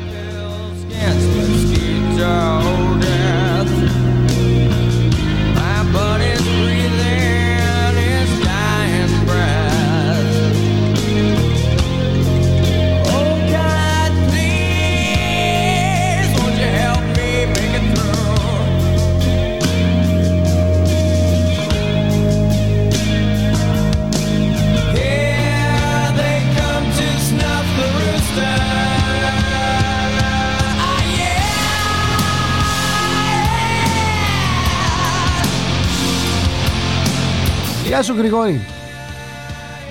Γεια 37.95 38.03
σου 38.03 38.15
Γρηγόρη. 38.17 38.65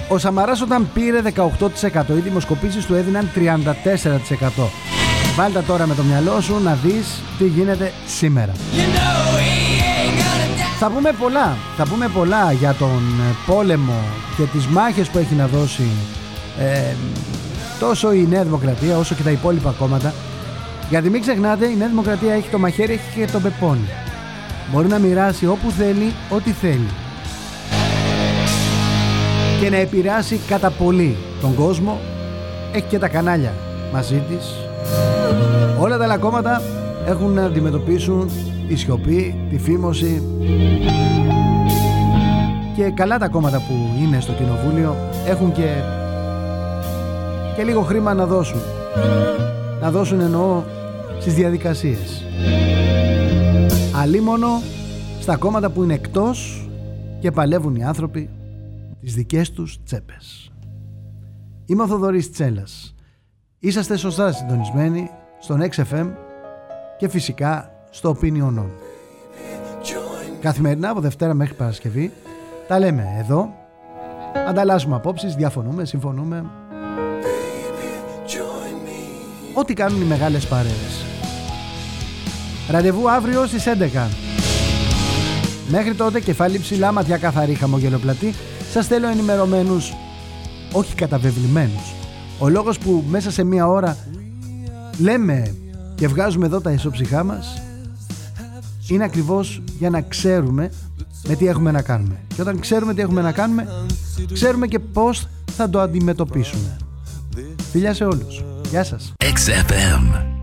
Ο 0.09 0.19
Σαμαράς 0.19 0.61
όταν 0.61 0.89
πήρε 0.95 1.23
18% 1.25 2.03
οι 2.09 2.21
δημοσκοπήσεις 2.21 2.87
του 2.87 2.95
έδιναν 2.95 3.31
34%. 3.35 4.69
Βάλτε 5.37 5.61
τώρα 5.61 5.87
με 5.87 5.95
το 5.95 6.03
μυαλό 6.03 6.41
σου 6.41 6.63
να 6.63 6.75
δεις 6.75 7.23
τι 7.39 7.45
γίνεται 7.47 7.93
σήμερα. 8.07 8.53
Θα 10.79 10.91
πούμε 10.91 11.13
πολλά, 11.13 11.57
θα 11.77 11.87
πούμε 11.87 12.09
πολλά 12.09 12.53
για 12.53 12.75
τον 12.75 13.03
ε, 13.21 13.35
πόλεμο 13.47 14.03
και 14.37 14.43
τις 14.43 14.67
μάχες 14.67 15.09
που 15.09 15.19
έχει 15.19 15.35
να 15.35 15.47
δώσει 15.47 15.89
ε, 16.59 16.95
τόσο 17.79 18.13
η 18.13 18.27
Νέα 18.27 18.43
Δημοκρατία 18.43 18.99
όσο 18.99 19.15
και 19.15 19.23
τα 19.23 19.31
υπόλοιπα 19.31 19.75
κόμματα. 19.79 20.15
Γιατί 20.89 21.11
μην 21.11 21.21
ξεχνάτε, 21.21 21.67
η 21.67 21.77
Νέα 21.77 21.89
Δημοκρατία 21.89 22.35
έχει 22.35 22.49
το 22.49 22.59
μαχαίρι, 22.59 22.93
έχει 22.93 23.21
και 23.21 23.33
το 23.33 23.41
πεπόνι. 23.41 23.89
Μπορεί 24.73 24.89
να 24.89 24.99
μοιράσει 24.99 25.47
όπου 25.47 25.71
θέλει, 25.71 26.13
ό,τι 26.31 26.51
θέλει. 26.51 26.89
Και 29.65 29.71
να 29.71 29.77
επηρεάσει 29.77 30.41
κατά 30.49 30.71
πολύ 30.71 31.17
τον 31.41 31.55
κόσμο. 31.55 31.99
Έχει 32.73 32.85
και 32.89 32.99
τα 32.99 33.09
κανάλια 33.09 33.53
μαζί 33.93 34.23
της. 34.29 34.55
Όλα 35.81 35.97
τα 35.99 36.05
άλλα 36.05 36.19
κόμματα 36.19 36.63
έχουν 37.07 37.31
να 37.33 37.45
αντιμετωπίσουν 37.45 38.31
τη 38.69 38.77
σιωπή, 38.77 39.47
τη 39.51 39.59
φήμωση 39.59 40.23
και 42.77 42.91
καλά 42.95 43.19
τα 43.19 43.29
κόμματα 43.29 43.57
που 43.57 44.03
είναι 44.03 44.21
στο 44.21 44.33
κοινοβούλιο 44.33 44.97
έχουν 45.27 45.53
και, 45.53 45.69
και 47.57 47.63
λίγο 47.63 47.81
χρήμα 47.81 48.15
να 48.15 48.27
δώσουν. 48.27 48.61
Να 49.81 49.91
δώσουν 49.91 50.21
εννοώ 50.21 50.63
στις 51.21 51.35
διαδικασίες. 51.35 52.25
Αλίμονο 54.03 54.63
στα 55.21 55.37
κόμματα 55.37 55.71
που 55.71 55.83
είναι 55.83 55.95
εκτός 55.95 56.69
και 57.21 57.31
παλεύουν 57.31 57.75
οι 57.75 57.85
άνθρωποι 57.85 58.29
τις 59.05 59.15
δικές 59.15 59.51
τους 59.51 59.83
τσέπες. 59.85 60.53
Είμαι 61.65 61.83
ο 61.83 61.87
Θοδωρής 61.87 62.33
Τσέλας. 62.33 62.95
Είσαστε 63.59 63.97
σωστά 63.97 64.33
συντονισμένοι 64.33 65.11
στον 65.41 65.63
XFM 65.71 66.11
και 66.99 67.09
φυσικά 67.09 67.71
στο 67.91 68.17
Opinion 68.21 68.59
On. 68.59 68.69
Καθημερινά 70.41 70.91
από 70.91 71.01
Δευτέρα 71.01 71.35
μέχρι 71.35 71.55
Παρασκευή 71.55 72.13
τα 72.69 72.79
λέμε 72.79 73.15
εδώ, 73.19 73.55
ανταλλάσσουμε 74.49 74.95
απόψεις, 74.95 75.35
διαφωνούμε, 75.35 75.85
συμφωνούμε. 75.85 76.45
Ό,τι 79.55 79.75
κάνουν 79.75 80.01
οι 80.01 80.05
μεγάλες 80.05 80.47
παρέες. 80.47 81.05
Ραντεβού 82.71 83.11
αύριο 83.11 83.47
στις 83.47 83.67
11. 83.67 84.09
Μέχρι 85.69 85.95
τότε 85.95 86.21
κεφάλι 86.21 86.59
ψηλά, 86.59 86.93
ματιά 86.93 87.19
καθαρή, 87.19 87.55
χαμογελοπλατή, 87.55 88.35
σας 88.75 88.87
θέλω 88.87 89.09
ενημερωμένους, 89.09 89.93
όχι 90.73 90.95
καταβεβλημένους. 90.95 91.95
Ο 92.39 92.49
λόγος 92.49 92.79
που 92.79 93.05
μέσα 93.09 93.31
σε 93.31 93.45
μία 93.45 93.67
ώρα 93.67 93.97
λέμε 94.99 95.55
και 95.95 96.09
βγάζουμε 96.09 96.47
εδώ 96.47 96.61
τα 96.61 96.71
ισοψυχά 96.71 97.25
μας 97.25 97.63
είναι 98.89 99.05
ακριβώς 99.05 99.63
για 99.79 99.91
να 99.91 100.01
ξέρουμε 100.01 100.71
με 101.29 101.35
τι 101.35 101.47
έχουμε 101.47 101.71
να 101.71 101.83
κάνουμε. 101.83 102.21
Και 102.35 102.41
όταν 102.41 102.61
ξέρουμε 102.61 102.95
τι 102.95 103.01
έχουμε 103.01 103.21
να 103.21 103.33
κάνουμε, 103.33 103.69
ξέρουμε 104.33 104.67
και 104.67 104.79
πώς 104.79 105.29
θα 105.57 105.71
το 105.71 105.81
αντιμετωπίσουμε. 105.81 106.77
Φιλιά 107.71 107.95
σε 107.95 108.05
όλους. 108.05 108.45
Γεια 108.71 108.85
σας. 108.85 109.13
XFM. 109.19 110.34